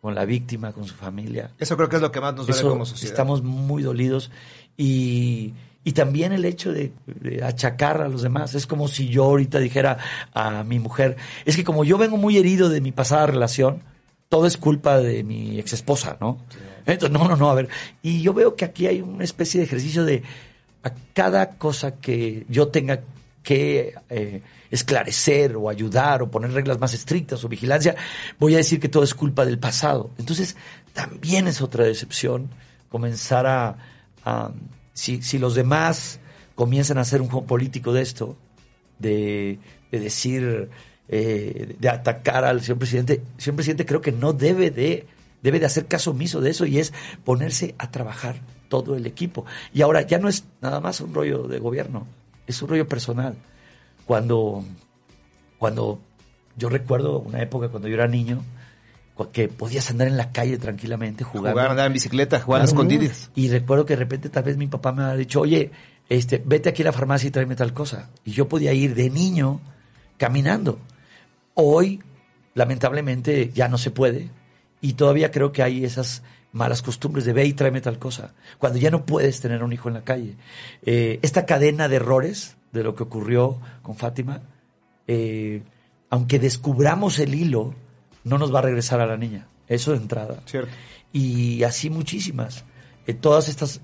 con 0.00 0.14
la 0.14 0.24
víctima, 0.24 0.72
con 0.72 0.84
su 0.84 0.94
familia. 0.94 1.50
Eso 1.58 1.76
creo 1.76 1.88
que 1.88 1.96
es 1.96 2.02
lo 2.02 2.10
que 2.10 2.20
más 2.20 2.34
nos 2.34 2.46
duele 2.46 2.60
Eso, 2.60 2.70
como 2.70 2.86
sociedad. 2.86 3.12
Estamos 3.12 3.42
muy 3.42 3.82
dolidos 3.82 4.30
y, 4.76 5.52
y 5.84 5.92
también 5.92 6.32
el 6.32 6.44
hecho 6.44 6.72
de, 6.72 6.92
de 7.06 7.44
achacar 7.44 8.00
a 8.00 8.08
los 8.08 8.22
demás. 8.22 8.54
Es 8.54 8.66
como 8.66 8.88
si 8.88 9.08
yo 9.08 9.24
ahorita 9.24 9.58
dijera 9.58 9.98
a 10.32 10.64
mi 10.64 10.78
mujer, 10.78 11.16
es 11.44 11.56
que 11.56 11.64
como 11.64 11.84
yo 11.84 11.98
vengo 11.98 12.16
muy 12.16 12.38
herido 12.38 12.68
de 12.68 12.80
mi 12.80 12.92
pasada 12.92 13.26
relación, 13.26 13.82
todo 14.28 14.46
es 14.46 14.56
culpa 14.56 14.98
de 14.98 15.22
mi 15.22 15.58
ex 15.58 15.72
esposa, 15.72 16.16
¿no? 16.20 16.38
Entonces, 16.86 17.10
no, 17.10 17.28
no, 17.28 17.36
no, 17.36 17.50
a 17.50 17.54
ver. 17.54 17.68
Y 18.00 18.22
yo 18.22 18.32
veo 18.32 18.56
que 18.56 18.64
aquí 18.64 18.86
hay 18.86 19.00
una 19.00 19.24
especie 19.24 19.60
de 19.60 19.66
ejercicio 19.66 20.04
de 20.04 20.22
a 20.82 20.92
cada 21.12 21.58
cosa 21.58 21.96
que 21.96 22.46
yo 22.48 22.68
tenga 22.68 23.00
que 23.42 23.94
eh, 24.10 24.42
esclarecer 24.70 25.56
o 25.56 25.68
ayudar 25.68 26.22
o 26.22 26.30
poner 26.30 26.52
reglas 26.52 26.78
más 26.78 26.92
estrictas 26.94 27.42
o 27.44 27.48
vigilancia, 27.48 27.94
voy 28.38 28.54
a 28.54 28.58
decir 28.58 28.78
que 28.80 28.88
todo 28.88 29.02
es 29.02 29.14
culpa 29.14 29.44
del 29.44 29.58
pasado. 29.58 30.10
Entonces, 30.18 30.56
también 30.92 31.48
es 31.48 31.60
otra 31.62 31.84
decepción 31.84 32.50
comenzar 32.88 33.46
a, 33.46 33.76
a- 34.24 34.50
si, 34.92 35.22
si 35.22 35.38
los 35.38 35.54
demás 35.54 36.20
comienzan 36.54 36.98
a 36.98 37.02
hacer 37.02 37.22
un 37.22 37.28
juego 37.28 37.46
político 37.46 37.92
de 37.92 38.02
esto, 38.02 38.36
de, 38.98 39.58
de 39.90 40.00
decir, 40.00 40.68
eh, 41.08 41.76
de 41.78 41.88
atacar 41.88 42.44
al 42.44 42.60
señor 42.60 42.78
presidente, 42.78 43.22
el 43.36 43.42
señor 43.42 43.56
presidente 43.56 43.86
creo 43.86 44.00
que 44.02 44.12
no 44.12 44.32
debe 44.34 44.70
de, 44.70 45.06
debe 45.42 45.58
de 45.58 45.66
hacer 45.66 45.86
caso 45.86 46.10
omiso 46.10 46.40
de 46.42 46.50
eso 46.50 46.66
y 46.66 46.78
es 46.78 46.92
ponerse 47.24 47.74
a 47.78 47.90
trabajar 47.90 48.36
todo 48.68 48.94
el 48.94 49.06
equipo. 49.06 49.46
Y 49.72 49.80
ahora 49.80 50.02
ya 50.02 50.18
no 50.18 50.28
es 50.28 50.44
nada 50.60 50.80
más 50.80 51.00
un 51.00 51.14
rollo 51.14 51.44
de 51.48 51.58
gobierno, 51.58 52.06
es 52.50 52.62
un 52.62 52.68
rollo 52.68 52.86
personal. 52.86 53.34
Cuando, 54.06 54.64
cuando 55.58 56.00
yo 56.56 56.68
recuerdo 56.68 57.20
una 57.20 57.40
época 57.42 57.68
cuando 57.68 57.88
yo 57.88 57.94
era 57.94 58.06
niño, 58.06 58.42
que 59.28 59.48
podías 59.48 59.90
andar 59.90 60.08
en 60.08 60.16
la 60.16 60.32
calle 60.32 60.56
tranquilamente 60.58 61.24
jugando. 61.24 61.50
Jugar, 61.50 61.70
andar 61.70 61.86
en 61.86 61.92
bicicleta, 61.92 62.40
jugar 62.40 62.62
a 62.62 62.64
escondidas. 62.64 63.30
Y 63.34 63.48
recuerdo 63.48 63.84
que 63.84 63.94
de 63.94 63.98
repente 63.98 64.28
tal 64.30 64.44
vez 64.44 64.56
mi 64.56 64.66
papá 64.66 64.92
me 64.92 65.02
había 65.02 65.16
dicho, 65.16 65.40
oye, 65.40 65.70
este, 66.08 66.42
vete 66.44 66.70
aquí 66.70 66.82
a 66.82 66.86
la 66.86 66.92
farmacia 66.92 67.28
y 67.28 67.30
tráeme 67.30 67.56
tal 67.56 67.74
cosa. 67.74 68.10
Y 68.24 68.32
yo 68.32 68.48
podía 68.48 68.72
ir 68.72 68.94
de 68.94 69.10
niño 69.10 69.60
caminando. 70.16 70.78
Hoy, 71.54 72.00
lamentablemente, 72.54 73.50
ya 73.54 73.68
no 73.68 73.78
se 73.78 73.90
puede. 73.90 74.30
Y 74.80 74.94
todavía 74.94 75.30
creo 75.30 75.52
que 75.52 75.62
hay 75.62 75.84
esas 75.84 76.22
malas 76.52 76.82
costumbres 76.82 77.24
de 77.24 77.32
ve 77.32 77.44
y 77.44 77.52
tráeme 77.52 77.80
tal 77.80 77.98
cosa. 77.98 78.34
Cuando 78.58 78.78
ya 78.78 78.90
no 78.90 79.06
puedes 79.06 79.40
tener 79.40 79.62
un 79.62 79.72
hijo 79.72 79.88
en 79.88 79.94
la 79.94 80.04
calle. 80.04 80.36
Eh, 80.82 81.18
esta 81.22 81.46
cadena 81.46 81.88
de 81.88 81.96
errores 81.96 82.56
de 82.72 82.82
lo 82.82 82.94
que 82.94 83.04
ocurrió 83.04 83.58
con 83.82 83.96
Fátima, 83.96 84.42
eh, 85.06 85.62
aunque 86.08 86.38
descubramos 86.38 87.18
el 87.18 87.34
hilo, 87.34 87.74
no 88.24 88.38
nos 88.38 88.54
va 88.54 88.60
a 88.60 88.62
regresar 88.62 89.00
a 89.00 89.06
la 89.06 89.16
niña. 89.16 89.46
Eso 89.68 89.92
de 89.92 89.98
entrada 89.98 90.40
Cierto. 90.46 90.72
y 91.12 91.62
así 91.62 91.90
muchísimas. 91.90 92.64
Eh, 93.06 93.14
todas 93.14 93.48
estas 93.48 93.80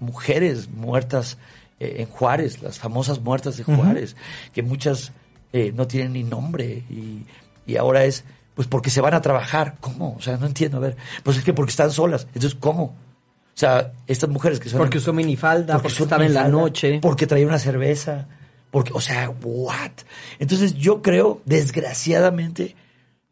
mujeres 0.00 0.68
muertas 0.68 1.38
en 1.80 2.06
Juárez, 2.06 2.60
las 2.60 2.80
famosas 2.80 3.20
muertas 3.20 3.56
de 3.56 3.62
Juárez, 3.62 4.16
que 4.52 4.62
muchas 4.64 5.12
eh, 5.52 5.72
no 5.74 5.86
tienen 5.86 6.12
ni 6.12 6.24
nombre 6.24 6.84
y, 6.90 7.24
y 7.66 7.76
ahora 7.76 8.04
es, 8.04 8.24
pues 8.58 8.66
porque 8.66 8.90
se 8.90 9.00
van 9.00 9.14
a 9.14 9.20
trabajar. 9.20 9.76
¿Cómo? 9.78 10.16
O 10.16 10.20
sea, 10.20 10.36
no 10.36 10.44
entiendo. 10.44 10.78
A 10.78 10.80
ver, 10.80 10.96
pues 11.22 11.36
es 11.36 11.44
que 11.44 11.52
porque 11.52 11.70
están 11.70 11.92
solas. 11.92 12.26
Entonces, 12.34 12.56
¿cómo? 12.56 12.86
O 12.86 13.54
sea, 13.54 13.92
estas 14.08 14.28
mujeres 14.28 14.58
que 14.58 14.68
son... 14.68 14.78
Porque 14.78 14.98
usó 14.98 15.12
minifalda, 15.12 15.74
porque, 15.80 16.02
estaba 16.02 16.26
en 16.26 16.34
la 16.34 16.48
noche. 16.48 16.98
Porque 17.00 17.28
traía 17.28 17.46
una 17.46 17.60
cerveza. 17.60 18.26
Porque, 18.72 18.90
o 18.92 19.00
sea, 19.00 19.30
what? 19.30 19.92
Entonces 20.40 20.74
yo 20.74 21.02
creo, 21.02 21.40
desgraciadamente, 21.44 22.74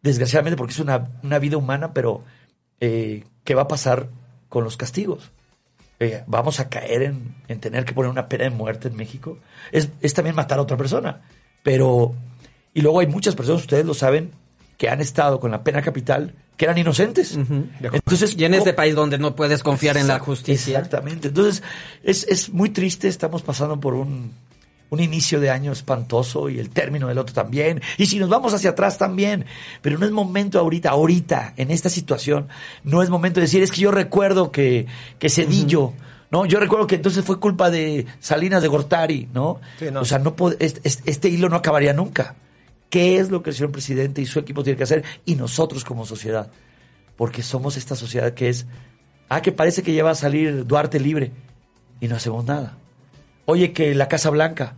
desgraciadamente, 0.00 0.56
porque 0.56 0.74
es 0.74 0.78
una, 0.78 1.08
una 1.24 1.40
vida 1.40 1.56
humana, 1.56 1.92
pero 1.92 2.22
eh, 2.78 3.24
¿qué 3.42 3.56
va 3.56 3.62
a 3.62 3.68
pasar 3.68 4.08
con 4.48 4.62
los 4.62 4.76
castigos? 4.76 5.32
Eh, 5.98 6.22
¿Vamos 6.28 6.60
a 6.60 6.68
caer 6.68 7.02
en, 7.02 7.34
en 7.48 7.58
tener 7.58 7.84
que 7.84 7.94
poner 7.94 8.12
una 8.12 8.28
pena 8.28 8.44
de 8.44 8.50
muerte 8.50 8.86
en 8.86 8.94
México? 8.94 9.40
Es, 9.72 9.88
es 10.02 10.14
también 10.14 10.36
matar 10.36 10.60
a 10.60 10.62
otra 10.62 10.76
persona. 10.76 11.22
Pero, 11.64 12.14
y 12.74 12.80
luego 12.80 13.00
hay 13.00 13.08
muchas 13.08 13.34
personas, 13.34 13.62
ustedes 13.62 13.84
lo 13.84 13.94
saben, 13.94 14.30
que 14.76 14.88
han 14.88 15.00
estado 15.00 15.40
con 15.40 15.50
la 15.50 15.62
pena 15.64 15.80
capital 15.82 16.34
que 16.56 16.64
eran 16.64 16.78
inocentes. 16.78 17.36
Entonces, 17.36 18.34
Y 18.38 18.44
en 18.44 18.54
este 18.54 18.70
¿cómo- 18.70 18.76
país 18.76 18.94
donde 18.94 19.18
no 19.18 19.34
puedes 19.36 19.62
confiar 19.62 19.96
en 19.96 20.06
la 20.08 20.18
justicia. 20.18 20.78
Exactamente. 20.78 21.28
Entonces, 21.28 21.62
es, 22.02 22.24
es 22.28 22.50
muy 22.50 22.70
triste, 22.70 23.08
estamos 23.08 23.42
pasando 23.42 23.78
por 23.78 23.94
un, 23.94 24.32
un 24.88 25.00
inicio 25.00 25.38
de 25.40 25.50
año 25.50 25.72
espantoso 25.72 26.48
y 26.48 26.58
el 26.58 26.70
término 26.70 27.08
del 27.08 27.18
otro 27.18 27.34
también. 27.34 27.82
Y 27.98 28.06
si 28.06 28.18
nos 28.18 28.28
vamos 28.30 28.54
hacia 28.54 28.70
atrás 28.70 28.96
también. 28.96 29.44
Pero 29.82 29.98
no 29.98 30.06
es 30.06 30.12
momento 30.12 30.58
ahorita, 30.58 30.90
ahorita, 30.90 31.52
en 31.56 31.70
esta 31.70 31.88
situación, 31.90 32.48
no 32.84 33.02
es 33.02 33.10
momento 33.10 33.40
de 33.40 33.46
decir, 33.46 33.62
es 33.62 33.70
que 33.70 33.80
yo 33.82 33.90
recuerdo 33.90 34.50
que, 34.50 34.86
que 35.18 35.28
Cedillo, 35.28 35.92
¿no? 36.30 36.46
Yo 36.46 36.58
recuerdo 36.58 36.86
que 36.86 36.94
entonces 36.96 37.22
fue 37.24 37.38
culpa 37.38 37.70
de 37.70 38.06
Salinas 38.20 38.62
de 38.62 38.68
Gortari, 38.68 39.28
¿no? 39.34 39.60
Sí, 39.78 39.86
no. 39.92 40.00
O 40.00 40.04
sea, 40.06 40.18
no 40.18 40.34
este, 40.58 40.80
este- 40.88 41.10
este 41.10 41.28
hilo 41.28 41.48
no 41.50 41.56
acabaría 41.56 41.92
nunca. 41.92 42.34
¿Qué 42.96 43.18
es 43.18 43.30
lo 43.30 43.42
que 43.42 43.50
el 43.50 43.56
señor 43.56 43.72
presidente 43.72 44.22
y 44.22 44.24
su 44.24 44.38
equipo 44.38 44.62
tienen 44.62 44.78
que 44.78 44.84
hacer? 44.84 45.04
Y 45.26 45.34
nosotros 45.34 45.84
como 45.84 46.06
sociedad. 46.06 46.50
Porque 47.14 47.42
somos 47.42 47.76
esta 47.76 47.94
sociedad 47.94 48.32
que 48.32 48.48
es, 48.48 48.64
ah, 49.28 49.42
que 49.42 49.52
parece 49.52 49.82
que 49.82 49.92
ya 49.92 50.02
va 50.02 50.12
a 50.12 50.14
salir 50.14 50.66
Duarte 50.66 50.98
libre 50.98 51.30
y 52.00 52.08
no 52.08 52.16
hacemos 52.16 52.46
nada. 52.46 52.78
Oye, 53.44 53.74
que 53.74 53.94
la 53.94 54.08
Casa 54.08 54.30
Blanca, 54.30 54.76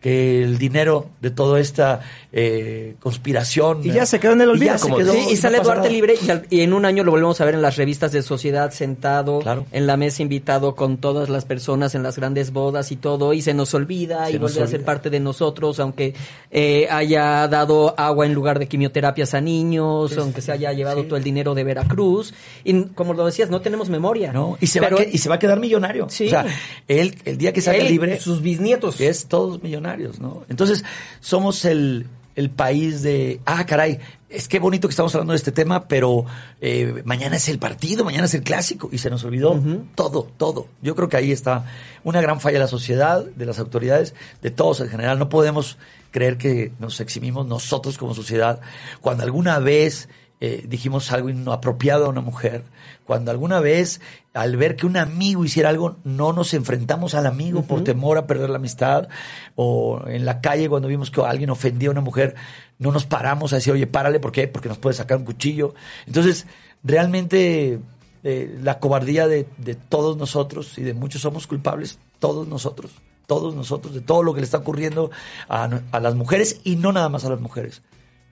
que 0.00 0.42
el 0.42 0.58
dinero 0.58 1.10
de 1.20 1.30
toda 1.30 1.60
esta 1.60 2.00
eh, 2.32 2.94
conspiración. 3.00 3.80
Y 3.84 3.90
ya 3.92 4.04
se 4.06 4.20
quedó 4.20 4.32
en 4.32 4.42
el 4.42 4.50
olvido, 4.50 4.72
ya 4.72 4.78
se 4.78 4.82
como- 4.84 4.96
quedó, 4.98 5.12
Sí, 5.14 5.26
y 5.30 5.34
no 5.34 5.40
sale 5.40 5.60
Duarte 5.60 5.80
nada. 5.82 5.90
libre 5.92 6.14
y, 6.24 6.30
al- 6.30 6.46
y 6.50 6.60
en 6.60 6.72
un 6.74 6.84
año 6.84 7.02
lo 7.04 7.10
volvemos 7.12 7.40
a 7.40 7.44
ver 7.46 7.54
en 7.54 7.62
las 7.62 7.76
revistas 7.76 8.12
de 8.12 8.22
sociedad 8.22 8.70
sentado 8.70 9.38
Claro. 9.40 9.64
en 9.72 9.86
la 9.86 9.96
mesa 9.96 10.22
invitado 10.22 10.74
con 10.74 10.98
todas 10.98 11.28
las 11.30 11.44
personas 11.46 11.94
en 11.94 12.02
las 12.02 12.16
grandes 12.16 12.52
bodas 12.52 12.92
y 12.92 12.96
todo 12.96 13.32
y 13.32 13.40
se 13.42 13.54
nos 13.54 13.72
olvida 13.74 14.26
Se 14.26 14.32
y 14.32 14.38
nos 14.38 14.52
vuelve 14.52 14.62
a 14.64 14.66
ser 14.66 14.84
parte 14.84 15.08
de 15.10 15.20
nosotros 15.20 15.80
aunque 15.80 16.14
eh, 16.50 16.86
haya 16.90 17.48
dado 17.48 17.94
agua 17.98 18.26
en 18.26 18.34
lugar 18.34 18.58
de 18.58 18.66
quimioterapias 18.68 19.32
a 19.34 19.40
niños 19.40 20.16
aunque 20.18 20.40
se 20.42 20.52
haya 20.52 20.72
llevado 20.72 21.04
todo 21.04 21.16
el 21.16 21.24
dinero 21.24 21.54
de 21.54 21.64
Veracruz 21.64 22.34
y 22.64 22.82
como 22.94 23.14
lo 23.14 23.24
decías 23.24 23.48
no 23.50 23.60
tenemos 23.62 23.88
memoria 23.88 24.32
¿no? 24.32 24.58
Y 24.60 24.66
se, 24.66 24.80
va 24.80 24.88
a 24.88 24.90
que- 24.90 25.08
y 25.12 25.18
se 25.18 25.28
va 25.28 25.36
a 25.36 25.38
quedar 25.38 25.58
millonario. 25.60 26.06
Sí. 26.10 26.26
O 26.26 26.30
sea, 26.30 26.44
él, 26.88 27.14
el 27.24 27.38
día 27.38 27.52
que 27.52 27.60
salga 27.60 27.80
él, 27.80 27.88
libre, 27.88 28.20
sus 28.20 28.42
bisnietos 28.42 29.00
es 29.00 29.26
todos 29.26 29.62
millonarios, 29.62 30.18
¿no? 30.20 30.44
Entonces, 30.48 30.84
somos 31.20 31.64
el, 31.64 32.06
el 32.38 32.50
país 32.50 33.02
de, 33.02 33.40
ah, 33.46 33.66
caray, 33.66 33.98
es 34.28 34.46
que 34.46 34.60
bonito 34.60 34.86
que 34.86 34.92
estamos 34.92 35.12
hablando 35.12 35.32
de 35.32 35.38
este 35.38 35.50
tema, 35.50 35.88
pero 35.88 36.24
eh, 36.60 37.02
mañana 37.04 37.34
es 37.34 37.48
el 37.48 37.58
partido, 37.58 38.04
mañana 38.04 38.26
es 38.26 38.34
el 38.34 38.44
clásico, 38.44 38.88
y 38.92 38.98
se 38.98 39.10
nos 39.10 39.24
olvidó 39.24 39.60
todo, 39.96 40.30
todo. 40.36 40.68
Yo 40.80 40.94
creo 40.94 41.08
que 41.08 41.16
ahí 41.16 41.32
está 41.32 41.64
una 42.04 42.20
gran 42.20 42.40
falla 42.40 42.58
de 42.58 42.64
la 42.64 42.68
sociedad, 42.68 43.24
de 43.24 43.44
las 43.44 43.58
autoridades, 43.58 44.14
de 44.40 44.52
todos 44.52 44.78
en 44.78 44.88
general. 44.88 45.18
No 45.18 45.28
podemos 45.28 45.78
creer 46.12 46.38
que 46.38 46.70
nos 46.78 47.00
eximimos 47.00 47.44
nosotros 47.44 47.98
como 47.98 48.14
sociedad 48.14 48.60
cuando 49.00 49.24
alguna 49.24 49.58
vez 49.58 50.08
eh, 50.40 50.64
dijimos 50.68 51.10
algo 51.12 51.30
inapropiado 51.30 52.06
a 52.06 52.08
una 52.10 52.20
mujer, 52.20 52.62
cuando 53.04 53.30
alguna 53.30 53.58
vez 53.60 54.00
al 54.34 54.56
ver 54.56 54.76
que 54.76 54.86
un 54.86 54.96
amigo 54.96 55.44
hiciera 55.44 55.68
algo 55.68 55.96
no 56.04 56.32
nos 56.32 56.54
enfrentamos 56.54 57.14
al 57.14 57.26
amigo 57.26 57.62
por 57.62 57.82
temor 57.82 58.18
a 58.18 58.26
perder 58.26 58.50
la 58.50 58.56
amistad, 58.56 59.08
o 59.56 60.00
en 60.06 60.24
la 60.24 60.40
calle 60.40 60.68
cuando 60.68 60.86
vimos 60.86 61.10
que 61.10 61.22
alguien 61.22 61.50
ofendía 61.50 61.88
a 61.88 61.92
una 61.92 62.00
mujer, 62.02 62.36
no 62.78 62.92
nos 62.92 63.04
paramos 63.04 63.52
a 63.52 63.56
decir, 63.56 63.72
oye, 63.72 63.88
párale, 63.88 64.20
¿por 64.20 64.30
qué? 64.30 64.46
Porque 64.46 64.68
nos 64.68 64.78
puede 64.78 64.94
sacar 64.94 65.18
un 65.18 65.24
cuchillo. 65.24 65.74
Entonces, 66.06 66.46
realmente 66.84 67.80
eh, 68.22 68.58
la 68.62 68.78
cobardía 68.78 69.26
de, 69.26 69.48
de 69.58 69.74
todos 69.74 70.16
nosotros 70.16 70.78
y 70.78 70.82
de 70.82 70.94
muchos 70.94 71.22
somos 71.22 71.48
culpables, 71.48 71.98
todos 72.20 72.46
nosotros, 72.46 72.92
todos 73.26 73.56
nosotros, 73.56 73.94
de 73.94 74.00
todo 74.00 74.22
lo 74.22 74.34
que 74.34 74.40
le 74.40 74.44
está 74.44 74.58
ocurriendo 74.58 75.10
a, 75.48 75.64
a 75.90 76.00
las 76.00 76.14
mujeres 76.14 76.60
y 76.62 76.76
no 76.76 76.92
nada 76.92 77.08
más 77.08 77.24
a 77.24 77.30
las 77.30 77.40
mujeres. 77.40 77.82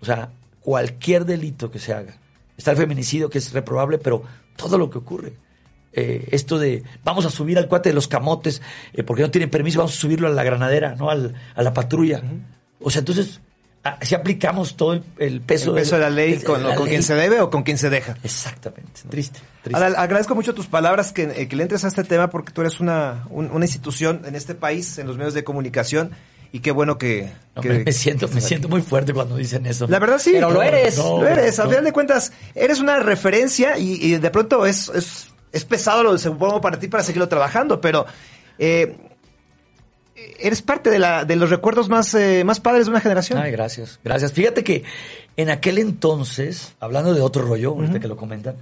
O 0.00 0.04
sea, 0.04 0.30
cualquier 0.66 1.24
delito 1.24 1.70
que 1.70 1.78
se 1.78 1.92
haga. 1.92 2.16
Está 2.58 2.72
el 2.72 2.76
feminicidio, 2.76 3.30
que 3.30 3.38
es 3.38 3.52
reprobable, 3.52 3.98
pero 3.98 4.24
todo 4.56 4.78
lo 4.78 4.90
que 4.90 4.98
ocurre. 4.98 5.32
Eh, 5.92 6.26
esto 6.32 6.58
de 6.58 6.82
vamos 7.04 7.24
a 7.24 7.30
subir 7.30 7.56
al 7.56 7.68
cuate 7.68 7.90
de 7.90 7.94
los 7.94 8.08
camotes 8.08 8.60
eh, 8.92 9.04
porque 9.04 9.22
no 9.22 9.30
tienen 9.30 9.48
permiso, 9.48 9.78
vamos 9.78 9.94
a 9.96 10.00
subirlo 10.00 10.26
a 10.26 10.30
la 10.30 10.42
granadera, 10.42 10.96
no 10.96 11.08
Al- 11.08 11.34
a 11.54 11.62
la 11.62 11.72
patrulla. 11.72 12.20
O 12.80 12.90
sea, 12.90 12.98
entonces, 12.98 13.40
si 14.02 14.16
aplicamos 14.16 14.76
todo 14.76 14.94
el, 14.94 15.04
el 15.18 15.40
peso, 15.40 15.70
El 15.70 15.82
peso 15.82 15.94
de 15.94 16.00
la 16.02 16.10
ley 16.10 16.32
el- 16.32 16.42
con, 16.44 16.60
la 16.64 16.74
con 16.74 16.86
ley. 16.86 16.94
quien 16.94 17.02
se 17.04 17.14
debe 17.14 17.40
o 17.40 17.48
con 17.48 17.62
quien 17.62 17.78
se 17.78 17.88
deja. 17.88 18.16
Exactamente. 18.24 19.02
Triste. 19.08 19.38
triste. 19.62 19.76
Adal, 19.78 19.94
agradezco 19.96 20.34
mucho 20.34 20.52
tus 20.52 20.66
palabras, 20.66 21.12
que, 21.12 21.22
eh, 21.22 21.46
que 21.48 21.54
le 21.54 21.62
entres 21.62 21.84
a 21.84 21.88
este 21.88 22.02
tema 22.02 22.28
porque 22.28 22.52
tú 22.52 22.62
eres 22.62 22.80
una, 22.80 23.24
un- 23.30 23.52
una 23.52 23.64
institución 23.64 24.22
en 24.26 24.34
este 24.34 24.56
país, 24.56 24.98
en 24.98 25.06
los 25.06 25.16
medios 25.16 25.34
de 25.34 25.44
comunicación, 25.44 26.10
y 26.56 26.60
qué 26.60 26.70
bueno 26.70 26.98
que... 26.98 27.32
No, 27.54 27.62
que- 27.62 27.84
me, 27.84 27.92
siento, 27.92 28.28
me 28.28 28.40
siento 28.40 28.68
muy 28.68 28.82
fuerte 28.82 29.14
cuando 29.14 29.36
dicen 29.36 29.64
eso. 29.66 29.86
La 29.88 29.98
verdad 29.98 30.18
sí. 30.18 30.32
Pero 30.32 30.50
lo 30.50 30.62
eres. 30.62 30.98
lo 30.98 31.26
eres. 31.26 31.58
Al 31.58 31.66
no. 31.66 31.70
final 31.70 31.84
de 31.84 31.92
cuentas, 31.92 32.32
eres 32.54 32.80
una 32.80 32.98
referencia 32.98 33.78
y, 33.78 33.94
y 33.94 34.18
de 34.18 34.30
pronto 34.30 34.66
es, 34.66 34.90
es 34.90 35.28
es 35.56 35.64
pesado 35.64 36.02
lo 36.02 36.18
supongo 36.18 36.60
para 36.60 36.78
ti 36.78 36.88
para 36.88 37.02
seguirlo 37.02 37.28
trabajando, 37.28 37.80
pero 37.80 38.04
eh, 38.58 38.96
eres 40.38 40.60
parte 40.60 40.90
de, 40.90 40.98
la, 40.98 41.24
de 41.24 41.36
los 41.36 41.48
recuerdos 41.48 41.88
más, 41.88 42.14
eh, 42.14 42.44
más 42.44 42.60
padres 42.60 42.86
de 42.86 42.90
una 42.90 43.00
generación. 43.00 43.38
Ay, 43.38 43.52
gracias, 43.52 43.98
gracias. 44.04 44.32
Fíjate 44.32 44.62
que 44.62 44.84
en 45.36 45.48
aquel 45.48 45.78
entonces, 45.78 46.74
hablando 46.78 47.14
de 47.14 47.22
otro 47.22 47.42
rollo, 47.42 47.70
ahorita 47.70 48.00
que 48.00 48.08
lo 48.08 48.16
comentan, 48.16 48.56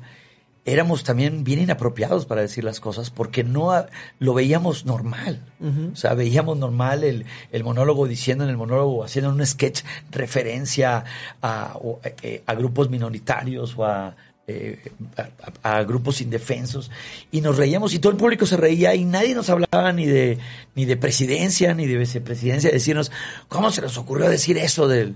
éramos 0.66 1.04
también 1.04 1.44
bien 1.44 1.60
inapropiados 1.60 2.24
para 2.26 2.40
decir 2.40 2.64
las 2.64 2.80
cosas 2.80 3.10
porque 3.10 3.44
no 3.44 3.72
lo 4.18 4.34
veíamos 4.34 4.86
normal. 4.86 5.40
O 5.92 5.96
sea, 5.96 6.14
veíamos 6.14 6.56
normal 6.56 7.04
el, 7.04 7.26
el 7.52 7.64
monólogo 7.64 8.06
diciendo 8.06 8.44
en 8.44 8.50
el 8.50 8.56
monólogo, 8.56 9.04
haciendo 9.04 9.30
un 9.30 9.44
sketch 9.44 9.82
referencia 10.10 11.04
a, 11.42 11.76
o, 11.82 12.00
eh, 12.22 12.42
a 12.46 12.54
grupos 12.54 12.88
minoritarios 12.90 13.74
o 13.76 13.84
a, 13.84 14.16
eh, 14.46 14.78
a- 15.62 15.76
a- 15.78 15.84
grupos 15.84 16.20
indefensos 16.20 16.90
y 17.30 17.40
nos 17.40 17.56
reíamos 17.56 17.94
y 17.94 17.98
todo 17.98 18.12
el 18.12 18.18
público 18.18 18.44
se 18.46 18.56
reía 18.56 18.94
y 18.94 19.04
nadie 19.04 19.34
nos 19.34 19.48
hablaba 19.48 19.92
ni 19.92 20.04
de 20.06 20.38
ni 20.74 20.84
de 20.84 20.96
presidencia 20.98 21.72
ni 21.74 21.86
de 21.86 21.96
vicepresidencia 21.96 22.70
decirnos 22.70 23.10
cómo 23.48 23.70
se 23.70 23.80
les 23.80 23.96
ocurrió 23.96 24.28
decir 24.28 24.58
eso 24.58 24.86
del 24.86 25.14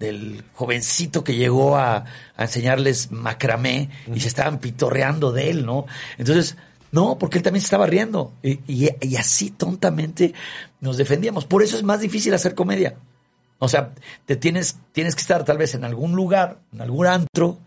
del 0.00 0.42
jovencito 0.54 1.22
que 1.22 1.36
llegó 1.36 1.76
a, 1.76 2.04
a 2.36 2.42
enseñarles 2.42 3.12
macramé 3.12 3.90
y 4.12 4.18
se 4.20 4.26
estaban 4.28 4.58
pitorreando 4.58 5.30
de 5.30 5.50
él, 5.50 5.64
¿no? 5.66 5.86
Entonces, 6.18 6.56
no, 6.90 7.18
porque 7.18 7.38
él 7.38 7.44
también 7.44 7.60
se 7.60 7.66
estaba 7.66 7.86
riendo. 7.86 8.32
Y, 8.42 8.58
y- 8.66 8.88
y 9.00 9.16
así 9.16 9.50
tontamente 9.50 10.34
nos 10.80 10.96
defendíamos. 10.96 11.44
Por 11.44 11.62
eso 11.62 11.76
es 11.76 11.84
más 11.84 12.00
difícil 12.00 12.34
hacer 12.34 12.56
comedia. 12.56 12.96
O 13.60 13.68
sea, 13.68 13.92
te 14.24 14.34
tienes, 14.36 14.78
tienes 14.92 15.14
que 15.14 15.20
estar 15.20 15.44
tal 15.44 15.58
vez 15.58 15.74
en 15.74 15.84
algún 15.84 16.16
lugar, 16.16 16.58
en 16.72 16.80
algún 16.80 17.06
antro, 17.06 17.58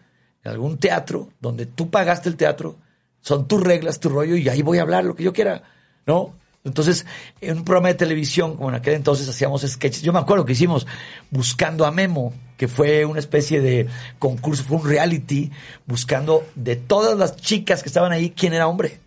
en 0.44 0.52
algún 0.52 0.78
teatro, 0.80 1.30
donde 1.40 1.68
tú 1.68 1.90
pagaste 1.92 2.28
el 2.28 2.36
teatro, 2.36 2.76
son 3.22 3.48
tus 3.48 3.62
reglas, 3.64 4.00
tu 4.00 4.10
rollo, 4.10 4.36
y 4.36 4.50
ahí 4.50 4.62
voy 4.64 4.80
a 4.80 4.82
hablar 4.82 5.06
lo 5.06 5.16
que 5.16 5.24
yo 5.24 5.32
quiera, 5.32 5.62
¿no? 6.08 6.34
Entonces, 6.66 7.06
en 7.42 7.58
un 7.58 7.66
programa 7.66 7.90
de 7.90 7.96
televisión, 7.96 8.56
como 8.56 8.70
en 8.70 8.76
aquel 8.76 8.94
entonces 8.94 9.28
hacíamos 9.28 9.64
sketches, 9.64 10.02
yo 10.02 10.14
me 10.14 10.20
acuerdo 10.20 10.46
que 10.46 10.54
hicimos 10.54 10.88
Buscando 11.30 11.86
a 11.86 11.92
Memo, 11.92 12.34
que 12.58 12.68
fue 12.70 13.04
una 13.06 13.20
especie 13.20 13.60
de 13.60 13.88
concurso, 14.20 14.64
fue 14.64 14.78
un 14.78 14.88
reality, 14.88 15.52
buscando 15.86 16.46
de 16.56 16.76
todas 16.78 17.18
las 17.18 17.36
chicas 17.36 17.84
que 17.84 17.90
estaban 17.90 18.12
ahí, 18.14 18.30
quién 18.30 18.54
era 18.54 18.68
hombre. 18.68 19.00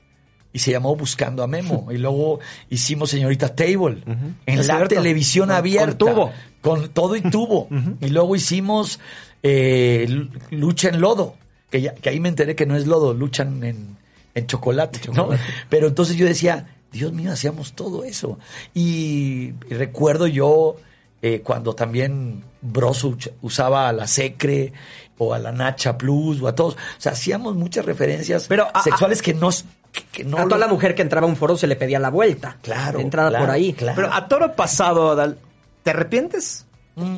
Y 0.52 0.58
se 0.58 0.70
llamó 0.70 0.96
Buscando 0.96 1.42
a 1.42 1.46
Memo. 1.46 1.88
Y 1.92 1.96
luego 1.98 2.40
hicimos 2.70 3.10
Señorita 3.10 3.54
Table, 3.54 4.02
en 4.06 4.58
Es 4.58 4.66
la 4.66 4.76
cierto. 4.76 4.94
televisión 4.96 5.46
Con- 5.46 5.54
con 5.54 5.58
abierta. 5.58 5.96
tubo. 5.98 6.32
Con 6.60 6.88
todo 6.90 7.16
y 7.16 7.22
tubo. 7.22 7.68
Y 8.02 8.08
luego 8.08 8.36
hicimos 8.36 9.00
eh, 9.42 10.06
lu- 10.08 10.28
Lucha 10.50 10.88
en 10.90 11.00
Lodo, 11.00 11.36
que, 11.70 11.80
ya- 11.80 11.94
que 11.94 12.10
ahí 12.10 12.20
me 12.20 12.28
enteré 12.28 12.54
que 12.54 12.66
no 12.66 12.76
es 12.76 12.86
lodo, 12.86 13.14
luchan 13.14 13.62
en, 13.64 13.96
en 14.34 14.46
chocolate, 14.46 15.00
¿no? 15.14 15.28
Pero 15.68 15.86
entonces 15.88 16.16
yo 16.16 16.26
decía, 16.26 16.75
Dios 16.96 17.12
mío, 17.12 17.32
hacíamos 17.32 17.72
todo 17.74 18.04
eso. 18.04 18.38
Y 18.74 19.52
recuerdo 19.70 20.26
yo 20.26 20.76
eh, 21.22 21.40
cuando 21.42 21.74
también 21.74 22.44
Bros 22.60 23.04
uch- 23.04 23.32
usaba 23.42 23.88
a 23.88 23.92
la 23.92 24.06
Secre 24.06 24.72
o 25.18 25.32
a 25.34 25.38
la 25.38 25.52
Nacha 25.52 25.96
Plus 25.96 26.40
o 26.42 26.48
a 26.48 26.54
todos. 26.54 26.74
O 26.74 26.78
sea, 27.00 27.12
hacíamos 27.12 27.54
muchas 27.54 27.84
referencias 27.84 28.46
Pero 28.48 28.68
a- 28.72 28.82
sexuales 28.82 29.22
que 29.22 29.32
nos... 29.34 29.64
que- 29.92 30.02
que 30.12 30.24
no 30.24 30.36
a 30.38 30.42
toda 30.44 30.56
lo- 30.58 30.66
la 30.66 30.72
mujer 30.72 30.94
que 30.94 31.02
entraba 31.02 31.26
a 31.26 31.30
un 31.30 31.36
foro 31.36 31.56
se 31.56 31.66
le 31.66 31.76
pedía 31.76 31.98
la 31.98 32.10
vuelta. 32.10 32.58
Claro, 32.62 32.98
De 32.98 33.04
entrada 33.04 33.30
claro, 33.30 33.44
por 33.46 33.54
ahí. 33.54 33.72
claro. 33.72 33.96
Pero 33.96 34.12
a 34.12 34.28
toro 34.28 34.54
pasado, 34.54 35.10
Adal, 35.12 35.38
¿te 35.82 35.90
arrepientes? 35.90 36.66
Mm, 36.96 37.16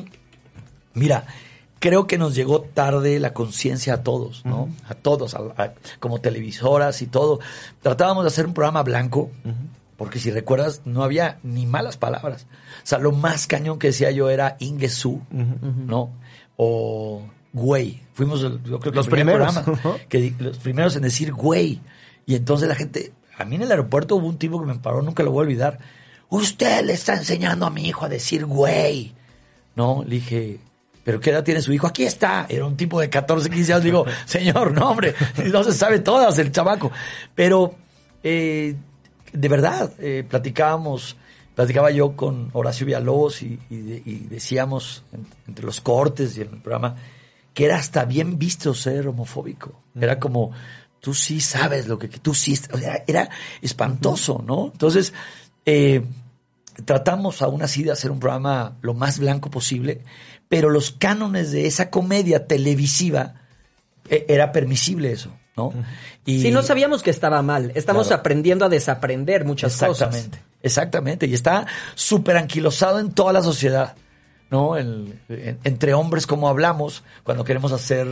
Mira, 0.93 1.25
creo 1.79 2.07
que 2.07 2.17
nos 2.17 2.35
llegó 2.35 2.61
tarde 2.61 3.19
la 3.19 3.33
conciencia 3.33 3.93
a 3.95 4.03
todos, 4.03 4.45
¿no? 4.45 4.69
A 4.87 4.93
todos, 4.95 5.33
a- 5.35 5.53
a- 5.57 5.73
como 5.99 6.19
televisoras 6.19 7.01
y 7.01 7.07
todo. 7.07 7.39
Tratábamos 7.81 8.23
de 8.23 8.27
hacer 8.27 8.45
un 8.45 8.53
programa 8.53 8.83
blanco, 8.83 9.31
porque 9.97 10.19
si 10.19 10.31
recuerdas, 10.31 10.81
no 10.85 11.03
había 11.03 11.39
ni 11.43 11.65
malas 11.65 11.97
palabras. 11.97 12.45
O 12.83 12.87
sea, 12.87 12.99
lo 12.99 13.11
más 13.11 13.47
cañón 13.47 13.79
que 13.79 13.87
decía 13.87 14.11
yo 14.11 14.29
era 14.29 14.55
Ingesu, 14.59 15.21
¿no? 15.31 16.09
O 16.57 17.23
güey. 17.53 18.01
Fuimos, 18.13 18.41
yo 18.41 18.59
creo 18.61 18.79
que 18.79 18.91
Los 18.91 19.07
primer 19.07 19.37
primeros. 19.37 19.55
programa 19.63 19.97
que 20.09 20.33
los 20.39 20.57
primeros 20.57 20.95
en 20.95 21.03
decir 21.03 21.33
güey. 21.33 21.81
Y 22.25 22.35
entonces 22.35 22.67
la 22.69 22.75
gente, 22.75 23.11
a 23.37 23.45
mí 23.45 23.55
en 23.55 23.63
el 23.63 23.71
aeropuerto 23.71 24.15
hubo 24.17 24.27
un 24.27 24.37
tipo 24.37 24.59
que 24.59 24.67
me 24.67 24.75
paró, 24.75 25.01
nunca 25.01 25.23
lo 25.23 25.31
voy 25.31 25.39
a 25.39 25.47
olvidar. 25.47 25.79
Usted 26.29 26.83
le 26.85 26.93
está 26.93 27.15
enseñando 27.15 27.65
a 27.65 27.69
mi 27.71 27.87
hijo 27.87 28.05
a 28.05 28.09
decir 28.09 28.45
güey. 28.45 29.13
No, 29.75 30.03
le 30.05 30.15
dije, 30.15 30.59
¿pero 31.09 31.19
qué 31.19 31.31
edad 31.31 31.43
tiene 31.43 31.59
su 31.63 31.73
hijo? 31.73 31.87
Aquí 31.87 32.03
está. 32.03 32.45
Era 32.47 32.65
un 32.67 32.77
tipo 32.77 32.99
de 33.01 33.09
14, 33.09 33.49
15 33.49 33.73
años. 33.73 33.83
Digo, 33.83 34.05
señor, 34.27 34.71
no, 34.73 34.91
hombre, 34.91 35.15
no 35.51 35.63
se 35.63 35.73
sabe 35.73 35.97
todas 35.97 36.37
el 36.37 36.51
chamaco. 36.51 36.91
Pero, 37.33 37.73
eh, 38.21 38.75
de 39.33 39.47
verdad, 39.49 39.91
eh, 39.97 40.23
platicábamos, 40.29 41.17
platicaba 41.55 41.89
yo 41.89 42.15
con 42.15 42.51
Horacio 42.53 42.85
Villalobos 42.85 43.41
y, 43.41 43.57
y 43.71 43.77
de- 43.77 44.03
y 44.05 44.15
decíamos 44.29 45.03
en- 45.11 45.25
entre 45.47 45.65
los 45.65 45.81
cortes 45.81 46.37
y 46.37 46.41
en 46.41 46.49
el 46.53 46.61
programa 46.61 46.95
que 47.55 47.65
era 47.65 47.77
hasta 47.77 48.05
bien 48.05 48.37
visto 48.37 48.75
ser 48.75 49.07
homofóbico. 49.07 49.81
Era 49.99 50.19
como, 50.19 50.51
tú 50.99 51.15
sí 51.15 51.41
sabes 51.41 51.87
lo 51.87 51.97
que, 51.97 52.07
que 52.07 52.19
tú 52.19 52.35
sí, 52.35 52.55
o 52.71 52.77
sea, 52.77 53.03
era 53.07 53.31
espantoso, 53.63 54.43
¿no? 54.45 54.69
Entonces, 54.71 55.11
eh, 55.65 56.03
tratamos 56.85 57.41
aún 57.41 57.61
así 57.63 57.83
de 57.83 57.91
hacer 57.91 58.11
un 58.11 58.19
programa 58.19 58.77
lo 58.81 58.93
más 58.93 59.19
blanco 59.19 59.49
posible, 59.49 60.01
pero 60.49 60.69
los 60.69 60.91
cánones 60.91 61.51
de 61.51 61.65
esa 61.67 61.89
comedia 61.89 62.45
televisiva 62.47 63.35
eh, 64.09 64.25
era 64.27 64.51
permisible 64.51 65.11
eso, 65.11 65.31
¿no? 65.55 65.71
Y 66.25 66.41
Si 66.41 66.51
no 66.51 66.61
sabíamos 66.63 67.03
que 67.03 67.11
estaba 67.11 67.41
mal, 67.41 67.71
estamos 67.75 68.07
Claro. 68.07 68.19
aprendiendo 68.19 68.65
a 68.65 68.69
desaprender 68.69 69.45
muchas 69.45 69.73
exactamente, 69.73 70.37
cosas. 70.39 70.43
exactamente, 70.63 71.25
y 71.27 71.33
está 71.33 71.67
súper 71.95 72.37
anquilosado 72.37 72.99
en 72.99 73.11
toda 73.11 73.31
la 73.33 73.41
sociedad. 73.41 73.95
¿no? 74.51 74.77
El- 74.77 75.13
en- 75.29 75.59
entre 75.63 75.93
hombres, 75.93 76.25
como 76.25 76.49
hablamos, 76.49 77.03
cuando 77.23 77.43
queremos 77.43 77.71
hacer 77.71 78.07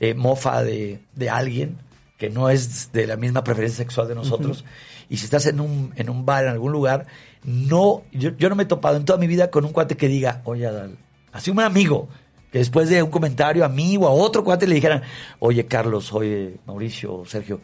eh, 0.00 0.14
mofa 0.14 0.62
de, 0.64 1.00
de 1.14 1.28
alguien 1.28 1.76
que 2.16 2.30
no 2.30 2.48
es 2.48 2.90
de 2.92 3.06
la 3.06 3.16
misma 3.18 3.44
preferencia 3.44 3.84
sexual 3.84 4.08
de 4.08 4.14
nosotros, 4.14 4.64
y 5.10 5.18
si 5.18 5.26
estás 5.26 5.44
en 5.44 5.60
un, 5.60 5.92
en 5.96 6.08
un 6.08 6.24
bar, 6.24 6.44
en 6.44 6.50
algún 6.52 6.72
lugar, 6.72 7.04
no, 7.42 8.02
yo, 8.12 8.30
yo 8.38 8.48
no 8.48 8.54
me 8.54 8.62
he 8.62 8.66
topado 8.66 8.96
en 8.96 9.04
toda 9.04 9.18
mi 9.18 9.26
vida 9.26 9.50
con 9.50 9.66
un 9.66 9.72
cuate 9.72 9.94
que 9.98 10.08
diga, 10.08 10.40
oye, 10.44 10.66
Adal, 10.66 10.96
así 11.34 11.50
un 11.50 11.60
amigo, 11.60 12.08
que 12.50 12.58
después 12.58 12.88
de 12.88 13.02
un 13.02 13.10
comentario 13.10 13.64
a 13.64 13.68
mí 13.68 13.96
o 13.98 14.06
a 14.06 14.10
otro 14.10 14.44
cuate 14.44 14.66
le 14.66 14.76
dijeran, 14.76 15.02
oye, 15.40 15.66
Carlos, 15.66 16.12
oye, 16.12 16.56
Mauricio, 16.66 17.24
Sergio, 17.26 17.60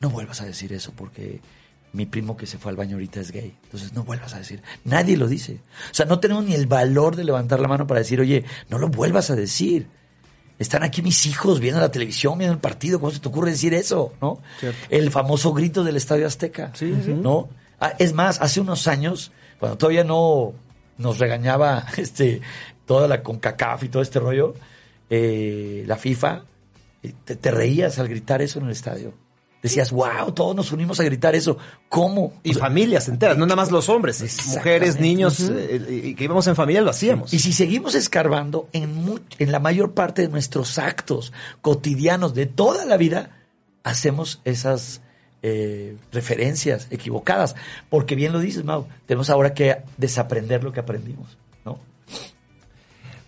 no 0.00 0.10
vuelvas 0.10 0.42
a 0.42 0.44
decir 0.44 0.72
eso 0.72 0.92
porque 0.94 1.40
mi 1.94 2.06
primo 2.06 2.36
que 2.36 2.46
se 2.46 2.58
fue 2.58 2.70
al 2.70 2.76
baño 2.76 2.96
ahorita 2.96 3.20
es 3.20 3.32
gay. 3.32 3.56
Entonces 3.64 3.94
no 3.94 4.04
vuelvas 4.04 4.34
a 4.34 4.38
decir. 4.38 4.62
Nadie 4.84 5.16
lo 5.16 5.28
dice. 5.28 5.60
O 5.90 5.94
sea, 5.94 6.04
no 6.06 6.20
tenemos 6.20 6.44
ni 6.44 6.54
el 6.54 6.66
valor 6.66 7.16
de 7.16 7.24
levantar 7.24 7.60
la 7.60 7.68
mano 7.68 7.86
para 7.86 8.00
decir, 8.00 8.20
oye, 8.20 8.44
no 8.68 8.78
lo 8.78 8.88
vuelvas 8.88 9.30
a 9.30 9.36
decir. 9.36 9.86
Están 10.58 10.82
aquí 10.82 11.02
mis 11.02 11.24
hijos 11.26 11.58
viendo 11.58 11.80
la 11.80 11.90
televisión, 11.90 12.36
viendo 12.36 12.52
el 12.52 12.60
partido. 12.60 13.00
¿Cómo 13.00 13.12
se 13.12 13.20
te 13.20 13.28
ocurre 13.28 13.52
decir 13.52 13.72
eso? 13.74 14.12
¿No? 14.20 14.40
El 14.90 15.10
famoso 15.10 15.52
grito 15.52 15.84
del 15.84 15.96
Estadio 15.96 16.26
Azteca. 16.26 16.72
¿No? 17.06 17.48
Ah, 17.80 17.94
es 17.98 18.12
más, 18.12 18.40
hace 18.40 18.60
unos 18.60 18.86
años, 18.88 19.32
cuando 19.58 19.78
todavía 19.78 20.04
no 20.04 20.52
nos 20.98 21.18
regañaba 21.18 21.86
este 21.96 22.40
toda 22.86 23.08
la 23.08 23.22
CONCACAF 23.22 23.84
y 23.84 23.88
todo 23.88 24.02
este 24.02 24.20
rollo, 24.20 24.54
eh, 25.10 25.84
la 25.86 25.96
FIFA, 25.96 26.42
eh, 27.02 27.12
te, 27.24 27.36
te 27.36 27.50
reías 27.50 27.98
al 27.98 28.08
gritar 28.08 28.42
eso 28.42 28.58
en 28.58 28.66
el 28.66 28.72
estadio. 28.72 29.14
Decías, 29.64 29.92
wow, 29.92 30.30
todos 30.34 30.54
nos 30.54 30.72
unimos 30.72 31.00
a 31.00 31.04
gritar 31.04 31.34
eso. 31.34 31.56
¿Cómo? 31.88 32.34
Y 32.42 32.50
O 32.50 32.52
sea, 32.52 32.64
familias 32.64 33.08
enteras, 33.08 33.38
no 33.38 33.46
nada 33.46 33.56
más 33.56 33.70
los 33.70 33.88
hombres, 33.88 34.22
mujeres, 34.48 35.00
niños, 35.00 35.40
eh, 35.40 36.02
y 36.04 36.14
que 36.14 36.24
íbamos 36.24 36.46
en 36.48 36.54
familia 36.54 36.82
lo 36.82 36.90
hacíamos. 36.90 37.32
Y 37.32 37.38
si 37.38 37.54
seguimos 37.54 37.94
escarbando 37.94 38.68
en, 38.74 39.22
la 39.38 39.60
mayor 39.60 39.94
parte 39.94 40.20
de 40.20 40.28
nuestros 40.28 40.78
actos 40.78 41.32
cotidianos 41.62 42.34
de 42.34 42.44
toda 42.44 42.84
la 42.84 42.98
vida, 42.98 43.30
hacemos 43.84 44.42
esas 44.44 45.00
eh, 45.42 45.96
referencias 46.12 46.88
equivocadas. 46.90 47.56
Porque 47.88 48.16
bien 48.16 48.34
lo 48.34 48.40
dices, 48.40 48.64
Mau, 48.64 48.86
tenemos 49.06 49.30
ahora 49.30 49.54
que 49.54 49.78
desaprender 49.96 50.62
lo 50.62 50.72
que 50.74 50.80
aprendimos. 50.80 51.38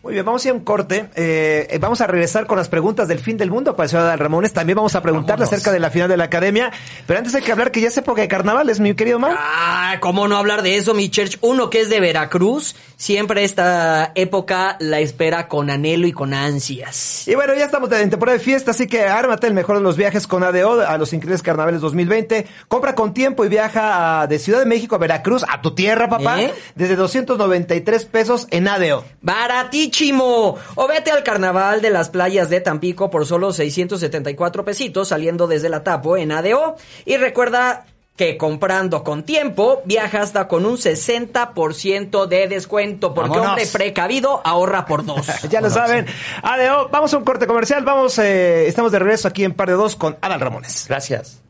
Muy 0.07 0.13
bien, 0.13 0.25
vamos 0.25 0.45
a 0.45 0.49
ir 0.49 0.53
a 0.53 0.55
un 0.55 0.63
corte. 0.63 1.09
Eh, 1.17 1.67
eh, 1.69 1.79
vamos 1.81 2.01
a 2.01 2.07
regresar 2.07 2.47
con 2.47 2.57
las 2.57 2.69
preguntas 2.69 3.09
del 3.09 3.19
fin 3.19 3.37
del 3.37 3.51
mundo 3.51 3.75
para 3.75 3.91
el 3.91 3.97
Adal 3.97 4.21
Ramones. 4.21 4.53
También 4.53 4.77
vamos 4.77 4.95
a 4.95 5.03
preguntarle 5.03 5.41
Vámonos. 5.45 5.53
acerca 5.53 5.73
de 5.73 5.81
la 5.81 5.91
final 5.91 6.09
de 6.09 6.17
la 6.17 6.23
academia. 6.25 6.71
Pero 7.09 7.19
antes 7.19 7.35
hay 7.35 7.43
que 7.43 7.51
hablar 7.51 7.73
que 7.73 7.81
ya 7.81 7.89
es 7.89 7.97
época 7.97 8.21
de 8.23 8.29
carnavales, 8.29 8.79
mi 8.79 8.95
querido 8.95 9.19
Mau. 9.19 9.33
Ah, 9.37 9.97
¿cómo 9.99 10.29
no 10.29 10.37
hablar 10.37 10.63
de 10.63 10.77
eso, 10.77 10.95
mi 10.95 11.11
church? 11.11 11.39
Uno 11.41 11.71
que 11.71 11.81
es 11.81 11.91
de 11.91 11.99
Veracruz, 11.99 12.77
siempre 12.97 13.43
esta 13.43 14.13
época 14.15 14.77
la 14.79 15.01
espera 15.01 15.49
con 15.49 15.71
anhelo 15.71 16.07
y 16.07 16.13
con 16.13 16.35
ansias. 16.35 17.27
Y 17.27 17.35
bueno, 17.35 17.55
ya 17.57 17.65
estamos 17.65 17.91
en 17.91 18.09
temporada 18.09 18.39
de 18.39 18.45
fiesta, 18.45 18.71
así 18.71 18.87
que 18.87 19.07
ármate 19.09 19.49
el 19.49 19.55
mejor 19.55 19.77
de 19.79 19.83
los 19.83 19.97
viajes 19.97 20.29
con 20.29 20.45
ADO 20.45 20.83
a 20.87 20.97
los 20.99 21.13
increíbles 21.15 21.43
carnavales 21.43 21.81
2020. 21.81 22.47
Compra 22.69 22.95
con 22.95 23.13
tiempo 23.13 23.45
y 23.45 23.49
viaja 23.49 24.21
a- 24.23 24.27
de 24.29 24.39
Ciudad 24.39 24.61
de 24.61 24.67
México 24.67 24.95
a 24.95 24.99
Veracruz, 24.99 25.45
a 25.49 25.61
tu 25.63 25.75
tierra, 25.75 26.09
papá, 26.09 26.43
¿Eh? 26.43 26.55
desde 26.77 26.95
293 26.95 28.05
pesos 28.05 28.47
en 28.53 28.69
ADO. 28.69 29.05
Baratiche 29.21 29.96
chimo! 29.97 30.57
O 30.75 30.87
vete 30.87 31.11
al 31.11 31.23
carnaval 31.23 31.81
de 31.81 31.91
las 31.91 32.11
playas 32.11 32.51
de 32.51 32.61
Tampico 32.61 33.09
por 33.11 33.25
solo 33.25 33.53
674 33.53 34.65
pesitos 34.65 35.09
saliendo 35.09 35.47
desde 35.47 35.71
la 35.71 35.83
Tapo 35.83 36.19
en 36.19 36.33
ADO. 36.33 36.77
Y 37.07 37.17
recuerda 37.17 37.87
que 38.15 38.37
comprando 38.37 39.03
con 39.05 39.25
tiempo 39.25 39.83
viaja 39.85 40.21
hasta 40.21 40.49
con 40.49 40.67
un 40.67 40.77
60% 40.77 42.27
de 42.27 42.49
descuento. 42.49 43.15
Porque 43.15 43.31
Vámonos. 43.31 43.53
hombre 43.53 43.67
precavido 43.67 44.43
ahorra 44.45 44.85
por 44.85 45.05
dos. 45.05 45.27
Ya 45.51 45.61
lo 45.63 45.71
saben. 45.71 46.07
Adeo, 46.43 46.89
vamos 46.91 47.15
a 47.15 47.19
un 47.19 47.25
corte 47.25 47.47
comercial. 47.47 47.83
Vamos, 47.85 48.19
eh, 48.19 48.67
estamos 48.67 48.93
de 48.93 48.99
regreso 48.99 49.29
aquí 49.29 49.45
en 49.45 49.55
Par 49.55 49.69
de 49.69 49.75
Dos 49.75 49.97
con 49.97 50.19
Adal 50.21 50.41
Ramones. 50.41 50.87
Gracias. 50.89 51.41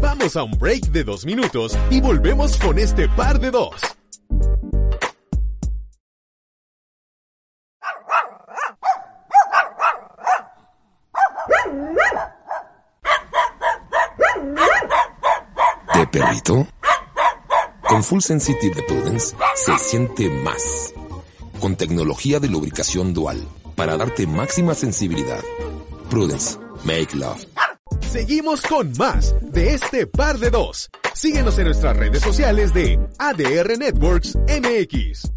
Vamos 0.00 0.36
a 0.36 0.44
un 0.44 0.52
break 0.52 0.86
de 0.92 1.02
dos 1.02 1.24
minutos 1.24 1.76
y 1.90 2.00
volvemos 2.00 2.56
con 2.58 2.78
este 2.78 3.08
par 3.08 3.40
de 3.40 3.50
dos. 3.50 3.74
Perrito? 16.16 16.66
Con 17.86 18.02
Full 18.02 18.20
Sensitive 18.20 18.74
de 18.74 18.82
Prudence 18.84 19.36
se 19.54 19.78
siente 19.78 20.30
más. 20.30 20.94
Con 21.60 21.76
tecnología 21.76 22.40
de 22.40 22.48
lubricación 22.48 23.12
dual 23.12 23.46
para 23.74 23.98
darte 23.98 24.26
máxima 24.26 24.74
sensibilidad. 24.74 25.44
Prudence, 26.08 26.58
make 26.84 27.14
love. 27.14 27.44
Seguimos 28.10 28.62
con 28.62 28.92
más 28.96 29.34
de 29.42 29.74
este 29.74 30.06
par 30.06 30.38
de 30.38 30.50
dos. 30.50 30.88
Síguenos 31.14 31.58
en 31.58 31.66
nuestras 31.66 31.96
redes 31.96 32.22
sociales 32.22 32.72
de 32.72 32.98
ADR 33.18 33.76
Networks 33.78 34.36
MX. 34.36 35.35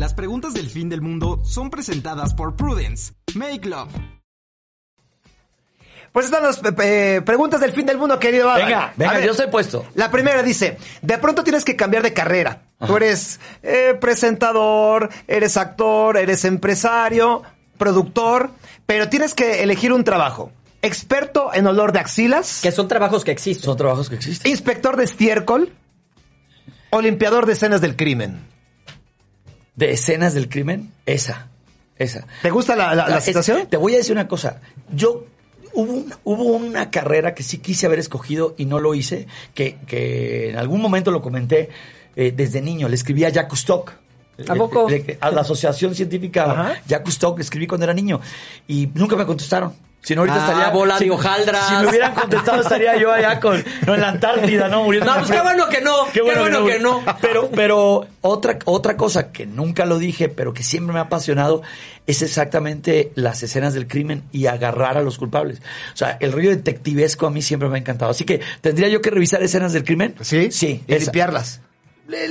Las 0.00 0.14
preguntas 0.14 0.54
del 0.54 0.70
fin 0.70 0.88
del 0.88 1.02
mundo 1.02 1.42
son 1.44 1.68
presentadas 1.68 2.32
por 2.32 2.56
Prudence. 2.56 3.12
Make 3.34 3.68
Love. 3.68 3.90
Pues 6.10 6.24
están 6.24 6.42
las 6.42 6.58
eh, 6.82 7.20
preguntas 7.22 7.60
del 7.60 7.72
fin 7.72 7.84
del 7.84 7.98
mundo, 7.98 8.18
querido. 8.18 8.50
Venga, 8.54 8.94
venga, 8.96 9.12
ver, 9.12 9.26
yo 9.26 9.32
estoy 9.32 9.48
puesto. 9.48 9.84
La 9.96 10.10
primera 10.10 10.42
dice, 10.42 10.78
de 11.02 11.18
pronto 11.18 11.44
tienes 11.44 11.66
que 11.66 11.76
cambiar 11.76 12.02
de 12.02 12.14
carrera. 12.14 12.62
Tú 12.86 12.96
eres 12.96 13.40
eh, 13.62 13.94
presentador, 14.00 15.10
eres 15.28 15.58
actor, 15.58 16.16
eres 16.16 16.46
empresario, 16.46 17.42
productor, 17.76 18.52
pero 18.86 19.10
tienes 19.10 19.34
que 19.34 19.62
elegir 19.62 19.92
un 19.92 20.02
trabajo. 20.02 20.50
Experto 20.80 21.52
en 21.52 21.66
olor 21.66 21.92
de 21.92 21.98
axilas, 21.98 22.60
Que 22.62 22.72
son 22.72 22.88
trabajos 22.88 23.22
que 23.22 23.32
existen. 23.32 23.66
Son 23.66 23.76
trabajos 23.76 24.08
que 24.08 24.14
existen. 24.14 24.50
inspector 24.50 24.96
de 24.96 25.04
estiércol 25.04 25.74
o 26.88 27.02
limpiador 27.02 27.44
de 27.44 27.52
escenas 27.52 27.82
del 27.82 27.96
crimen. 27.96 28.48
De 29.76 29.92
escenas 29.92 30.34
del 30.34 30.48
crimen, 30.48 30.92
esa. 31.06 31.48
Esa. 31.96 32.26
¿Te 32.42 32.50
gusta 32.50 32.76
la, 32.76 32.94
la- 32.94 33.08
la 33.08 33.18
Es- 33.18 33.24
situación? 33.24 33.66
Te 33.68 33.76
voy 33.76 33.94
a 33.94 33.98
decir 33.98 34.12
una 34.12 34.26
cosa. 34.28 34.60
Yo 34.92 35.26
hubo, 35.74 35.92
un- 35.92 36.14
hubo 36.24 36.44
una 36.44 36.90
carrera 36.90 37.34
que 37.34 37.42
sí 37.42 37.58
quise 37.58 37.86
haber 37.86 37.98
escogido 37.98 38.54
y 38.58 38.64
no 38.64 38.80
lo 38.80 38.94
hice, 38.94 39.26
que, 39.54 39.76
que 39.86 40.50
en 40.50 40.56
algún 40.56 40.80
momento 40.80 41.10
lo 41.10 41.20
comenté 41.22 41.68
eh, 42.16 42.32
desde 42.34 42.60
niño. 42.62 42.88
Le 42.88 42.94
escribí 42.96 43.24
a 43.24 43.28
Jacques 43.28 43.58
Stock. 43.60 43.92
¿A 44.48 44.54
poco? 44.54 44.88
a 45.20 45.30
la 45.30 45.42
Asociación 45.42 45.94
Científica. 45.94 46.80
Jacques 46.88 47.12
Stock, 47.14 47.36
le 47.36 47.42
escribí 47.44 47.66
cuando 47.66 47.84
era 47.84 47.92
niño. 47.92 48.20
Y 48.66 48.88
nunca 48.94 49.14
me 49.14 49.26
contestaron. 49.26 49.74
Si 50.02 50.14
no, 50.14 50.22
ahorita 50.22 50.38
Ah, 50.38 50.48
estaría. 50.48 50.70
bola 50.70 50.96
si, 50.98 51.04
de 51.04 51.10
hojaldras. 51.10 51.68
Si 51.68 51.74
me 51.74 51.88
hubieran 51.88 52.14
contestado, 52.14 52.62
estaría 52.62 52.96
yo 52.96 53.12
allá 53.12 53.38
con. 53.38 53.62
No, 53.86 53.94
en 53.94 54.00
la 54.00 54.08
Antártida, 54.08 54.68
¿no? 54.68 54.84
Muriendo 54.84 55.10
No, 55.10 55.18
pues 55.18 55.30
qué 55.30 55.40
bueno 55.42 55.68
que 55.68 55.80
no, 55.82 55.92
qué 56.12 56.22
bueno 56.22 56.64
que 56.64 56.78
no. 56.78 57.02
Pero, 57.20 57.50
pero 57.50 58.06
otra, 58.22 58.58
otra 58.64 58.96
cosa 58.96 59.30
que 59.30 59.44
nunca 59.44 59.84
lo 59.84 59.98
dije, 59.98 60.30
pero 60.30 60.54
que 60.54 60.62
siempre 60.62 60.94
me 60.94 61.00
ha 61.00 61.02
apasionado, 61.02 61.60
es 62.06 62.22
exactamente 62.22 63.12
las 63.14 63.42
escenas 63.42 63.74
del 63.74 63.86
crimen 63.88 64.22
y 64.32 64.46
agarrar 64.46 64.96
a 64.96 65.02
los 65.02 65.18
culpables. 65.18 65.60
O 65.92 65.96
sea, 65.96 66.16
el 66.20 66.32
rollo 66.32 66.48
detectivesco 66.50 67.26
a 67.26 67.30
mí 67.30 67.42
siempre 67.42 67.68
me 67.68 67.76
ha 67.76 67.80
encantado. 67.80 68.10
Así 68.10 68.24
que, 68.24 68.40
¿tendría 68.62 68.88
yo 68.88 69.02
que 69.02 69.10
revisar 69.10 69.42
escenas 69.42 69.72
del 69.74 69.84
crimen? 69.84 70.14
Sí, 70.22 70.50
Sí. 70.50 70.82
y 70.86 70.94
esa. 70.94 71.04
limpiarlas. 71.04 71.60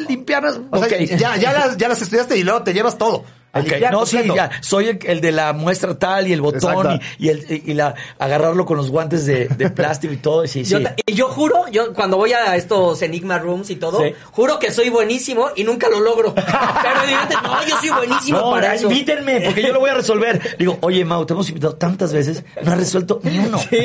Limpiarlas. 0.07 0.59
O 0.71 0.83
sea, 0.83 0.87
ok. 0.97 1.03
ya, 1.17 1.37
ya, 1.37 1.53
las, 1.53 1.77
ya 1.77 1.87
las 1.87 2.01
estudiaste 2.01 2.37
y 2.37 2.43
luego 2.43 2.63
te 2.63 2.73
llevas 2.73 2.97
todo. 2.97 3.23
A 3.51 3.59
Ok, 3.61 3.65
limpiar 3.67 3.91
No, 3.91 4.05
sí, 4.05 4.19
ya. 4.35 4.49
Soy 4.61 4.87
el, 4.89 4.99
el 5.03 5.21
de 5.21 5.31
la 5.31 5.53
muestra 5.53 5.97
tal 5.97 6.27
y 6.27 6.33
el 6.33 6.41
botón 6.41 6.99
y, 7.17 7.25
y 7.25 7.29
el, 7.29 7.63
y 7.65 7.73
la, 7.73 7.95
agarrarlo 8.19 8.65
con 8.65 8.77
los 8.77 8.91
guantes 8.91 9.25
de, 9.25 9.47
de 9.47 9.69
plástico 9.71 10.13
y 10.13 10.17
todo. 10.17 10.43
y 10.43 10.47
Sí, 10.47 10.63
Yo, 10.63 10.77
sí. 10.79 10.85
juro, 11.29 11.65
yo 11.71 11.93
cuando 11.93 12.17
voy 12.17 12.33
a 12.33 12.55
estos 12.55 13.01
Enigma 13.01 13.39
Rooms 13.39 13.69
y 13.71 13.75
todo, 13.77 13.99
Sí. 14.03 14.13
juro 14.31 14.59
que 14.59 14.71
soy 14.71 14.89
buenísimo 14.89 15.47
y 15.55 15.63
nunca 15.63 15.89
lo 15.89 15.99
logro. 15.99 16.33
Pero 16.35 17.03
evidentemente, 17.03 17.35
no, 17.47 17.67
yo 17.67 17.77
soy 17.79 17.89
buenísimo 17.89 18.39
No, 18.39 18.51
para 18.51 18.75
eso. 18.75 18.87
invítenme, 18.91 19.41
porque 19.41 19.63
yo 19.63 19.73
lo 19.73 19.79
voy 19.79 19.89
a 19.89 19.95
resolver. 19.95 20.55
Digo, 20.59 20.77
oye, 20.81 21.03
Mau, 21.05 21.25
te 21.25 21.33
hemos 21.33 21.47
invitado 21.49 21.75
tantas 21.75 22.13
veces, 22.13 22.43
no 22.63 22.71
has 22.71 22.77
resuelto 22.77 23.19
ni 23.23 23.39
uno. 23.39 23.57
Sí, 23.69 23.79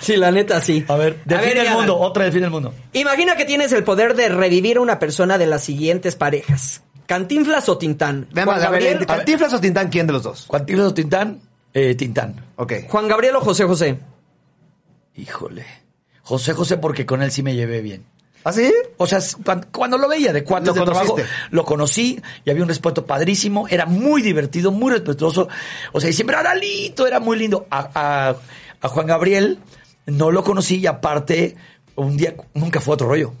sí, 0.00 0.16
la 0.16 0.30
neta, 0.30 0.60
sí. 0.60 0.84
A 0.88 0.96
ver, 0.96 1.18
A 1.26 1.28
define 1.34 1.60
el 1.66 1.70
mundo, 1.74 1.98
otra 1.98 2.24
define 2.24 2.46
el 2.46 2.50
mundo. 2.50 2.72
Imagina 2.92 3.36
que 3.36 3.44
tienes 3.44 3.72
el 3.72 3.84
poder 3.84 4.14
de 4.14 4.28
revivir 4.28 4.78
a 4.78 4.80
una 4.80 4.98
persona 4.98 5.38
de 5.38 5.46
las 5.46 5.62
siguientes 5.64 6.16
parejas. 6.16 6.82
¿Cantinflas 7.12 7.68
o 7.68 7.76
Tintán? 7.76 8.26
Veamos, 8.32 8.54
Juan 8.54 8.66
a 8.66 8.70
ver, 8.70 8.82
Gabriel, 8.82 9.06
¿Cantinflas 9.06 9.52
o 9.52 9.60
Tintán? 9.60 9.88
¿Quién 9.90 10.06
de 10.06 10.14
los 10.14 10.22
dos? 10.22 10.44
¿Cuántiles 10.46 10.84
o 10.86 10.94
Tintán? 10.94 11.40
Eh, 11.74 11.94
Tintán. 11.94 12.36
Ok. 12.56 12.72
Juan 12.88 13.06
Gabriel 13.08 13.36
o 13.36 13.40
José 13.40 13.64
José. 13.64 13.98
Híjole. 15.16 15.64
José 16.22 16.52
José, 16.54 16.78
porque 16.78 17.04
con 17.04 17.22
él 17.22 17.30
sí 17.30 17.42
me 17.42 17.54
llevé 17.54 17.80
bien. 17.80 18.04
¿Ah, 18.44 18.52
sí? 18.52 18.72
O 18.96 19.06
sea, 19.06 19.20
cuando, 19.44 19.68
cuando 19.70 19.98
lo 19.98 20.08
veía 20.08 20.32
de 20.32 20.42
cuatro 20.42 20.74
Lo 20.74 20.80
de 20.80 20.84
trabajo, 20.86 21.12
conociste. 21.14 21.36
lo 21.50 21.64
conocí 21.64 22.20
y 22.44 22.50
había 22.50 22.62
un 22.62 22.68
respeto 22.68 23.04
padrísimo, 23.06 23.68
era 23.68 23.86
muy 23.86 24.20
divertido, 24.22 24.72
muy 24.72 24.90
respetuoso. 24.92 25.48
O 25.92 26.00
sea, 26.00 26.10
y 26.10 26.12
siempre 26.12 26.36
era 26.38 26.54
Lito, 26.54 27.06
era 27.06 27.20
muy 27.20 27.38
lindo. 27.38 27.66
A, 27.70 27.90
a- 27.94 28.36
a 28.80 28.88
Juan 28.88 29.06
Gabriel 29.06 29.58
no 30.06 30.30
lo 30.32 30.42
conocí 30.42 30.78
y 30.78 30.86
aparte, 30.86 31.54
un 31.94 32.16
día 32.16 32.34
nunca 32.54 32.80
fue 32.80 32.94
otro 32.94 33.06
rollo. 33.08 33.32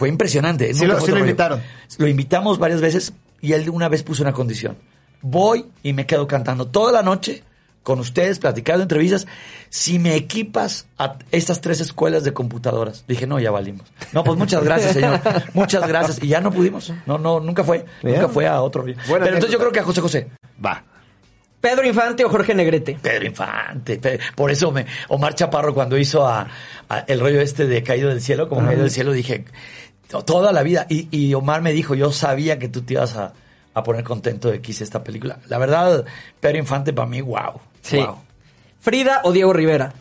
Fue 0.00 0.08
impresionante. 0.08 0.72
Sí 0.72 0.86
lo- 0.86 0.98
sí 0.98 1.10
lo 1.10 1.18
invitaron. 1.18 1.60
Lo 1.98 2.08
invitamos 2.08 2.58
varias 2.58 2.80
veces 2.80 3.12
y 3.42 3.52
él 3.52 3.68
una 3.68 3.90
vez 3.90 4.02
puso 4.02 4.22
una 4.22 4.32
condición. 4.32 4.78
Voy 5.20 5.66
y 5.82 5.92
me 5.92 6.06
quedo 6.06 6.26
cantando 6.26 6.68
toda 6.68 6.90
la 6.90 7.02
noche 7.02 7.44
con 7.82 7.98
ustedes, 8.00 8.38
platicando 8.38 8.82
entrevistas, 8.82 9.26
si 9.68 9.98
me 9.98 10.14
equipas 10.16 10.86
a 10.96 11.16
estas 11.32 11.60
tres 11.60 11.82
escuelas 11.82 12.24
de 12.24 12.32
computadoras. 12.32 13.04
Dije, 13.06 13.26
no, 13.26 13.38
ya 13.38 13.50
valimos. 13.50 13.86
No, 14.14 14.24
pues 14.24 14.38
muchas 14.38 14.64
gracias, 14.64 14.94
señor. 14.94 15.20
Muchas 15.52 15.86
gracias. 15.86 16.22
Y 16.22 16.28
ya 16.28 16.40
no 16.40 16.50
pudimos. 16.50 16.90
No, 17.04 17.18
no, 17.18 17.38
nunca 17.40 17.62
fue. 17.62 17.84
Bien. 18.02 18.16
Nunca 18.22 18.32
fue 18.32 18.46
a 18.46 18.62
otro. 18.62 18.84
Buena 18.84 18.96
Pero 19.06 19.26
entonces 19.26 19.50
yo 19.52 19.58
creo 19.58 19.70
que 19.70 19.80
a 19.80 19.84
José 19.84 20.00
José. 20.00 20.28
Va. 20.64 20.82
Pedro 21.60 21.86
Infante 21.86 22.24
o 22.24 22.30
Jorge 22.30 22.54
Negrete. 22.54 22.98
Pedro 23.02 23.26
Infante. 23.26 24.00
Por 24.34 24.50
eso 24.50 24.72
me, 24.72 24.86
Omar 25.08 25.34
Chaparro 25.34 25.74
cuando 25.74 25.98
hizo 25.98 26.26
a, 26.26 26.46
a 26.88 26.98
el 27.00 27.20
rollo 27.20 27.42
este 27.42 27.66
de 27.66 27.82
Caído 27.82 28.08
del 28.08 28.22
Cielo, 28.22 28.48
como 28.48 28.64
Caído 28.66 28.80
del 28.82 28.90
Cielo, 28.90 29.12
dije, 29.12 29.44
toda 30.10 30.52
la 30.52 30.62
vida. 30.62 30.86
Y, 30.88 31.08
y 31.10 31.34
Omar 31.34 31.62
me 31.62 31.72
dijo, 31.72 31.94
yo 31.94 32.12
sabía 32.12 32.58
que 32.58 32.68
tú 32.68 32.82
te 32.82 32.94
ibas 32.94 33.16
a, 33.16 33.32
a 33.74 33.82
poner 33.82 34.04
contento 34.04 34.50
de 34.50 34.60
que 34.60 34.72
hice 34.72 34.84
esta 34.84 35.02
película. 35.04 35.38
La 35.48 35.58
verdad, 35.58 36.04
Pedro 36.40 36.58
Infante 36.58 36.92
para 36.92 37.08
mí, 37.08 37.20
wow. 37.20 37.60
Sí. 37.82 37.98
Wow. 37.98 38.18
Frida 38.80 39.20
o 39.24 39.32
Diego 39.32 39.52
Rivera. 39.52 39.92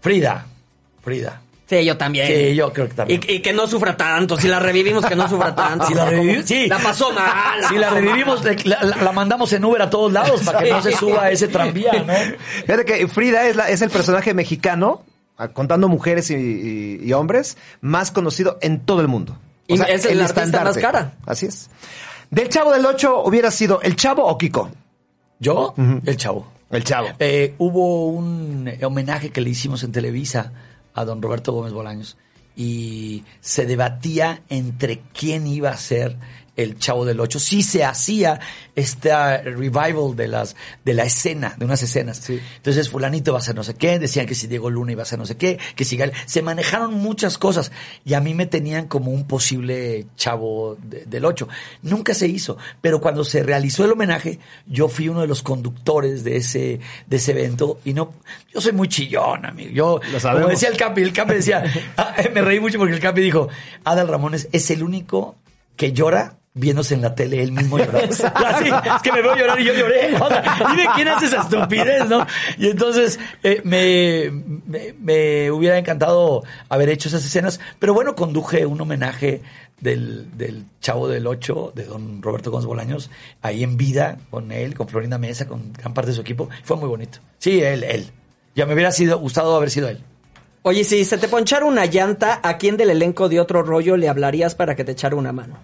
Frida. 0.00 0.46
Frida. 1.02 1.40
Sí, 1.66 1.84
yo 1.84 1.98
también. 1.98 2.26
Sí, 2.26 2.54
yo 2.54 2.72
creo 2.72 2.88
que 2.88 2.94
también. 2.94 3.20
Y, 3.28 3.32
y 3.34 3.40
que 3.40 3.52
no 3.52 3.66
sufra 3.66 3.94
tanto. 3.94 4.38
Si 4.38 4.48
la 4.48 4.58
revivimos, 4.58 5.04
que 5.04 5.14
no 5.14 5.28
sufra 5.28 5.54
tanto. 5.54 5.86
Si 5.86 5.92
la 5.94 6.06
revivimos, 6.06 6.46
sí. 6.46 6.66
La 6.66 6.78
pasó 6.78 7.12
mal. 7.12 7.62
Si 7.68 7.76
la 7.76 7.90
revivimos, 7.90 8.42
mal. 8.42 8.56
la, 8.64 8.82
la- 8.84 8.96
la 8.96 9.12
mandamos 9.12 9.52
en 9.52 9.64
Uber 9.66 9.82
a 9.82 9.90
todos 9.90 10.10
lados 10.10 10.42
para 10.44 10.60
que 10.60 10.70
no 10.70 10.80
se 10.82 10.92
suba 10.96 11.24
a 11.24 11.30
ese 11.30 11.48
tranvía, 11.48 11.92
¿no? 12.06 12.14
Fíjate 12.64 12.84
que 12.86 13.06
Frida 13.08 13.46
es, 13.48 13.56
la- 13.56 13.68
es 13.68 13.82
el 13.82 13.90
personaje 13.90 14.32
mexicano, 14.32 15.02
contando 15.54 15.88
mujeres 15.88 16.30
y, 16.30 16.34
y- 16.34 17.00
y 17.04 17.12
hombres, 17.12 17.56
más 17.80 18.10
conocido 18.10 18.58
en 18.60 18.80
todo 18.80 19.00
el 19.00 19.08
mundo. 19.08 19.38
Y 19.68 19.74
es 19.74 19.80
el 20.06 20.20
artista 20.20 20.42
estandarte. 20.44 20.64
más 20.64 20.78
cara. 20.78 21.12
Así 21.26 21.46
es. 21.46 21.70
Del 22.30 22.48
Chavo 22.48 22.72
del 22.72 22.84
Ocho 22.86 23.22
hubiera 23.24 23.50
sido 23.50 23.80
el 23.82 23.96
Chavo 23.96 24.24
o 24.26 24.36
Kiko. 24.36 24.70
Yo, 25.38 25.74
el 26.04 26.16
chavo. 26.16 26.50
El 26.70 26.82
Chavo. 26.84 27.08
Eh, 27.20 27.54
hubo 27.58 28.08
un 28.08 28.70
homenaje 28.82 29.30
que 29.30 29.40
le 29.40 29.50
hicimos 29.50 29.82
en 29.84 29.92
Televisa 29.92 30.52
a 30.94 31.04
don 31.04 31.22
Roberto 31.22 31.52
Gómez 31.52 31.72
Bolaños 31.72 32.16
y 32.56 33.24
se 33.40 33.64
debatía 33.66 34.42
entre 34.48 35.00
quién 35.16 35.46
iba 35.46 35.70
a 35.70 35.76
ser 35.76 36.16
el 36.58 36.78
Chavo 36.78 37.04
del 37.06 37.20
Ocho, 37.20 37.38
sí 37.38 37.62
se 37.62 37.84
hacía 37.84 38.38
esta 38.76 39.38
revival 39.38 40.14
de 40.16 40.28
las 40.28 40.56
de 40.84 40.92
la 40.92 41.04
escena, 41.04 41.54
de 41.56 41.64
unas 41.64 41.82
escenas. 41.82 42.28
Entonces 42.28 42.90
fulanito 42.90 43.32
va 43.32 43.38
a 43.38 43.42
ser 43.42 43.54
no 43.54 43.64
sé 43.64 43.74
qué, 43.74 43.98
decían 43.98 44.26
que 44.26 44.34
si 44.34 44.46
Diego 44.46 44.68
Luna 44.68 44.92
iba 44.92 45.02
a 45.02 45.06
ser 45.06 45.18
no 45.18 45.26
sé 45.26 45.36
qué, 45.36 45.58
que 45.76 45.84
si 45.84 45.96
Gael, 45.96 46.12
se 46.26 46.42
manejaron 46.42 46.94
muchas 46.94 47.38
cosas 47.38 47.72
y 48.04 48.14
a 48.14 48.20
mí 48.20 48.34
me 48.34 48.46
tenían 48.46 48.86
como 48.88 49.10
un 49.10 49.26
posible 49.26 50.06
Chavo 50.16 50.76
de- 50.82 51.04
del 51.06 51.24
Ocho. 51.24 51.48
Nunca 51.82 52.12
se 52.12 52.26
hizo, 52.28 52.58
pero 52.80 53.00
cuando 53.00 53.24
se 53.24 53.42
realizó 53.42 53.84
el 53.84 53.92
homenaje, 53.92 54.38
yo 54.66 54.88
fui 54.88 55.08
uno 55.08 55.20
de 55.22 55.26
los 55.28 55.42
conductores 55.42 56.24
de 56.24 56.36
ese 56.36 56.80
de 57.06 57.16
ese 57.16 57.30
evento 57.32 57.80
y 57.84 57.94
no 57.94 58.12
yo 58.52 58.60
soy 58.60 58.72
muy 58.72 58.88
chillón, 58.88 59.46
amigo. 59.46 59.70
Yo 59.72 60.00
como 60.04 60.20
sabemos. 60.20 60.50
decía 60.50 60.68
el 60.68 60.76
Capi, 60.76 61.02
el 61.02 61.12
Capi 61.12 61.34
decía, 61.34 61.62
ah, 61.96 62.14
me 62.34 62.42
reí 62.42 62.58
mucho 62.60 62.78
porque 62.78 62.94
el 62.94 63.00
Capi 63.00 63.20
dijo, 63.20 63.48
Adal 63.84 64.08
Ramones 64.08 64.48
es 64.52 64.70
el 64.70 64.82
único 64.82 65.36
que 65.76 65.92
llora 65.92 66.37
viéndose 66.58 66.94
en 66.94 67.02
la 67.02 67.14
tele 67.14 67.42
él 67.42 67.52
mismo 67.52 67.78
llorar. 67.78 68.04
Así, 68.04 68.68
es 68.68 69.02
que 69.02 69.12
me 69.12 69.22
veo 69.22 69.36
llorar 69.36 69.60
y 69.60 69.64
yo 69.64 69.74
lloré. 69.74 70.14
O 70.16 70.28
sea, 70.28 70.58
dime 70.70 70.86
quién 70.94 71.08
hace 71.08 71.26
esa 71.26 71.42
estupidez, 71.42 72.08
¿no? 72.08 72.26
Y 72.58 72.68
entonces 72.68 73.18
eh, 73.42 73.60
me, 73.64 74.30
me, 74.66 74.94
me 75.00 75.50
hubiera 75.50 75.78
encantado 75.78 76.42
haber 76.68 76.88
hecho 76.88 77.08
esas 77.08 77.24
escenas, 77.24 77.60
pero 77.78 77.94
bueno, 77.94 78.14
conduje 78.14 78.66
un 78.66 78.80
homenaje 78.80 79.42
del, 79.80 80.36
del 80.36 80.66
Chavo 80.80 81.08
del 81.08 81.26
Ocho, 81.26 81.72
de 81.74 81.84
don 81.84 82.22
Roberto 82.22 82.50
Gómez 82.50 82.66
Bolaños, 82.66 83.10
ahí 83.42 83.62
en 83.62 83.76
vida, 83.76 84.18
con 84.30 84.50
él, 84.52 84.74
con 84.74 84.88
Florinda 84.88 85.18
Mesa, 85.18 85.46
con 85.46 85.72
gran 85.72 85.94
parte 85.94 86.10
de 86.10 86.16
su 86.16 86.20
equipo. 86.20 86.48
Fue 86.64 86.76
muy 86.76 86.88
bonito. 86.88 87.18
Sí, 87.38 87.62
él, 87.62 87.84
él. 87.84 88.10
Ya 88.54 88.66
me 88.66 88.74
hubiera 88.74 88.90
sido, 88.90 89.18
gustado 89.18 89.54
haber 89.54 89.70
sido 89.70 89.88
él. 89.88 90.00
Oye, 90.62 90.84
si 90.84 91.04
se 91.04 91.18
te 91.18 91.28
ponchara 91.28 91.64
una 91.64 91.86
llanta, 91.86 92.40
¿a 92.42 92.58
quién 92.58 92.76
del 92.76 92.90
elenco 92.90 93.28
de 93.28 93.40
otro 93.40 93.62
rollo 93.62 93.96
le 93.96 94.08
hablarías 94.08 94.54
para 94.54 94.74
que 94.74 94.84
te 94.84 94.92
echara 94.92 95.16
una 95.16 95.32
mano? 95.32 95.56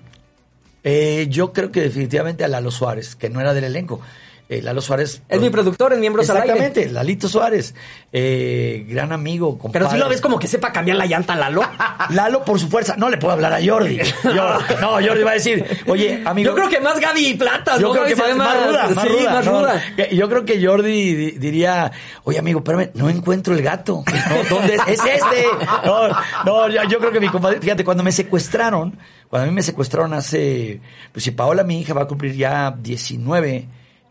Eh, 0.84 1.26
yo 1.30 1.52
creo 1.52 1.72
que 1.72 1.80
definitivamente 1.80 2.44
a 2.44 2.48
Lalo 2.48 2.70
Suárez, 2.70 3.16
que 3.16 3.30
no 3.30 3.40
era 3.40 3.54
del 3.54 3.64
elenco. 3.64 4.00
Eh, 4.46 4.60
Lalo 4.60 4.82
Suárez. 4.82 5.22
Es 5.30 5.40
mi 5.40 5.48
productor 5.48 5.94
en 5.94 6.00
Miembros 6.00 6.28
al 6.28 6.36
Aire. 6.36 6.52
Exactamente, 6.52 6.92
Lalito 6.92 7.28
Suárez. 7.28 7.74
Eh, 8.12 8.84
gran 8.86 9.10
amigo, 9.10 9.56
compadre. 9.58 9.86
Pero 9.86 9.90
si 9.90 9.96
lo 9.96 10.06
ves 10.06 10.20
como 10.20 10.38
que 10.38 10.46
sepa 10.46 10.70
cambiar 10.70 10.98
la 10.98 11.06
llanta, 11.06 11.34
Lalo. 11.34 11.62
Lalo 12.10 12.44
por 12.44 12.60
su 12.60 12.68
fuerza. 12.68 12.94
No 12.98 13.08
le 13.08 13.16
puedo 13.16 13.32
hablar 13.32 13.54
a 13.54 13.64
Jordi. 13.64 13.96
Yo- 14.22 14.58
no, 14.82 14.90
Jordi 15.02 15.22
va 15.22 15.30
a 15.30 15.34
decir, 15.34 15.64
oye, 15.86 16.22
amigo. 16.26 16.50
Yo 16.50 16.54
creo 16.54 16.68
que 16.68 16.78
más 16.78 17.00
Gaby 17.00 17.26
y 17.28 17.34
Plata, 17.34 17.78
Yo 17.78 17.86
¿no? 17.88 17.92
creo 17.92 18.02
Gaby 18.04 18.14
que 18.14 18.20
más, 18.20 18.36
más 18.36 18.66
ruda, 18.66 18.88
más 18.94 19.44
sí, 19.44 19.48
ruda, 19.50 19.82
Yo 20.12 20.28
creo 20.28 20.44
que 20.44 20.62
Jordi 20.64 21.14
di- 21.14 21.30
diría, 21.38 21.90
oye 22.24 22.38
amigo, 22.38 22.58
espérame, 22.58 22.90
no 22.92 23.08
encuentro 23.08 23.54
el 23.54 23.62
gato. 23.62 24.04
No, 24.06 24.56
¿Dónde 24.56 24.74
es? 24.74 24.82
¡Es 24.88 25.00
este! 25.06 25.46
No, 25.86 26.08
no, 26.44 26.68
yo, 26.68 26.82
yo 26.86 26.98
creo 26.98 27.10
que 27.12 27.20
mi 27.20 27.28
compadre, 27.28 27.60
fíjate, 27.62 27.82
cuando 27.82 28.02
me 28.02 28.12
secuestraron, 28.12 28.98
cuando 29.28 29.44
a 29.44 29.48
mí 29.48 29.54
me 29.54 29.62
secuestraron 29.62 30.14
hace, 30.14 30.80
pues 31.12 31.24
si 31.24 31.30
Paola, 31.32 31.64
mi 31.64 31.80
hija, 31.80 31.94
va 31.94 32.02
a 32.02 32.08
cumplir 32.08 32.34
ya 32.34 32.70
19, 32.70 33.68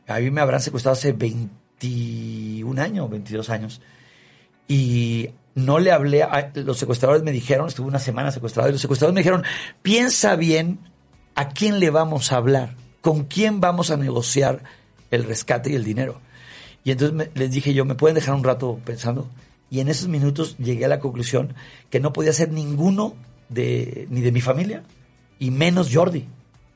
a 0.07 0.20
mí 0.20 0.32
me 0.32 0.41
habrán 0.41 0.61
secuestrado 0.61 0.93
hace 0.93 1.14
21 1.14 2.82
años, 2.82 3.09
22 3.09 3.49
años. 3.49 3.82
Y 4.68 5.30
no 5.55 5.80
le 5.80 5.91
hablé, 5.91 6.24
a, 6.24 6.51
los 6.55 6.78
secuestradores 6.78 7.24
me 7.24 7.32
dijeron, 7.32 7.68
estuve 7.68 7.88
una 7.88 7.99
semana 7.99 8.32
secuestrado, 8.32 8.70
y 8.70 8.74
los 8.74 8.82
secuestradores 8.82 9.14
me 9.14 9.22
dijeron, 9.22 9.43
piensa 9.82 10.36
bien 10.36 10.80
a 11.36 11.49
quién 11.49 11.80
le 11.80 11.89
vamos 11.89 12.32
a 12.32 12.38
hablar, 12.38 12.76
con 13.01 13.26
quién 13.26 13.59
vamos 13.59 13.91
a 13.91 13.97
negociar 13.97 14.64
el 15.11 15.24
rescate 15.24 15.72
y 15.72 15.76
el 15.76 15.84
dinero. 15.84 16.20
Y 16.84 16.91
entonces 16.91 17.30
les 17.34 17.51
dije 17.51 17.74
yo, 17.74 17.86
¿me 17.86 17.95
pueden 17.95 18.16
dejar 18.16 18.36
un 18.36 18.43
rato 18.43 18.80
pensando? 18.84 19.30
Y 19.70 19.80
en 19.80 19.88
esos 19.88 20.07
minutos 20.07 20.57
llegué 20.57 20.86
a 20.86 20.89
la 20.89 20.99
conclusión 20.99 21.55
que 21.89 21.99
no 21.99 22.14
podía 22.14 22.34
ser 22.34 22.51
ninguno 22.51 23.16
de, 23.49 24.07
ni 24.09 24.22
de 24.22 24.32
mi 24.32 24.41
familia, 24.41 24.84
y 25.39 25.51
menos 25.51 25.89
Jordi. 25.93 26.27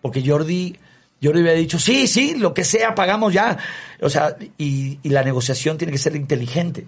Porque 0.02 0.24
Jordi, 0.26 0.76
Jordi 1.22 1.40
había 1.42 1.54
dicho, 1.54 1.80
sí, 1.80 2.08
sí, 2.08 2.36
lo 2.36 2.54
que 2.54 2.64
sea, 2.64 2.96
pagamos 2.96 3.34
ya. 3.34 3.58
O 4.02 4.10
sea, 4.10 4.36
y, 4.58 5.00
y 5.04 5.10
la 5.10 5.24
negociación 5.24 5.78
tiene 5.78 5.92
que 5.92 5.98
ser 5.98 6.16
inteligente. 6.16 6.88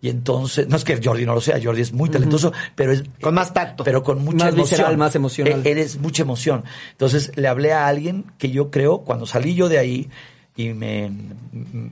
Y 0.00 0.10
entonces, 0.10 0.68
no 0.68 0.76
es 0.76 0.84
que 0.84 1.00
Jordi 1.02 1.26
no 1.26 1.34
lo 1.34 1.40
sea, 1.40 1.58
Jordi 1.62 1.80
es 1.82 1.92
muy 1.92 2.08
talentoso, 2.08 2.52
pero 2.76 2.92
es... 2.92 3.02
Con 3.20 3.34
más 3.34 3.52
tacto. 3.52 3.82
Pero 3.82 4.02
con 4.04 4.22
mucha 4.22 4.44
Más 4.44 4.54
emoción. 4.54 4.64
visceral, 4.64 4.96
más 4.96 5.14
emocional. 5.16 5.66
Eh, 5.66 5.70
eres 5.70 5.96
mucha 5.98 6.22
emoción. 6.22 6.62
Entonces 6.92 7.32
le 7.36 7.48
hablé 7.48 7.72
a 7.72 7.88
alguien 7.88 8.24
que 8.38 8.50
yo 8.50 8.70
creo, 8.70 8.98
cuando 9.00 9.26
salí 9.26 9.54
yo 9.56 9.68
de 9.68 9.78
ahí 9.78 10.08
y 10.54 10.68
me, 10.68 11.10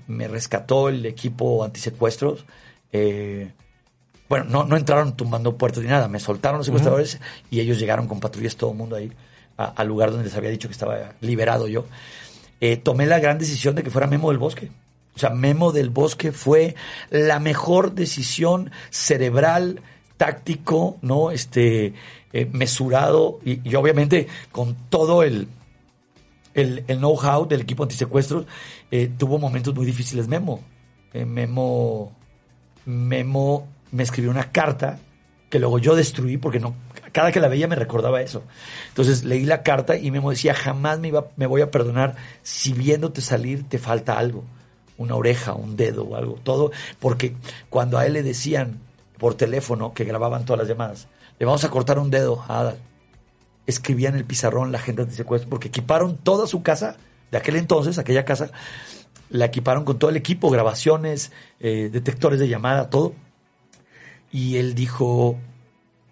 me 0.06 0.28
rescató 0.28 0.88
el 0.88 1.04
equipo 1.04 1.64
antisecuestros, 1.64 2.44
eh, 2.92 3.50
bueno, 4.28 4.46
no, 4.48 4.64
no 4.64 4.76
entraron 4.76 5.16
tumbando 5.16 5.56
puertas 5.56 5.82
ni 5.82 5.88
nada, 5.88 6.08
me 6.08 6.18
soltaron 6.18 6.58
los 6.58 6.66
secuestradores 6.66 7.20
y 7.50 7.60
ellos 7.60 7.78
llegaron 7.78 8.08
con 8.08 8.20
patrullas, 8.20 8.56
todo 8.56 8.72
el 8.72 8.76
mundo 8.76 8.96
ahí, 8.96 9.12
al 9.56 9.86
lugar 9.86 10.10
donde 10.10 10.24
les 10.24 10.36
había 10.36 10.50
dicho 10.50 10.68
que 10.68 10.72
estaba 10.72 11.14
liberado 11.20 11.68
yo. 11.68 11.86
Eh, 12.60 12.76
tomé 12.76 13.06
la 13.06 13.20
gran 13.20 13.38
decisión 13.38 13.74
de 13.74 13.82
que 13.82 13.90
fuera 13.90 14.06
Memo 14.06 14.30
del 14.30 14.38
Bosque. 14.38 14.70
O 15.14 15.18
sea, 15.18 15.30
Memo 15.30 15.72
del 15.72 15.90
Bosque 15.90 16.32
fue 16.32 16.74
la 17.10 17.38
mejor 17.38 17.92
decisión 17.92 18.70
cerebral, 18.90 19.80
táctico, 20.16 20.96
¿no? 21.02 21.30
Este, 21.30 21.94
eh, 22.32 22.46
mesurado 22.52 23.38
y, 23.44 23.66
y 23.68 23.74
obviamente 23.76 24.26
con 24.52 24.74
todo 24.88 25.22
el, 25.22 25.48
el, 26.54 26.84
el 26.88 26.98
know-how 26.98 27.46
del 27.46 27.62
equipo 27.62 27.82
antisecuestros, 27.82 28.46
eh, 28.90 29.10
tuvo 29.16 29.38
momentos 29.38 29.74
muy 29.74 29.86
difíciles 29.86 30.28
Memo. 30.28 30.60
Memo, 31.14 32.12
Memo 32.84 33.66
me 33.90 34.02
escribió 34.02 34.30
una 34.30 34.50
carta 34.52 34.98
que 35.50 35.58
luego 35.58 35.78
yo 35.78 35.94
destruí 35.94 36.36
porque 36.36 36.60
no, 36.60 36.74
cada 37.12 37.32
que 37.32 37.40
la 37.40 37.48
veía 37.48 37.68
me 37.68 37.76
recordaba 37.76 38.20
eso. 38.20 38.42
Entonces 38.88 39.24
leí 39.24 39.44
la 39.44 39.62
carta 39.62 39.96
y 39.96 40.10
Memo 40.10 40.30
decía, 40.30 40.54
jamás 40.54 40.98
me, 40.98 41.08
iba, 41.08 41.28
me 41.36 41.46
voy 41.46 41.62
a 41.62 41.70
perdonar 41.70 42.16
si 42.42 42.72
viéndote 42.72 43.20
salir 43.20 43.68
te 43.68 43.78
falta 43.78 44.18
algo, 44.18 44.44
una 44.98 45.14
oreja, 45.14 45.54
un 45.54 45.76
dedo 45.76 46.04
o 46.04 46.16
algo, 46.16 46.38
todo, 46.42 46.72
porque 46.98 47.34
cuando 47.70 47.98
a 47.98 48.06
él 48.06 48.14
le 48.14 48.22
decían 48.22 48.80
por 49.18 49.34
teléfono 49.34 49.94
que 49.94 50.04
grababan 50.04 50.44
todas 50.44 50.58
las 50.58 50.68
llamadas, 50.68 51.08
le 51.38 51.46
vamos 51.46 51.64
a 51.64 51.70
cortar 51.70 51.98
un 51.98 52.10
dedo 52.10 52.44
a 52.48 52.60
Adal, 52.60 52.78
escribían 53.66 54.14
en 54.14 54.20
el 54.20 54.24
pizarrón 54.24 54.72
la 54.72 54.78
gente 54.78 55.04
de 55.04 55.12
secuestro 55.12 55.48
porque 55.50 55.68
equiparon 55.68 56.16
toda 56.16 56.46
su 56.46 56.62
casa 56.62 56.96
de 57.30 57.38
aquel 57.38 57.56
entonces, 57.56 57.98
aquella 57.98 58.24
casa, 58.24 58.50
la 59.30 59.46
equiparon 59.46 59.84
con 59.84 59.98
todo 59.98 60.10
el 60.10 60.16
equipo, 60.16 60.50
grabaciones, 60.50 61.32
eh, 61.60 61.90
detectores 61.92 62.38
de 62.38 62.48
llamada, 62.48 62.90
todo. 62.90 63.14
Y 64.32 64.56
él 64.56 64.74
dijo 64.74 65.38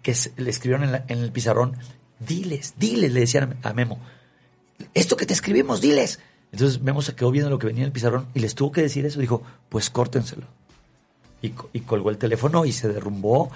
que 0.01 0.15
le 0.37 0.49
escribieron 0.49 0.83
en, 0.85 0.91
la- 0.93 1.05
en 1.07 1.19
el 1.19 1.31
pizarrón, 1.31 1.77
diles, 2.19 2.73
diles, 2.77 3.11
le 3.11 3.19
decían 3.21 3.57
a 3.63 3.73
Memo, 3.73 3.99
esto 4.93 5.15
que 5.17 5.25
te 5.25 5.33
escribimos, 5.33 5.81
diles. 5.81 6.19
Entonces 6.51 6.81
Memo 6.81 7.01
se 7.01 7.15
quedó 7.15 7.31
viendo 7.31 7.49
lo 7.49 7.59
que 7.59 7.67
venía 7.67 7.81
en 7.81 7.87
el 7.87 7.91
pizarrón 7.91 8.27
y 8.33 8.39
les 8.39 8.55
tuvo 8.55 8.71
que 8.71 8.81
decir 8.81 9.05
eso. 9.05 9.19
Dijo, 9.19 9.41
pues 9.69 9.89
córtenselo. 9.89 10.47
Y, 11.41 11.53
y 11.73 11.81
colgó 11.81 12.09
el 12.09 12.17
teléfono 12.17 12.65
y 12.65 12.71
se 12.71 12.87
derrumbó 12.87 13.51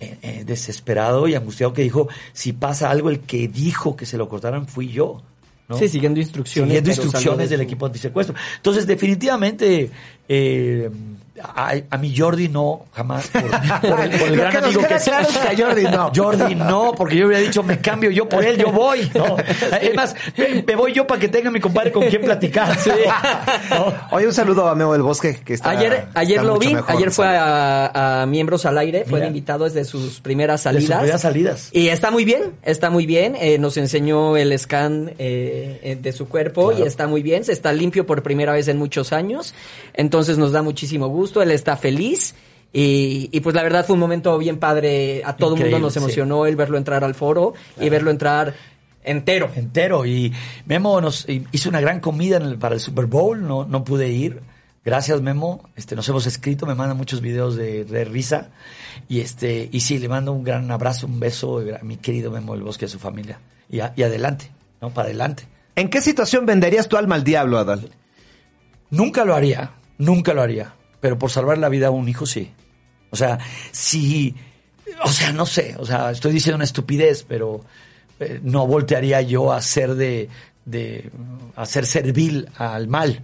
eh, 0.00 0.18
eh, 0.22 0.44
desesperado 0.46 1.28
y 1.28 1.34
angustiado 1.34 1.72
que 1.72 1.82
dijo, 1.82 2.08
si 2.32 2.52
pasa 2.52 2.90
algo, 2.90 3.10
el 3.10 3.20
que 3.20 3.48
dijo 3.48 3.96
que 3.96 4.06
se 4.06 4.16
lo 4.16 4.28
cortaran 4.28 4.66
fui 4.66 4.88
yo. 4.88 5.22
¿no? 5.68 5.76
Sí, 5.76 5.88
siguiendo 5.88 6.18
instrucciones. 6.20 6.68
Siguiendo 6.70 6.90
instrucciones 6.90 7.50
de 7.50 7.56
del 7.58 7.66
equipo 7.66 7.84
antisecuestro. 7.86 8.34
Entonces, 8.56 8.86
definitivamente, 8.86 9.90
eh, 10.28 10.90
a, 11.40 11.74
a 11.90 11.98
mi 11.98 12.16
Jordi 12.16 12.48
no, 12.48 12.86
jamás. 12.92 13.28
Por, 13.28 13.42
por 13.48 14.00
el, 14.00 14.10
por 14.18 14.28
el 14.28 14.36
gran 14.36 14.50
que 14.50 14.58
amigo 14.58 14.80
que 14.82 14.96
claro 14.96 15.28
es 15.28 15.36
que 15.38 15.48
a 15.62 15.66
Jordi 15.66 15.82
no. 15.84 16.10
Jordi 16.12 16.54
no, 16.56 16.92
porque 16.96 17.14
yo 17.16 17.26
hubiera 17.28 17.40
dicho, 17.40 17.62
me 17.62 17.78
cambio 17.80 18.10
yo 18.10 18.28
por 18.28 18.44
él, 18.44 18.56
yo 18.58 18.72
voy. 18.72 19.08
¿no? 19.14 19.36
Es 19.80 19.94
más, 19.94 20.16
me, 20.36 20.64
me 20.66 20.74
voy 20.74 20.92
yo 20.92 21.06
para 21.06 21.20
que 21.20 21.28
tenga 21.28 21.48
mi 21.52 21.60
compadre 21.60 21.92
con 21.92 22.04
quien 22.06 22.22
platicar. 22.22 22.76
¿no? 23.70 23.94
Oye, 24.10 24.26
un 24.26 24.32
saludo 24.34 24.66
a 24.68 24.74
Memo 24.74 24.92
del 24.94 25.02
Bosque, 25.02 25.38
que 25.44 25.54
está 25.54 25.70
Ayer, 25.70 26.06
ayer 26.14 26.38
está 26.38 26.42
lo 26.42 26.58
vi, 26.58 26.74
mejor. 26.74 26.90
ayer 26.96 27.10
fue 27.12 27.26
a, 27.28 28.22
a 28.22 28.26
Miembros 28.26 28.66
al 28.66 28.76
Aire, 28.78 29.04
fue 29.04 29.12
Mira. 29.14 29.20
de 29.20 29.26
invitado 29.28 29.62
desde 29.64 29.84
sus 29.84 30.20
primeras 30.20 30.64
De 30.64 30.70
sus 30.72 30.80
salidas. 30.80 30.98
primeras 30.98 31.20
salidas. 31.22 31.68
Y 31.72 31.86
está 31.88 32.10
muy 32.10 32.24
bien, 32.24 32.54
está 32.64 32.90
muy 32.90 33.06
bien. 33.06 33.36
eh, 33.40 33.58
nos 33.58 33.76
enseñó 33.76 34.36
el 34.36 34.58
scan 34.58 35.12
eh, 35.20 35.78
eh, 35.84 35.98
de 36.02 36.12
su 36.12 36.28
cuerpo 36.28 36.70
Claro. 36.70 36.84
y 36.84 36.86
está 36.88 37.06
muy 37.06 37.22
bien. 37.22 37.44
Se 37.44 37.52
está 37.52 37.72
limpio 37.72 38.06
por 38.06 38.24
primera 38.24 38.52
vez 38.52 38.66
en 38.66 38.76
muchos 38.76 39.12
años. 39.12 39.54
Entonces 39.94 40.17
nos 40.38 40.52
da 40.52 40.62
muchísimo 40.62 41.06
gusto. 41.08 41.42
Él 41.42 41.50
está 41.50 41.76
feliz. 41.76 42.34
Y, 42.72 43.28
y 43.32 43.40
pues 43.40 43.54
la 43.54 43.62
verdad 43.62 43.86
fue 43.86 43.94
un 43.94 44.00
momento 44.00 44.36
bien 44.38 44.58
padre. 44.58 45.22
A 45.24 45.36
todo 45.36 45.54
el 45.54 45.60
mundo 45.62 45.78
nos 45.78 45.92
sí. 45.92 45.98
emocionó 46.00 46.44
el 46.46 46.56
verlo 46.56 46.76
entrar 46.76 47.04
al 47.04 47.14
foro 47.14 47.54
y 47.80 47.88
verlo 47.88 48.10
entrar 48.10 48.54
entero. 49.04 49.50
entero. 49.54 50.04
Y 50.04 50.32
Memo 50.66 51.00
nos 51.00 51.26
hizo 51.28 51.68
una 51.68 51.80
gran 51.80 52.00
comida 52.00 52.36
en 52.36 52.42
el- 52.42 52.58
para 52.58 52.74
el 52.74 52.80
Super 52.80 53.06
Bowl, 53.06 53.46
no, 53.46 53.64
no 53.64 53.84
pude 53.84 54.08
ir. 54.10 54.40
Gracias, 54.84 55.20
Memo. 55.22 55.68
Este, 55.76 55.96
nos 55.96 56.08
hemos 56.08 56.26
escrito, 56.26 56.64
me 56.66 56.74
manda 56.74 56.94
muchos 56.94 57.20
videos 57.20 57.56
de, 57.56 57.84
de 57.84 58.04
risa. 58.04 58.48
Y 59.08 59.20
este, 59.20 59.68
y 59.72 59.80
sí, 59.80 59.98
le 59.98 60.08
mando 60.08 60.32
un 60.32 60.44
gran 60.44 60.70
abrazo, 60.70 61.06
un 61.06 61.20
beso 61.20 61.62
a 61.78 61.82
mi 61.84 61.96
querido 61.96 62.30
Memo 62.30 62.54
del 62.54 62.62
Bosque 62.62 62.84
y 62.84 62.86
a 62.86 62.90
su 62.90 62.98
familia. 62.98 63.38
Y, 63.70 63.80
a- 63.80 63.92
y 63.96 64.02
adelante, 64.02 64.50
¿no? 64.80 64.90
Para 64.90 65.06
adelante. 65.08 65.44
¿En 65.74 65.88
qué 65.90 66.00
situación 66.00 66.44
venderías 66.46 66.88
tu 66.88 66.96
alma 66.96 67.14
al 67.14 67.24
diablo, 67.24 67.58
Adal? 67.58 67.90
Nunca 68.90 69.24
lo 69.24 69.34
haría, 69.34 69.72
nunca 69.98 70.32
lo 70.34 70.42
haría. 70.42 70.74
Pero 71.00 71.18
por 71.18 71.30
salvar 71.30 71.58
la 71.58 71.68
vida 71.68 71.88
a 71.88 71.90
un 71.90 72.08
hijo, 72.08 72.26
sí. 72.26 72.50
O 73.10 73.16
sea, 73.16 73.38
si, 73.70 74.34
o 75.04 75.08
sea, 75.08 75.32
no 75.32 75.46
sé, 75.46 75.76
o 75.78 75.86
sea, 75.86 76.10
estoy 76.10 76.32
diciendo 76.32 76.56
una 76.56 76.64
estupidez, 76.64 77.24
pero, 77.28 77.60
eh, 78.20 78.40
no 78.42 78.66
voltearía 78.66 79.22
yo 79.22 79.52
a 79.52 79.60
ser 79.62 79.94
de, 79.94 80.28
de 80.64 81.10
a 81.54 81.64
ser 81.66 81.86
servil 81.86 82.48
al 82.56 82.88
mal. 82.88 83.22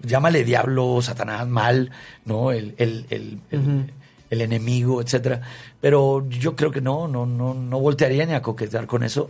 Llámale 0.00 0.44
diablo, 0.44 1.00
satanás, 1.02 1.48
mal, 1.48 1.90
¿no? 2.26 2.52
El, 2.52 2.74
el, 2.78 3.06
el, 3.10 3.40
el- 3.50 3.92
el 4.28 4.40
enemigo, 4.40 5.00
etcétera. 5.00 5.40
Pero 5.80 6.28
yo 6.28 6.56
creo 6.56 6.72
que 6.72 6.80
no, 6.80 7.06
no, 7.08 7.26
no, 7.26 7.54
no 7.54 7.78
voltearía 7.80 8.26
ni 8.26 8.32
a 8.34 8.42
coquetear 8.42 8.86
con 8.88 9.04
eso. 9.04 9.28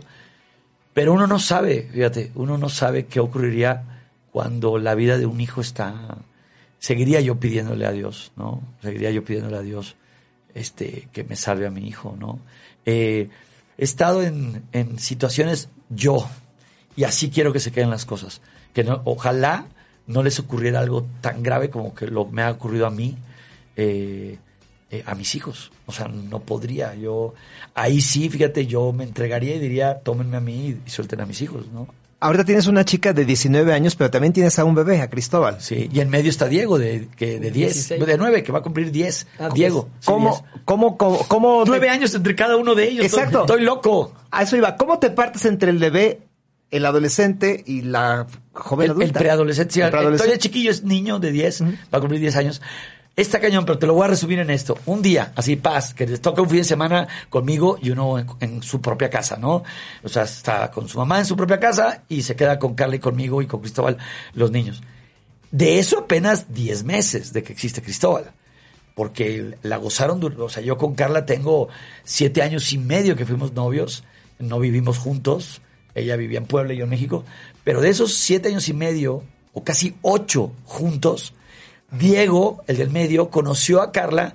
Pero 0.93 1.13
uno 1.13 1.27
no 1.27 1.37
sabe, 1.39 1.87
fíjate, 1.93 2.31
uno 2.33 2.57
no 2.57 2.67
sabe 2.67 3.05
qué 3.05 3.19
ocurriría 3.19 3.83
cuando 4.31 4.79
la 4.79 4.95
vida 4.95 5.17
de 5.19 5.27
un 5.27 5.39
hijo 5.39 5.61
está. 5.61 6.17
Seguiría 6.79 7.21
yo 7.21 7.39
pidiéndole 7.39 7.85
a 7.85 7.91
Dios, 7.91 8.31
¿no? 8.35 8.61
Seguiría 8.81 9.11
yo 9.11 9.23
pidiéndole 9.23 9.57
a 9.57 9.61
Dios 9.61 9.95
este, 10.53 11.07
que 11.11 11.23
me 11.23 11.35
salve 11.35 11.67
a 11.67 11.71
mi 11.71 11.87
hijo, 11.87 12.15
¿no? 12.19 12.39
Eh, 12.85 13.29
he 13.77 13.83
estado 13.83 14.23
en, 14.23 14.63
en 14.71 14.99
situaciones 14.99 15.69
yo, 15.89 16.27
y 16.95 17.03
así 17.03 17.29
quiero 17.29 17.53
que 17.53 17.59
se 17.59 17.71
queden 17.71 17.89
las 17.89 18.05
cosas. 18.05 18.41
Que 18.73 18.83
no, 18.83 19.01
ojalá 19.05 19.67
no 20.07 20.23
les 20.23 20.39
ocurriera 20.39 20.79
algo 20.79 21.05
tan 21.21 21.43
grave 21.43 21.69
como 21.69 21.93
que 21.93 22.07
lo 22.07 22.25
me 22.25 22.41
ha 22.41 22.51
ocurrido 22.51 22.87
a 22.87 22.89
mí, 22.89 23.15
eh, 23.75 24.37
eh, 24.89 25.03
a 25.05 25.15
mis 25.15 25.35
hijos. 25.35 25.71
O 25.85 25.91
sea, 25.91 26.07
no 26.07 26.39
podría. 26.39 26.95
Yo, 26.95 27.33
ahí 27.75 28.01
sí, 28.01 28.29
fíjate, 28.29 28.65
yo 28.65 28.91
me 28.93 29.03
entregaría 29.03 29.55
y 29.55 29.59
diría, 29.59 29.99
tómenme 29.99 30.37
a 30.37 30.41
mí 30.41 30.79
y 30.85 30.89
suelten 30.89 31.21
a 31.21 31.25
mis 31.25 31.41
hijos, 31.41 31.67
¿no? 31.71 31.87
Ahorita 32.19 32.45
tienes 32.45 32.65
una 32.65 32.83
chica 32.83 33.13
de 33.13 33.25
19 33.25 33.71
años, 33.73 33.95
pero 33.95 34.09
también 34.09 34.33
tienes 34.33 34.57
a 34.57 34.65
un 34.65 34.73
bebé, 34.73 35.01
a 35.01 35.09
Cristóbal. 35.09 35.57
Sí, 35.61 35.87
y 35.93 35.99
en 35.99 36.09
medio 36.09 36.31
está 36.31 36.47
Diego, 36.47 36.79
de, 36.79 37.07
que, 37.15 37.39
de 37.39 37.51
10, 37.51 37.73
16. 37.73 38.05
de 38.07 38.17
9, 38.17 38.41
que 38.43 38.51
va 38.51 38.59
a 38.59 38.61
cumplir 38.63 38.91
10. 38.91 39.27
Ah, 39.37 39.49
Diego. 39.53 39.89
sí, 39.99 40.05
¿Cómo, 40.07 40.29
10. 40.31 40.43
cómo, 40.65 40.97
cómo, 40.97 41.19
cómo 41.27 41.63
te- 41.63 41.69
Nueve 41.69 41.89
años 41.89 42.15
entre 42.15 42.33
cada 42.35 42.57
uno 42.57 42.73
de 42.73 42.85
ellos. 42.89 43.05
Exacto. 43.05 43.41
Estoy, 43.41 43.57
estoy 43.57 43.61
loco. 43.65 44.13
A 44.31 44.41
eso 44.41 44.57
iba. 44.57 44.75
¿Cómo 44.77 44.97
te 44.97 45.11
partes 45.11 45.45
entre 45.45 45.69
el 45.69 45.77
bebé, 45.77 46.21
el 46.71 46.85
adolescente 46.87 47.63
y 47.67 47.83
la 47.83 48.25
joven 48.53 48.85
El, 48.85 48.91
adulta? 48.91 49.05
el 49.05 49.13
preadolescente. 49.13 49.73
sí, 49.75 49.81
El 49.81 49.89
preadolescente. 49.91 50.23
Todavía 50.27 50.39
chiquillo 50.41 50.71
es 50.71 50.83
niño 50.83 51.19
de 51.19 51.31
10, 51.31 51.61
va 51.63 51.67
a 51.91 51.99
cumplir 51.99 52.19
10 52.19 52.35
años. 52.35 52.61
Está 53.17 53.39
cañón, 53.39 53.65
pero 53.65 53.79
te 53.79 53.87
lo 53.87 53.95
voy 53.95 54.05
a 54.05 54.09
resumir 54.09 54.37
en 54.37 54.51
esto. 54.51 54.77
Un 54.85 55.01
día, 55.01 55.31
así 55.35 55.55
paz, 55.55 55.95
que 55.95 56.05
les 56.05 56.21
toca 56.21 56.43
un 56.43 56.49
fin 56.49 56.59
de 56.59 56.63
semana 56.63 57.07
conmigo 57.31 57.79
y 57.81 57.89
uno 57.89 58.23
en, 58.39 58.61
su 58.61 58.79
propia 58.79 59.09
casa, 59.09 59.37
¿no? 59.37 59.63
O 60.03 60.07
sea, 60.07 60.21
está 60.21 60.69
con 60.69 60.87
su 60.87 60.99
mamá 60.99 61.17
en 61.17 61.25
su 61.25 61.35
propia 61.35 61.59
casa 61.59 62.03
y 62.07 62.21
se 62.21 62.35
queda 62.35 62.59
con 62.59 62.75
Carla 62.75 62.97
y 62.97 62.99
conmigo 62.99 63.41
y 63.41 63.47
con 63.47 63.61
Cristóbal, 63.61 63.97
los 64.35 64.51
niños. 64.51 64.83
De 65.49 65.79
eso 65.79 65.97
apenas 65.97 66.53
10 66.53 66.83
meses 66.83 67.33
de 67.33 67.41
que 67.41 67.53
existe 67.53 67.81
Cristóbal. 67.81 68.33
Porque 68.93 69.57
la 69.63 69.77
gozaron, 69.77 70.23
o 70.39 70.49
sea, 70.49 70.61
yo 70.61 70.77
con 70.77 70.93
Carla 70.93 71.25
tengo 71.25 71.69
siete 72.03 72.43
años 72.43 72.71
y 72.71 72.77
medio 72.77 73.15
que 73.15 73.25
fuimos 73.25 73.53
novios, 73.53 74.03
no 74.37 74.59
vivimos 74.59 74.99
juntos, 74.99 75.61
ella 75.95 76.17
vivía 76.17 76.37
en 76.37 76.45
Puebla 76.45 76.73
y 76.73 76.77
yo 76.77 76.83
en 76.83 76.91
México, 76.91 77.25
pero 77.63 77.81
de 77.81 77.89
esos 77.89 78.13
siete 78.13 78.49
años 78.49 78.69
y 78.69 78.73
medio, 78.73 79.23
o 79.53 79.63
casi 79.63 79.95
ocho 80.03 80.51
juntos, 80.65 81.33
Diego, 81.91 82.63
el 82.67 82.77
del 82.77 82.89
medio, 82.89 83.29
conoció 83.29 83.81
a 83.81 83.91
Carla, 83.91 84.33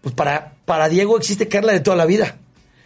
pues 0.00 0.14
para, 0.14 0.52
para 0.64 0.88
Diego 0.88 1.16
existe 1.16 1.48
Carla 1.48 1.72
de 1.72 1.80
toda 1.80 1.96
la 1.96 2.06
vida. 2.06 2.36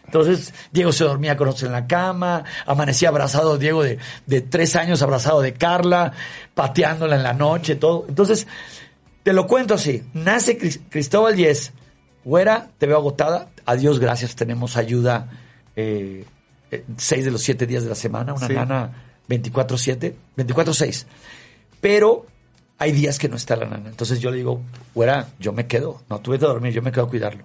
Entonces, 0.04 0.52
Diego 0.72 0.92
se 0.92 1.04
dormía 1.04 1.36
con 1.38 1.46
nosotros 1.46 1.68
en 1.68 1.72
la 1.72 1.86
cama, 1.86 2.44
amanecía 2.66 3.08
abrazado, 3.08 3.56
Diego 3.56 3.82
de, 3.82 3.98
de 4.26 4.40
tres 4.42 4.76
años 4.76 5.00
abrazado 5.00 5.40
de 5.40 5.54
Carla, 5.54 6.12
pateándola 6.54 7.16
en 7.16 7.22
la 7.22 7.32
noche, 7.32 7.76
todo. 7.76 8.04
Entonces, 8.08 8.46
te 9.22 9.32
lo 9.32 9.46
cuento 9.46 9.74
así, 9.74 10.02
nace 10.12 10.58
Cris- 10.58 10.80
Cristóbal 10.90 11.38
y 11.40 11.46
es, 11.46 11.72
güera, 12.24 12.68
te 12.76 12.86
veo 12.86 12.98
agotada, 12.98 13.48
adiós, 13.64 13.98
gracias, 14.00 14.34
tenemos 14.36 14.76
ayuda 14.76 15.30
eh, 15.76 16.26
eh, 16.70 16.84
seis 16.98 17.24
de 17.24 17.30
los 17.30 17.40
siete 17.40 17.66
días 17.66 17.82
de 17.84 17.88
la 17.88 17.94
semana, 17.94 18.34
una 18.34 18.46
Sí. 18.48 18.52
nana 18.52 18.92
24-7, 19.30 20.12
24-6. 20.36 21.06
Pero 21.80 22.26
hay 22.82 22.90
días 22.90 23.20
que 23.20 23.28
no 23.28 23.36
está 23.36 23.54
la 23.54 23.66
nana. 23.66 23.88
Entonces 23.88 24.18
yo 24.18 24.32
le 24.32 24.38
digo, 24.38 24.60
güera, 24.92 25.28
yo 25.38 25.52
me 25.52 25.68
quedo. 25.68 26.02
No, 26.10 26.20
tú 26.20 26.32
vete 26.32 26.46
a 26.46 26.48
dormir, 26.48 26.72
yo 26.72 26.82
me 26.82 26.90
quedo 26.90 27.04
a 27.04 27.08
cuidarlo. 27.08 27.44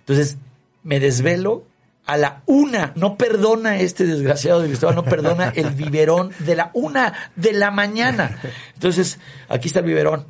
Entonces 0.00 0.38
me 0.82 0.98
desvelo 0.98 1.62
a 2.04 2.16
la 2.16 2.42
una. 2.46 2.92
No 2.96 3.16
perdona 3.16 3.78
este 3.78 4.04
desgraciado 4.04 4.60
de 4.60 4.66
Cristóbal, 4.66 4.96
no 4.96 5.04
perdona 5.04 5.50
el 5.54 5.70
biberón 5.76 6.32
de 6.40 6.56
la 6.56 6.72
una 6.74 7.30
de 7.36 7.52
la 7.52 7.70
mañana. 7.70 8.40
Entonces, 8.74 9.20
aquí 9.48 9.68
está 9.68 9.78
el 9.78 9.86
biberón. 9.86 10.26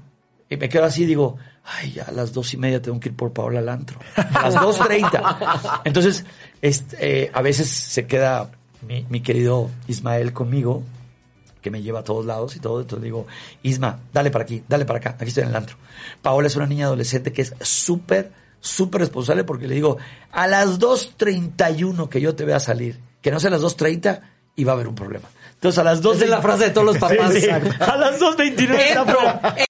Y 0.50 0.58
me 0.58 0.68
quedo 0.68 0.84
así, 0.84 1.06
digo, 1.06 1.38
ay, 1.64 1.92
ya 1.92 2.02
a 2.04 2.12
las 2.12 2.34
dos 2.34 2.52
y 2.52 2.58
media 2.58 2.82
tengo 2.82 3.00
que 3.00 3.08
ir 3.08 3.16
por 3.16 3.32
Paola 3.32 3.60
al 3.60 3.70
antro. 3.70 4.00
A 4.16 4.50
las 4.50 4.60
dos 4.60 4.78
treinta. 4.80 5.80
Entonces, 5.84 6.26
este, 6.60 7.22
eh, 7.24 7.30
a 7.32 7.40
veces 7.40 7.70
se 7.70 8.06
queda 8.06 8.50
mi, 8.86 9.06
mi 9.08 9.22
querido 9.22 9.70
Ismael 9.88 10.34
conmigo, 10.34 10.82
que 11.62 11.70
me 11.70 11.80
lleva 11.80 12.00
a 12.00 12.04
todos 12.04 12.26
lados 12.26 12.56
y 12.56 12.60
todo. 12.60 12.80
Entonces 12.80 13.04
digo, 13.04 13.26
Isma, 13.62 14.00
dale 14.12 14.30
para 14.30 14.44
aquí, 14.44 14.62
dale 14.68 14.84
para 14.84 14.98
acá, 14.98 15.10
aquí 15.18 15.28
estoy 15.28 15.44
en 15.44 15.50
el 15.50 15.56
antro. 15.56 15.76
Paola 16.20 16.48
es 16.48 16.56
una 16.56 16.66
niña 16.66 16.86
adolescente 16.86 17.32
que 17.32 17.42
es 17.42 17.54
súper, 17.60 18.32
súper 18.60 19.00
responsable 19.00 19.44
porque 19.44 19.66
le 19.66 19.74
digo, 19.74 19.96
a 20.32 20.46
las 20.46 20.78
2.31 20.78 22.08
que 22.08 22.20
yo 22.20 22.34
te 22.34 22.44
vea 22.44 22.60
salir, 22.60 23.00
que 23.22 23.30
no 23.30 23.40
sea 23.40 23.48
a 23.48 23.52
las 23.52 23.62
2.30 23.62 24.20
y 24.56 24.64
va 24.64 24.72
a 24.72 24.74
haber 24.74 24.88
un 24.88 24.94
problema. 24.94 25.28
Entonces 25.54 25.78
a 25.78 25.84
las 25.84 26.02
2 26.02 26.16
Esa 26.16 26.24
es 26.24 26.30
la 26.30 26.42
frase 26.42 26.64
de 26.64 26.70
todos 26.70 26.86
los 26.88 26.98
papás. 26.98 27.32
Sí, 27.32 27.40
sí. 27.40 27.46
Exacto. 27.46 27.84
A 27.84 27.96
las 27.96 28.20
2.29 28.20 28.74
está 28.74 29.00
Entro, 29.00 29.18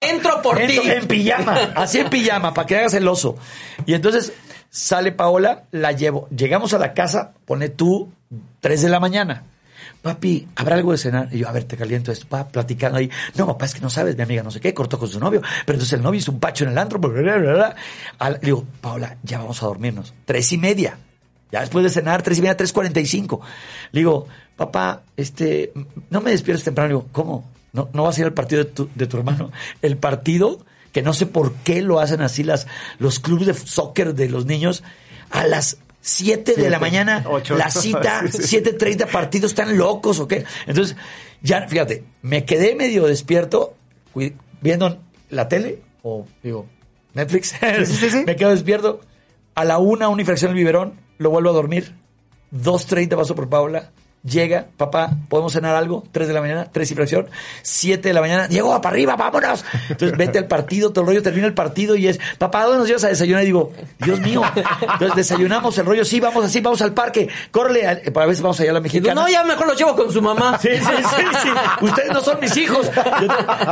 entro 0.01 0.41
por 0.41 0.57
ti. 0.57 0.79
En 0.83 1.07
pijama, 1.07 1.53
así 1.75 1.99
en 1.99 2.09
pijama, 2.09 2.51
para 2.53 2.65
que 2.65 2.77
hagas 2.77 2.95
el 2.95 3.07
oso. 3.07 3.37
Y 3.85 3.93
entonces 3.93 4.33
sale 4.71 5.11
Paola, 5.11 5.65
la 5.69 5.91
llevo. 5.91 6.27
Llegamos 6.29 6.73
a 6.73 6.79
la 6.79 6.93
casa, 6.93 7.33
pone 7.45 7.69
tú, 7.69 8.11
3 8.61 8.81
de 8.81 8.89
la 8.89 8.99
mañana. 8.99 9.43
Papi, 10.03 10.49
¿habrá 10.57 10.75
algo 10.75 10.91
de 10.91 10.97
cenar? 10.97 11.29
Y 11.31 11.39
yo, 11.39 11.47
a 11.47 11.53
ver, 11.53 11.63
te 11.63 11.77
caliento 11.77 12.11
esto, 12.11 12.27
pa, 12.27 12.45
platicando 12.45 12.97
ahí. 12.97 13.09
No, 13.35 13.47
papá, 13.47 13.65
es 13.65 13.73
que 13.73 13.79
no 13.79 13.89
sabes, 13.89 14.17
mi 14.17 14.23
amiga 14.23 14.43
no 14.43 14.51
sé 14.51 14.59
qué, 14.59 14.73
cortó 14.73 14.99
con 14.99 15.07
su 15.07 15.17
novio. 15.17 15.41
Pero 15.65 15.77
entonces 15.77 15.93
el 15.93 16.03
novio 16.03 16.19
hizo 16.19 16.33
un 16.33 16.41
pacho 16.41 16.65
en 16.65 16.71
el 16.71 16.77
antro. 16.77 16.99
Bla. 16.99 17.73
Al- 18.19 18.39
digo, 18.41 18.65
Paola, 18.81 19.15
ya 19.23 19.39
vamos 19.39 19.63
a 19.63 19.65
dormirnos. 19.67 20.13
Tres 20.25 20.51
y 20.51 20.57
media. 20.57 20.97
Ya 21.53 21.61
después 21.61 21.83
de 21.85 21.89
cenar, 21.89 22.21
tres 22.21 22.37
y 22.37 22.41
media, 22.41 22.57
tres 22.57 22.73
cuarenta 22.73 22.99
y 22.99 23.05
cinco. 23.05 23.39
Le 23.93 24.01
digo, 24.01 24.27
papá, 24.57 25.03
este, 25.15 25.71
no 26.09 26.19
me 26.19 26.31
despiertes 26.31 26.65
temprano. 26.65 26.89
Le 26.89 26.93
digo, 26.95 27.07
¿cómo? 27.13 27.49
¿No, 27.71 27.87
no 27.93 28.03
vas 28.03 28.17
a 28.17 28.21
ir 28.21 28.25
al 28.25 28.33
partido 28.33 28.65
de 28.65 28.71
tu, 28.71 28.89
de 28.93 29.07
tu 29.07 29.17
hermano? 29.17 29.51
El 29.81 29.95
partido, 29.97 30.65
que 30.91 31.01
no 31.01 31.13
sé 31.13 31.27
por 31.27 31.53
qué 31.63 31.81
lo 31.81 32.01
hacen 32.01 32.21
así 32.21 32.43
las, 32.43 32.67
los 32.99 33.19
clubes 33.21 33.47
de 33.47 33.53
soccer 33.53 34.13
de 34.15 34.27
los 34.27 34.45
niños, 34.45 34.83
a 35.31 35.47
las 35.47 35.77
7 36.05 36.55
de 36.55 36.69
la 36.69 36.79
mañana, 36.79 37.23
ocho. 37.25 37.55
la 37.55 37.71
cita, 37.71 38.23
Sí, 38.31 38.43
sí. 38.43 38.57
7.30 38.57 39.09
partidos, 39.09 39.51
¿están 39.51 39.77
locos 39.77 40.19
o 40.19 40.27
qué? 40.27 40.43
Entonces, 40.67 40.97
ya, 41.41 41.65
fíjate, 41.67 42.03
me 42.21 42.43
quedé 42.43 42.75
medio 42.75 43.05
despierto 43.07 43.75
viendo 44.59 44.99
la 45.29 45.47
tele, 45.47 45.79
o 46.01 46.27
digo, 46.43 46.67
Netflix, 47.13 47.55
sí, 47.85 48.23
me 48.25 48.35
quedo 48.35 48.49
despierto, 48.49 48.99
a 49.55 49.63
la 49.63 49.77
una, 49.77 50.09
una 50.09 50.21
infracción 50.21 50.51
el 50.51 50.57
biberón, 50.57 50.99
lo 51.19 51.29
vuelvo 51.29 51.51
a 51.51 51.53
dormir, 51.53 51.95
2.30 52.51 53.15
paso 53.15 53.33
por 53.33 53.47
Paula, 53.47 53.91
llega, 54.23 54.67
papá, 54.77 55.11
¿podemos 55.29 55.53
cenar 55.53 55.75
algo? 55.75 56.03
3 56.11 56.27
de 56.27 56.33
la 56.33 56.41
mañana, 56.41 56.67
3 56.71 56.89
infracción, 56.91 57.27
7 57.61 58.07
de 58.07 58.13
la 58.13 58.21
mañana, 58.21 58.47
Diego, 58.47 58.69
para 58.81 58.93
arriba, 58.93 59.15
vámonos. 59.15 59.65
Entonces 59.89 60.17
vete 60.17 60.39
al 60.39 60.47
partido, 60.47 60.91
todo 60.91 61.01
el 61.01 61.07
rollo, 61.07 61.21
termina 61.23 61.45
el 61.47 61.53
partido 61.53 61.95
y 61.95 62.07
es, 62.07 62.19
papá, 62.37 62.63
¿dónde 62.63 62.79
nos 62.79 62.87
llevas 62.87 63.03
a 63.03 63.09
desayunar? 63.09 63.43
Y 63.43 63.47
digo, 63.47 63.71
Dios 63.99 64.19
mío. 64.21 64.41
Entonces 64.81 65.15
desayunamos 65.15 65.77
el 65.77 65.85
rollo, 65.85 66.05
sí, 66.05 66.19
vamos 66.19 66.45
así, 66.45 66.61
vamos 66.61 66.81
al 66.81 66.93
parque, 66.93 67.27
córrele, 67.51 67.87
a- 67.87 67.99
para 68.13 68.25
veces 68.25 68.41
vamos 68.41 68.59
allá 68.59 68.71
a 68.71 68.73
la 68.73 68.79
Y 68.79 68.83
mexicana. 68.83 69.13
no, 69.21 69.27
ya 69.27 69.43
mejor 69.43 69.67
los 69.67 69.77
llevo 69.77 69.95
con 69.95 70.11
su 70.11 70.21
mamá. 70.21 70.57
Sí, 70.59 70.69
sí, 70.77 71.03
sí, 71.15 71.23
sí. 71.43 71.49
Ustedes 71.85 72.11
no 72.11 72.21
son 72.21 72.39
mis 72.39 72.55
hijos. 72.57 72.89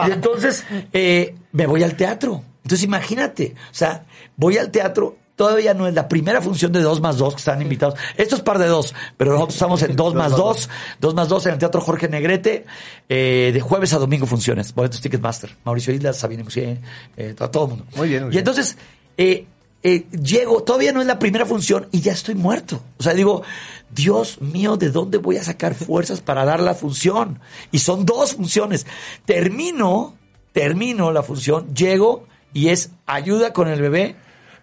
Y 0.08 0.12
entonces 0.12 0.66
eh, 0.94 1.36
me 1.54 1.66
voy 1.66 1.84
al 1.84 1.96
teatro. 1.96 2.44
Entonces 2.64 2.84
imagínate, 2.84 3.56
o 3.72 3.74
sea, 3.74 4.04
voy 4.36 4.58
al 4.58 4.70
teatro. 4.70 5.18
Todavía 5.42 5.74
no 5.74 5.88
es 5.88 5.96
la 5.96 6.08
primera 6.08 6.40
función 6.40 6.72
de 6.72 6.82
2 6.82 7.02
más 7.02 7.18
2 7.18 7.34
que 7.34 7.40
están 7.40 7.60
invitados. 7.64 7.98
Esto 8.16 8.36
es 8.36 8.44
par 8.44 8.60
de 8.60 8.68
dos, 8.68 8.94
pero 9.18 9.32
nosotros 9.32 9.56
estamos 9.56 9.82
en 9.82 9.96
2 9.96 10.14
más 10.14 10.34
2. 10.34 10.70
2 11.00 11.16
más 11.16 11.30
2 11.30 11.48
en 11.48 11.54
el 11.54 11.58
Teatro 11.58 11.82
Jorge 11.82 12.08
Negrete. 12.08 12.64
eh, 13.10 13.50
de 13.52 13.60
jueves 13.60 13.92
a 13.94 13.98
domingo 13.98 14.28
funciones. 14.28 14.72
Boletos 14.76 15.02
Ticketmaster. 15.02 15.58
Mauricio 15.64 15.96
Islas, 15.96 16.20
Sabine 16.20 16.44
Musier, 16.44 16.78
eh, 17.18 17.34
todo, 17.36 17.50
todo 17.50 17.64
el 17.64 17.70
mundo. 17.72 17.86
Muy 17.96 18.10
bien, 18.10 18.26
muy 18.26 18.36
y 18.36 18.38
entonces, 18.38 18.78
eh, 19.18 19.48
eh, 19.82 20.06
llego, 20.12 20.62
todavía 20.62 20.92
no 20.92 21.02
es 21.02 21.08
la 21.08 21.18
primera 21.18 21.48
función 21.48 21.88
y 21.92 22.02
ya 22.02 22.12
estoy 22.12 22.36
muerto. 22.36 22.84
O 23.00 23.02
sea, 23.02 23.16
digo, 23.16 23.42
Dios 23.90 24.42
mío, 24.42 24.78
¿de 24.78 24.92
dónde 24.92 25.18
voy 25.18 25.38
a 25.38 25.44
sacar 25.44 25.74
fuerzas 25.74 26.22
para 26.22 26.46
dar 26.46 26.60
la 26.60 26.76
función? 26.76 27.40
Y 27.72 27.80
son 27.80 28.06
dos 28.06 28.36
funciones. 28.36 28.86
Termino, 29.26 30.14
termino 30.52 31.12
la 31.12 31.24
función, 31.24 31.74
llego 31.74 32.28
y 32.54 32.68
es 32.68 32.92
ayuda 33.08 33.54
con 33.54 33.70
el 33.70 33.82
bebé. 33.82 34.18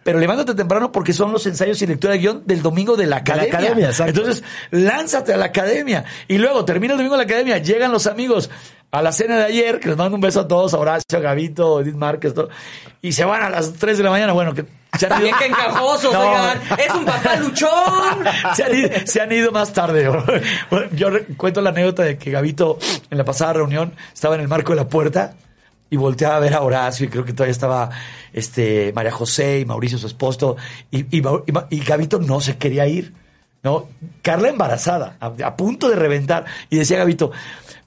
Pero 0.09 0.21
levántate 0.21 0.55
temprano 0.55 0.91
porque 0.91 1.13
son 1.13 1.33
los 1.33 1.45
ensayos 1.47 1.83
y 1.83 1.87
lectura 1.87 2.15
de 2.15 2.19
guion 2.21 2.43
del 2.47 2.63
domingo 2.63 2.97
de 2.97 3.05
la 3.07 3.21
De 3.21 3.37
la 3.37 3.43
academia. 3.43 3.91
Entonces, 4.07 4.43
lánzate 4.71 5.35
a 5.35 5.37
la 5.37 5.45
academia. 5.45 6.03
Y 6.29 6.39
luego 6.39 6.65
termina 6.65 6.95
el 6.95 6.99
domingo 6.99 7.15
de 7.15 7.19
la 7.19 7.25
academia, 7.25 7.59
llegan 7.59 7.93
los 7.93 8.07
amigos 8.07 8.49
a 8.91 9.03
la 9.03 9.13
cena 9.13 9.37
de 9.37 9.45
ayer, 9.45 9.81
que 9.81 9.89
les 9.89 9.99
mando 9.99 10.15
un 10.15 10.23
beso 10.23 10.41
a 10.41 10.49
todos, 10.49 10.73
a 10.73 10.79
Horacio, 10.79 11.19
a 11.19 11.21
Gavito, 11.21 11.83
Edith 11.83 11.97
Márquez, 11.97 12.33
todo, 12.33 12.49
y 13.03 13.13
se 13.13 13.27
van 13.27 13.43
a 13.43 13.51
las 13.51 13.75
3 13.75 13.99
de 13.99 14.05
la 14.05 14.09
mañana. 14.09 14.33
Bueno, 14.33 14.55
que 14.55 14.65
Se 14.99 15.05
han 15.05 15.11
También 15.11 15.35
ido- 15.35 15.39
que 15.41 15.47
encajosos, 15.49 16.11
No. 16.15 16.21
oigan. 16.21 16.59
Es 16.79 16.95
un 16.95 17.05
papá 17.05 17.37
luchón. 17.37 18.25
se, 18.57 18.65
han 18.65 18.75
ido, 18.75 18.91
se 19.05 19.21
han 19.21 19.31
ido 19.31 19.53
más 19.53 19.75
tarde. 19.75 20.09
Bueno, 20.71 20.87
Yo 20.93 21.09
cuento 21.37 21.61
la 21.61 21.69
anécdota 21.69 22.03
de 22.05 22.17
que 22.17 22.31
Gabito 22.31 22.79
en 23.11 23.19
la 23.19 23.27
pasada 23.27 23.53
reunión 23.53 23.93
estaba 24.15 24.37
en 24.37 24.41
el 24.41 24.49
marco 24.49 24.73
de 24.73 24.77
la 24.77 24.89
puerta 24.89 25.35
y 25.91 25.97
volteaba 25.97 26.37
a 26.37 26.41
ver 26.41 26.55
a 26.55 26.63
Horacio 26.63 27.07
y 27.07 27.09
creo 27.09 27.25
que 27.25 27.33
todavía 27.33 27.53
estaba 27.53 27.91
este 28.33 28.93
María 28.95 29.13
José 29.13 29.61
y 29.61 29.65
Mauricio 29.65 29.99
su 29.99 30.07
esposo 30.07 30.57
y, 30.91 31.01
y, 31.17 31.23
y 31.71 31.81
Gabito 31.81 32.19
no 32.19 32.41
se 32.41 32.57
quería 32.59 32.87
ir. 32.87 33.15
¿no? 33.63 33.89
Carla 34.23 34.51
embarazada, 34.51 35.17
a, 35.19 35.33
a 35.45 35.57
punto 35.57 35.89
de 35.89 35.97
reventar 35.97 36.45
y 36.71 36.77
decía 36.77 36.99
Gabito, 36.99 37.33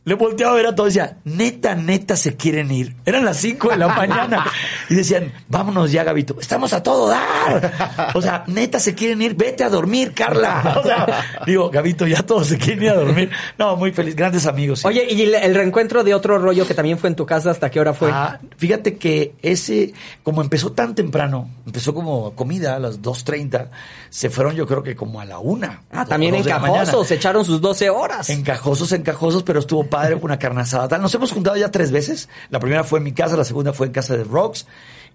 le 0.04 0.16
volteaba 0.16 0.54
a 0.54 0.56
ver 0.56 0.66
a 0.66 0.74
todos 0.74 0.96
y 0.96 0.98
decía, 0.98 1.18
neta, 1.26 1.76
neta 1.76 2.16
se 2.16 2.36
quieren 2.36 2.72
ir. 2.72 2.96
Eran 3.06 3.24
las 3.24 3.38
5 3.38 3.70
de 3.70 3.78
la 3.78 3.88
mañana. 3.96 4.46
Y 4.90 4.96
decían, 4.96 5.32
vámonos 5.48 5.92
ya, 5.92 6.04
Gabito. 6.04 6.38
Estamos 6.42 6.74
a 6.74 6.82
todo 6.82 7.08
dar. 7.08 8.12
O 8.16 8.22
sea, 8.22 8.44
neta 8.48 8.80
se 8.80 8.96
quieren 8.96 9.22
ir. 9.22 9.36
Vete 9.36 9.64
a 9.64 9.70
dormir, 9.70 10.14
Carla. 10.14 10.78
O 10.82 10.84
sea, 10.84 11.24
digo, 11.46 11.70
Gabito, 11.70 12.08
ya 12.08 12.24
todos 12.24 12.48
se 12.48 12.58
quieren 12.58 12.84
ir 12.84 12.90
a 12.90 12.96
dormir. 12.96 13.30
No, 13.60 13.76
muy 13.76 13.92
feliz. 13.92 14.16
Grandes 14.16 14.48
amigos. 14.48 14.80
sí. 14.80 14.88
Oye, 14.88 15.06
y 15.12 15.22
el, 15.22 15.54
reencuentro 15.54 16.04
de 16.04 16.16
otro 16.16 16.40
rollo 16.40 16.66
que 16.66 16.74
también 16.74 16.98
fue 16.98 17.10
en 17.10 17.16
tu 17.16 17.26
casa, 17.26 17.52
¿hasta 17.52 17.70
qué 17.70 17.80
hora 17.80 17.94
fue? 17.94 18.10
Ah, 18.12 18.40
fíjate 18.58 18.98
que 18.98 19.36
ese, 19.44 19.94
como 20.24 20.42
empezó 20.42 20.72
tan 20.72 20.96
temprano, 20.96 21.50
empezó 21.66 21.94
como 21.94 22.34
comida 22.34 22.76
a 22.76 22.80
las 22.80 23.02
2.30, 23.02 23.70
se 24.10 24.30
fueron 24.30 24.56
yo 24.56 24.66
creo 24.66 24.82
que 24.82 24.96
como 24.96 25.22
a 25.22 25.26
la 25.26 25.38
una. 25.38 25.84
Ah, 25.92 26.06
también 26.06 26.32
dos 26.32 26.40
en 26.40 26.46
de 26.46 26.50
la 26.50 26.60
mañana. 26.60 26.86
Cajosos, 26.86 27.08
se 27.08 27.16
echaron 27.16 27.46
sus 27.46 27.62
12 27.62 27.90
horas. 27.92 28.30
Encajosos, 28.30 28.92
encajosos, 28.94 29.44
pero 29.44 29.60
estuvo 29.60 29.86
padre, 29.92 30.16
una 30.16 30.40
carne 30.40 30.62
asada. 30.62 30.88
tal. 30.88 31.04
Nos 31.04 31.14
hemos 31.14 31.32
juntado 31.32 31.56
ya 31.56 31.70
tres 31.70 31.92
veces. 31.92 32.30
La 32.50 32.60
primera 32.60 32.84
fue 32.84 32.98
en 32.98 33.04
mi 33.04 33.12
casa, 33.12 33.38
la 33.38 33.44
segunda 33.44 33.74
fue 33.74 33.86
en 33.86 33.94
casa 33.94 34.18
de 34.18 34.24
Rocks, 34.24 34.66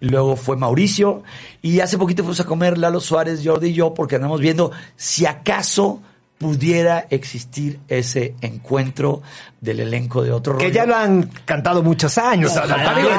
y 0.01 0.07
luego 0.07 0.37
fue 0.37 0.57
Mauricio. 0.57 1.24
Y 1.62 1.81
hace 1.81 1.99
poquito 1.99 2.22
fuimos 2.22 2.39
a 2.39 2.45
comer 2.45 2.79
Lalo 2.79 3.01
Suárez, 3.01 3.41
Jordi 3.45 3.70
y 3.70 3.72
yo, 3.72 3.93
porque 3.95 4.14
andamos 4.14 4.41
viendo 4.41 4.70
si 4.95 5.27
acaso 5.27 6.01
pudiera 6.39 7.07
existir 7.09 7.81
ese 7.89 8.35
encuentro 8.43 9.22
del 9.62 9.81
elenco 9.81 10.22
de 10.22 10.33
otro 10.33 10.59
Que 10.59 10.64
rollo. 10.66 10.74
ya 10.74 10.85
lo 10.85 10.95
han 10.95 11.31
cantado 11.47 11.83
muchos 11.83 12.18
años. 12.18 12.53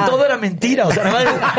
Todo 0.06 0.24
era 0.24 0.38
mentira. 0.38 0.86
O 0.86 0.92
sea, 0.92 1.02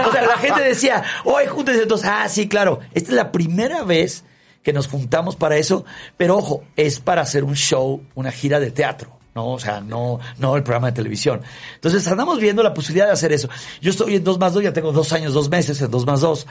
o 0.08 0.12
sea, 0.12 0.22
la 0.26 0.38
gente 0.38 0.62
decía, 0.62 1.04
hoy 1.26 1.43
júntense 1.47 1.82
entonces. 1.84 2.10
Ah, 2.10 2.30
sí, 2.30 2.47
claro. 2.47 2.80
Esta 2.93 3.10
es 3.10 3.16
la 3.16 3.34
primera 3.34 3.84
vez 3.84 4.24
que 4.64 4.72
nos 4.72 4.88
juntamos 4.88 5.36
para 5.36 5.58
eso. 5.58 5.84
Pero 6.16 6.38
ojo, 6.38 6.64
es 6.78 7.02
para 7.02 7.24
hacer 7.24 7.43
un 7.43 7.56
show, 7.56 8.04
una 8.16 8.32
gira 8.32 8.62
de 8.62 8.72
teatro. 8.72 9.19
No, 9.36 9.48
o 9.54 9.60
sea, 9.60 9.80
no, 9.82 10.20
no 10.40 10.56
el 10.56 10.64
programa 10.64 10.88
de 10.88 10.94
televisión. 10.94 11.42
Entonces 11.76 12.06
andamos 12.08 12.40
viendo 12.40 12.64
la 12.64 12.74
posibilidad 12.74 13.06
de 13.08 13.14
hacer 13.14 13.32
eso. 13.32 13.48
Yo 13.82 13.92
estoy 13.92 14.16
en 14.16 14.24
2 14.24 14.40
más 14.40 14.54
2, 14.54 14.64
ya 14.64 14.74
tengo 14.74 14.92
dos 14.92 15.14
años, 15.14 15.34
dos 15.34 15.50
meses 15.50 15.80
en 15.82 15.92
2 15.92 16.06
más 16.06 16.22
2. 16.22 16.48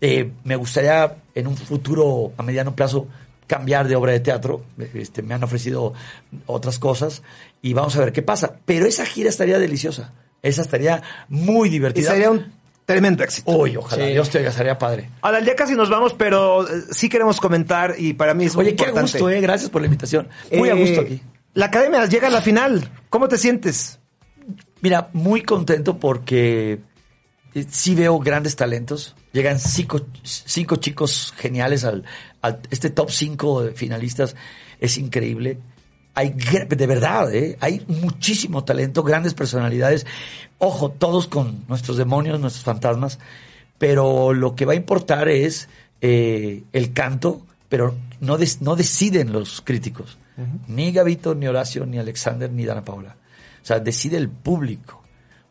Eh, 0.00 0.30
me 0.44 0.56
gustaría 0.56 1.16
en 1.34 1.46
un 1.46 1.56
futuro, 1.56 2.32
a 2.36 2.42
mediano 2.42 2.76
plazo, 2.76 3.06
cambiar 3.46 3.88
de 3.88 3.96
obra 3.96 4.12
de 4.12 4.20
teatro. 4.20 4.62
Este, 4.94 5.22
me 5.22 5.34
han 5.34 5.42
ofrecido 5.42 5.94
otras 6.46 6.78
cosas 6.78 7.22
y 7.62 7.72
vamos 7.72 7.96
a 7.96 8.00
ver 8.00 8.12
qué 8.12 8.22
pasa. 8.22 8.56
Pero 8.66 8.86
esa 8.86 9.06
gira 9.06 9.30
estaría 9.30 9.58
deliciosa. 9.58 10.12
Esa 10.42 10.62
estaría 10.62 11.02
muy 11.28 11.68
Y 11.68 11.72
divertida. 11.72 12.10
sería 12.12 12.30
un 12.30 12.52
tremendo 12.84 13.24
éxito. 13.24 13.50
Uy, 13.50 13.76
ojalá. 13.76 14.04
Sí. 14.06 14.12
Dios 14.12 14.30
te 14.30 14.38
oiga, 14.38 14.52
sería 14.52 14.78
padre. 14.78 15.08
Ahora, 15.22 15.40
ya 15.40 15.56
casi 15.56 15.74
nos 15.74 15.90
vamos, 15.90 16.14
pero 16.14 16.68
eh, 16.68 16.82
sí 16.92 17.08
queremos 17.08 17.40
comentar 17.40 17.94
y 17.98 18.12
para 18.12 18.34
mí 18.34 18.44
es 18.44 18.54
muy 18.54 18.66
Oye, 18.66 18.76
qué 18.76 18.84
importante. 18.84 19.12
gusto, 19.12 19.30
eh. 19.30 19.40
Gracias 19.40 19.70
por 19.70 19.80
la 19.80 19.86
invitación. 19.86 20.28
Muy 20.52 20.68
a 20.68 20.74
Eh, 20.74 20.80
gusto 20.80 21.00
aquí. 21.00 21.20
La 21.58 21.66
academia 21.66 22.06
llega 22.06 22.28
a 22.28 22.30
la 22.30 22.40
final. 22.40 22.88
¿Cómo 23.10 23.26
te 23.26 23.36
sientes? 23.36 23.98
Mira, 24.80 25.10
muy 25.12 25.42
contento 25.42 25.98
porque 25.98 26.78
eh, 27.52 27.66
sí 27.68 27.96
veo 27.96 28.20
grandes 28.20 28.54
talentos. 28.54 29.16
Llegan 29.32 29.58
cinco, 29.58 30.02
cinco 30.22 30.76
chicos 30.76 31.34
geniales 31.36 31.82
al, 31.82 32.04
este 32.70 32.90
top 32.90 33.10
5 33.10 33.62
de 33.64 33.72
finalistas. 33.72 34.36
Es 34.78 34.98
increíble. 34.98 35.58
Hay, 36.14 36.30
de 36.30 36.86
verdad, 36.86 37.34
¿eh? 37.34 37.58
hay 37.58 37.84
muchísimo 37.88 38.62
talento, 38.62 39.02
grandes 39.02 39.34
personalidades. 39.34 40.06
Ojo, 40.58 40.92
todos 40.92 41.26
con 41.26 41.64
nuestros 41.66 41.96
demonios, 41.96 42.38
nuestros 42.38 42.64
fantasmas. 42.64 43.18
Pero 43.78 44.32
lo 44.32 44.54
que 44.54 44.64
va 44.64 44.74
a 44.74 44.76
importar 44.76 45.28
es 45.28 45.68
eh, 46.02 46.62
el 46.72 46.92
canto, 46.92 47.44
pero 47.68 47.96
no, 48.20 48.38
no 48.60 48.76
deciden 48.76 49.32
los 49.32 49.60
críticos. 49.60 50.18
Ni 50.68 50.92
Gavito, 50.92 51.34
ni 51.34 51.46
Horacio, 51.46 51.84
ni 51.84 51.98
Alexander, 51.98 52.50
ni 52.50 52.64
Dana 52.64 52.84
Paula. 52.84 53.16
O 53.62 53.66
sea, 53.66 53.80
decide 53.80 54.16
el 54.16 54.28
público. 54.28 55.02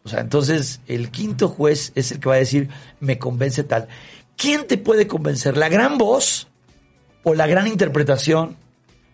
O 0.03 0.09
sea, 0.09 0.21
entonces 0.21 0.79
el 0.88 1.11
quinto 1.11 1.49
juez 1.49 1.91
es 1.95 2.11
el 2.11 2.19
que 2.19 2.29
va 2.29 2.35
a 2.35 2.39
decir, 2.39 2.69
me 2.99 3.19
convence 3.19 3.63
tal. 3.63 3.89
¿Quién 4.38 4.65
te 4.65 4.77
puede 4.77 5.07
convencer? 5.07 5.57
¿La 5.57 5.67
gran 5.67 5.97
voz? 5.97 6.47
¿O 7.23 7.33
la 7.33 7.47
gran 7.47 7.67
interpretación? 7.67 8.55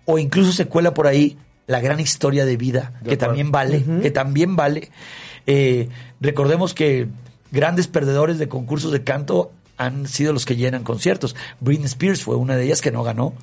¿O 0.06 0.20
incluso 0.20 0.52
se 0.52 0.68
cuela 0.68 0.94
por 0.94 1.08
ahí 1.08 1.38
la 1.66 1.80
gran 1.80 2.00
historia 2.00 2.46
de 2.46 2.58
vida, 2.58 3.00
que 3.04 3.18
también 3.18 3.52
vale, 3.52 3.84
que 4.02 4.12
también 4.12 4.56
vale? 4.56 4.92
Eh, 5.48 5.90
recordemos 6.20 6.74
que 6.74 7.08
grandes 7.52 7.88
perdedores 7.88 8.38
de 8.38 8.48
concursos 8.48 8.92
de 8.92 9.04
canto 9.04 9.52
han 9.78 10.08
sido 10.08 10.34
los 10.34 10.46
que 10.46 10.56
llenan 10.56 10.84
conciertos. 10.84 11.36
Britney 11.60 11.86
Spears 11.88 12.24
fue 12.24 12.36
una 12.36 12.56
de 12.56 12.66
ellas 12.66 12.82
que 12.82 12.92
no 12.92 13.04
ganó. 13.04 13.34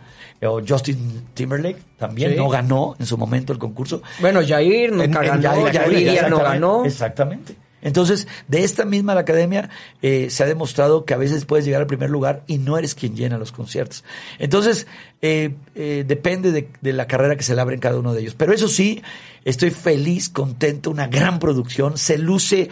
Eh, 0.41 0.47
O 0.47 0.61
Justin 0.66 1.22
Timberlake 1.35 1.78
también 1.99 2.31
Sí. 2.33 2.37
no 2.37 2.49
ganó 2.49 2.97
en 2.99 3.07
su 3.07 3.18
momento 3.18 3.53
el 3.53 3.59
concurso. 3.59 4.03
Bueno, 4.20 4.41
Jair 4.47 4.91
nunca 4.93 5.05
En- 5.05 5.11
en- 5.35 5.41
ganó, 5.43 5.68
ya- 5.70 6.28
no 6.28 6.39
ganó. 6.39 6.85
Exactamente. 6.85 7.57
Entonces, 7.83 8.28
de 8.47 8.62
esta 8.62 8.85
misma 8.85 9.14
la 9.14 9.22
academia 9.22 9.70
eh, 10.03 10.28
se 10.28 10.43
ha 10.43 10.47
demostrado 10.47 11.07
que 11.07 11.14
a 11.14 11.16
veces 11.16 11.47
puedes 11.47 11.64
llegar 11.64 11.81
al 11.81 11.87
primer 11.87 12.11
lugar 12.11 12.43
y 12.47 12.59
no 12.59 12.76
eres 12.76 12.95
quien 12.95 13.16
llena 13.16 13.39
los 13.39 13.53
conciertos. 13.53 14.05
Entonces, 14.39 14.87
eh, 15.22 15.55
eh, 15.74 16.05
depende 16.07 16.53
de, 16.53 16.68
de 16.83 16.93
la 16.93 17.07
carrera 17.07 17.37
que 17.37 17.43
se 17.43 17.55
le 17.55 17.61
abre 17.62 17.74
en 17.76 17.81
cada 17.81 17.99
uno 17.99 18.12
de 18.12 18.20
ellos. 18.20 18.35
Pero 18.35 18.53
eso 18.53 18.68
sí, 18.68 19.03
estoy 19.47 19.70
feliz, 19.70 20.28
contento, 20.28 20.91
una 20.91 21.07
gran 21.07 21.39
producción, 21.39 21.97
se 21.97 22.18
luce 22.18 22.68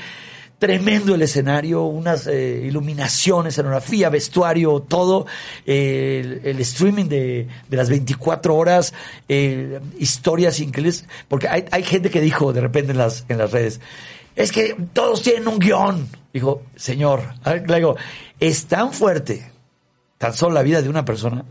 tremendo 0.59 1.14
el 1.14 1.22
escenario, 1.22 1.84
unas 1.84 2.26
eh, 2.26 2.62
iluminaciones, 2.64 3.54
escenografía, 3.54 4.11
vestuario, 4.11 4.80
todo, 4.80 5.26
eh, 5.64 6.40
el, 6.44 6.61
streaming 6.61 7.06
de, 7.06 7.48
de 7.68 7.76
las 7.76 7.88
24 7.88 8.54
horas, 8.54 8.92
eh, 9.28 9.80
historias 9.98 10.61
increíbles, 10.61 11.04
porque 11.28 11.48
hay, 11.48 11.64
hay 11.70 11.82
gente 11.84 12.11
que 12.11 12.20
dijo 12.20 12.52
de 12.52 12.61
repente 12.61 12.92
en 12.92 12.98
las, 12.98 13.24
en 13.28 13.38
las 13.38 13.52
redes, 13.52 13.80
es 14.34 14.52
que 14.52 14.76
todos 14.92 15.22
tienen 15.22 15.48
un 15.48 15.59
guion. 15.59 16.09
Dijo, 16.32 16.62
señor, 16.76 17.22
le 17.66 17.76
digo, 17.76 17.96
es 18.38 18.66
tan 18.66 18.92
fuerte, 18.92 19.50
tan 20.18 20.34
solo 20.34 20.54
la 20.54 20.62
vida 20.62 20.82
de 20.82 20.88
una 20.88 21.04
persona, 21.04 21.44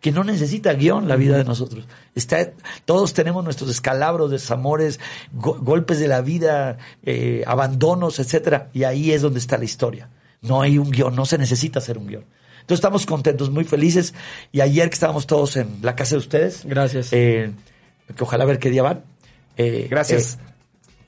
que 0.00 0.12
no 0.12 0.24
necesita 0.24 0.72
guion 0.72 1.08
la 1.08 1.16
vida 1.16 1.36
de 1.36 1.44
nosotros. 1.44 1.84
Está, 2.14 2.52
todos 2.86 3.12
tenemos 3.12 3.44
nuestros 3.44 3.70
escalabros, 3.70 4.30
desamores, 4.30 4.98
go- 5.32 5.58
golpes 5.60 5.98
de 6.00 6.08
la 6.08 6.22
vida, 6.22 6.78
eh, 7.02 7.44
abandonos, 7.46 8.18
etcétera, 8.18 8.70
y 8.72 8.84
ahí 8.84 9.12
es 9.12 9.20
donde 9.22 9.38
está 9.40 9.58
la 9.58 9.64
historia. 9.64 10.08
No 10.42 10.62
hay 10.62 10.78
un 10.78 10.90
guion, 10.90 11.14
no 11.14 11.26
se 11.26 11.36
necesita 11.36 11.80
hacer 11.80 11.98
un 11.98 12.06
guion. 12.06 12.24
Entonces 12.62 12.78
estamos 12.78 13.04
contentos, 13.04 13.50
muy 13.50 13.64
felices. 13.64 14.14
Y 14.52 14.60
ayer 14.60 14.88
que 14.88 14.94
estábamos 14.94 15.26
todos 15.26 15.56
en 15.56 15.78
la 15.82 15.94
casa 15.96 16.14
de 16.14 16.18
ustedes, 16.18 16.64
Gracias. 16.64 17.08
eh, 17.12 17.52
que 18.16 18.22
ojalá 18.24 18.44
ver 18.44 18.58
qué 18.58 18.70
día 18.70 18.82
van. 18.82 19.02
eh, 19.56 19.86
Gracias. 19.90 20.38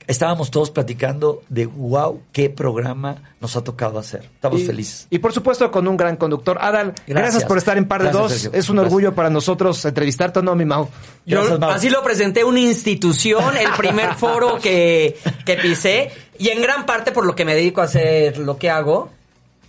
Estábamos 0.07 0.51
todos 0.51 0.71
platicando 0.71 1.41
de 1.49 1.65
wow, 1.65 2.21
qué 2.31 2.49
programa 2.49 3.21
nos 3.39 3.55
ha 3.55 3.63
tocado 3.63 3.99
hacer. 3.99 4.21
Estamos 4.35 4.61
Y- 4.61 4.65
felices. 4.65 5.07
Y 5.09 5.19
por 5.19 5.33
supuesto 5.33 5.69
con 5.71 5.87
un 5.87 5.97
gran 5.97 6.15
conductor. 6.17 6.57
Adal, 6.61 6.93
gracias, 7.07 7.07
Gracias. 7.07 7.43
por 7.45 7.57
estar 7.57 7.77
en 7.77 7.87
Par 7.87 8.01
de 8.03 8.09
Gracias, 8.09 8.21
Dos. 8.23 8.31
Sergio. 8.41 8.59
Es 8.59 8.69
un 8.69 8.75
Gracias. 8.77 8.91
orgullo 8.93 9.15
para 9.15 9.29
nosotros 9.29 9.83
entrevistarte, 9.85 10.39
¿o 10.39 10.41
¿no, 10.41 10.55
mi 10.55 10.65
Mau? 10.65 10.89
Yo 11.25 11.39
Gracias, 11.39 11.59
Mau. 11.59 11.69
así 11.71 11.89
lo 11.89 12.03
presenté 12.03 12.43
una 12.43 12.59
institución, 12.59 13.55
el 13.57 13.71
primer 13.77 14.13
foro 14.17 14.59
que, 14.59 15.17
que 15.45 15.55
pisé, 15.57 16.11
y 16.37 16.49
en 16.49 16.61
gran 16.61 16.85
parte 16.85 17.11
por 17.11 17.25
lo 17.25 17.35
que 17.35 17.45
me 17.45 17.55
dedico 17.55 17.81
a 17.81 17.85
hacer 17.85 18.37
lo 18.37 18.57
que 18.57 18.69
hago. 18.69 19.09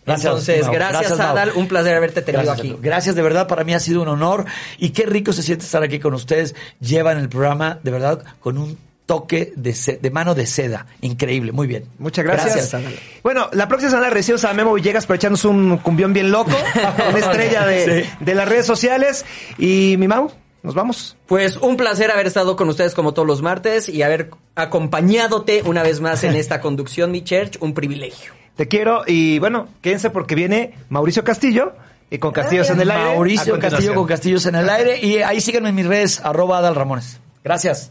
Gracias, 0.07 0.27
Entonces, 0.27 0.63
Mau. 0.67 0.75
gracias. 0.75 1.19
Adal, 1.19 1.53
un 1.55 1.67
placer 1.67 1.97
haberte 1.97 2.21
tenido 2.21 2.45
Gracias, 2.45 2.67
aquí. 2.67 2.77
Gracias, 2.83 3.15
de 3.17 3.23
verdad, 3.23 3.49
para 3.49 3.65
mí 3.65 3.73
ha 3.73 3.81
sido 3.81 4.03
un 4.03 4.09
honor 4.09 4.45
y 4.79 4.91
qué 4.91 5.07
rico 5.07 5.33
se 5.33 5.43
siente 5.43 5.65
estar 5.65 5.83
aquí 5.83 5.99
con 5.99 6.13
ustedes. 6.13 6.55
Llevan 6.79 7.17
el 7.19 7.31
programa, 7.31 7.79
de 7.83 7.91
verdad, 7.91 8.23
con 8.41 8.59
un 8.59 8.77
toque 9.07 9.53
de, 9.57 9.99
de 10.01 10.11
mano 10.11 10.35
de 10.35 10.47
seda. 10.47 10.87
Increíble, 11.01 11.53
muy 11.53 11.67
bien. 11.67 11.85
Muchas 11.99 12.25
gracias. 12.25 12.73
Adal. 12.75 12.95
Bueno, 13.23 13.49
la 13.53 13.69
próxima 13.69 13.91
semana 13.91 14.11
recibimos 14.11 14.45
a 14.45 14.55
Memo 14.55 14.73
Villegas 14.75 15.07
para 15.07 15.17
echarnos 15.17 15.45
un 15.45 15.77
cumbión 15.79 16.13
bien 16.13 16.31
loco, 16.31 16.51
una 17.09 17.19
estrella 17.19 17.67
de, 17.67 18.03
Sí. 18.05 18.11
de 18.21 18.35
las 18.35 18.49
redes 18.49 18.67
sociales. 18.67 19.25
Y 19.59 19.97
mi 19.99 20.09
Mau, 20.09 20.31
nos 20.63 20.75
vamos. 20.75 21.17
Pues 21.27 21.57
un 21.59 21.77
placer 21.77 22.11
haber 22.11 22.27
estado 22.27 22.57
con 22.57 22.69
ustedes 22.69 22.95
como 22.95 23.13
todos 23.13 23.29
los 23.29 23.43
martes 23.43 23.89
y 23.89 24.03
haber 24.03 24.31
acompañadote 24.55 25.63
una 25.65 25.83
vez 25.83 26.01
más 26.01 26.25
en 26.25 26.35
esta 26.35 26.61
conducción, 26.61 27.11
mi 27.11 27.23
church, 27.23 27.59
un 27.61 27.75
privilegio. 27.75 28.33
Te 28.57 28.69
quiero 28.69 29.03
y 29.07 29.39
bueno, 29.39 29.69
quédense 29.83 30.11
porque 30.11 30.35
viene 30.35 30.75
Mauricio 30.89 31.25
Castillo 31.25 31.75
y 32.09 32.19
con 32.19 32.33
Castillos 32.33 32.71
en 32.71 32.81
el 32.81 32.91
aire. 32.91 33.05
Mauricio. 33.05 33.59
Castillo 33.59 33.95
con 33.95 34.07
Castillos 34.07 34.47
en 34.47 34.55
el 34.55 34.69
aire 34.71 34.99
y 35.05 35.19
ahí 35.19 35.41
síganme 35.41 35.71
en 35.71 35.75
mis 35.75 35.87
redes, 35.87 36.21
arroba 36.21 36.59
Adal 36.59 36.75
Ramones. 36.77 37.21
Gracias. 37.43 37.91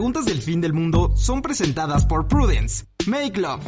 Preguntas 0.00 0.24
del 0.24 0.40
fin 0.40 0.62
del 0.62 0.72
mundo 0.72 1.12
son 1.14 1.42
presentadas 1.42 2.06
por 2.06 2.26
Prudence. 2.26 2.86
Make 3.04 3.38
Love. 3.38 3.60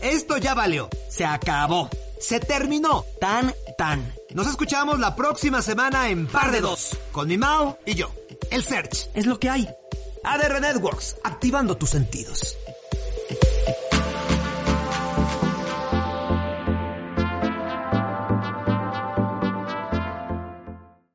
Esto 0.00 0.38
ya 0.38 0.54
valió. 0.54 0.88
Se 1.10 1.26
acabó. 1.26 1.90
Se 2.18 2.40
terminó. 2.40 3.04
Tan, 3.20 3.52
tan. 3.76 4.14
Nos 4.32 4.46
escuchamos 4.46 4.98
la 4.98 5.14
próxima 5.14 5.60
semana 5.60 6.08
en 6.08 6.26
Par 6.26 6.52
de 6.52 6.62
Dos. 6.62 6.98
Con 7.12 7.28
mi 7.28 7.36
Mao 7.36 7.78
y 7.84 7.96
yo. 7.96 8.10
El 8.50 8.64
Search. 8.64 9.10
Es 9.12 9.26
lo 9.26 9.38
que 9.38 9.50
hay. 9.50 9.68
ADR 10.24 10.58
Networks. 10.62 11.16
Activando 11.22 11.76
tus 11.76 11.90
sentidos. 11.90 12.56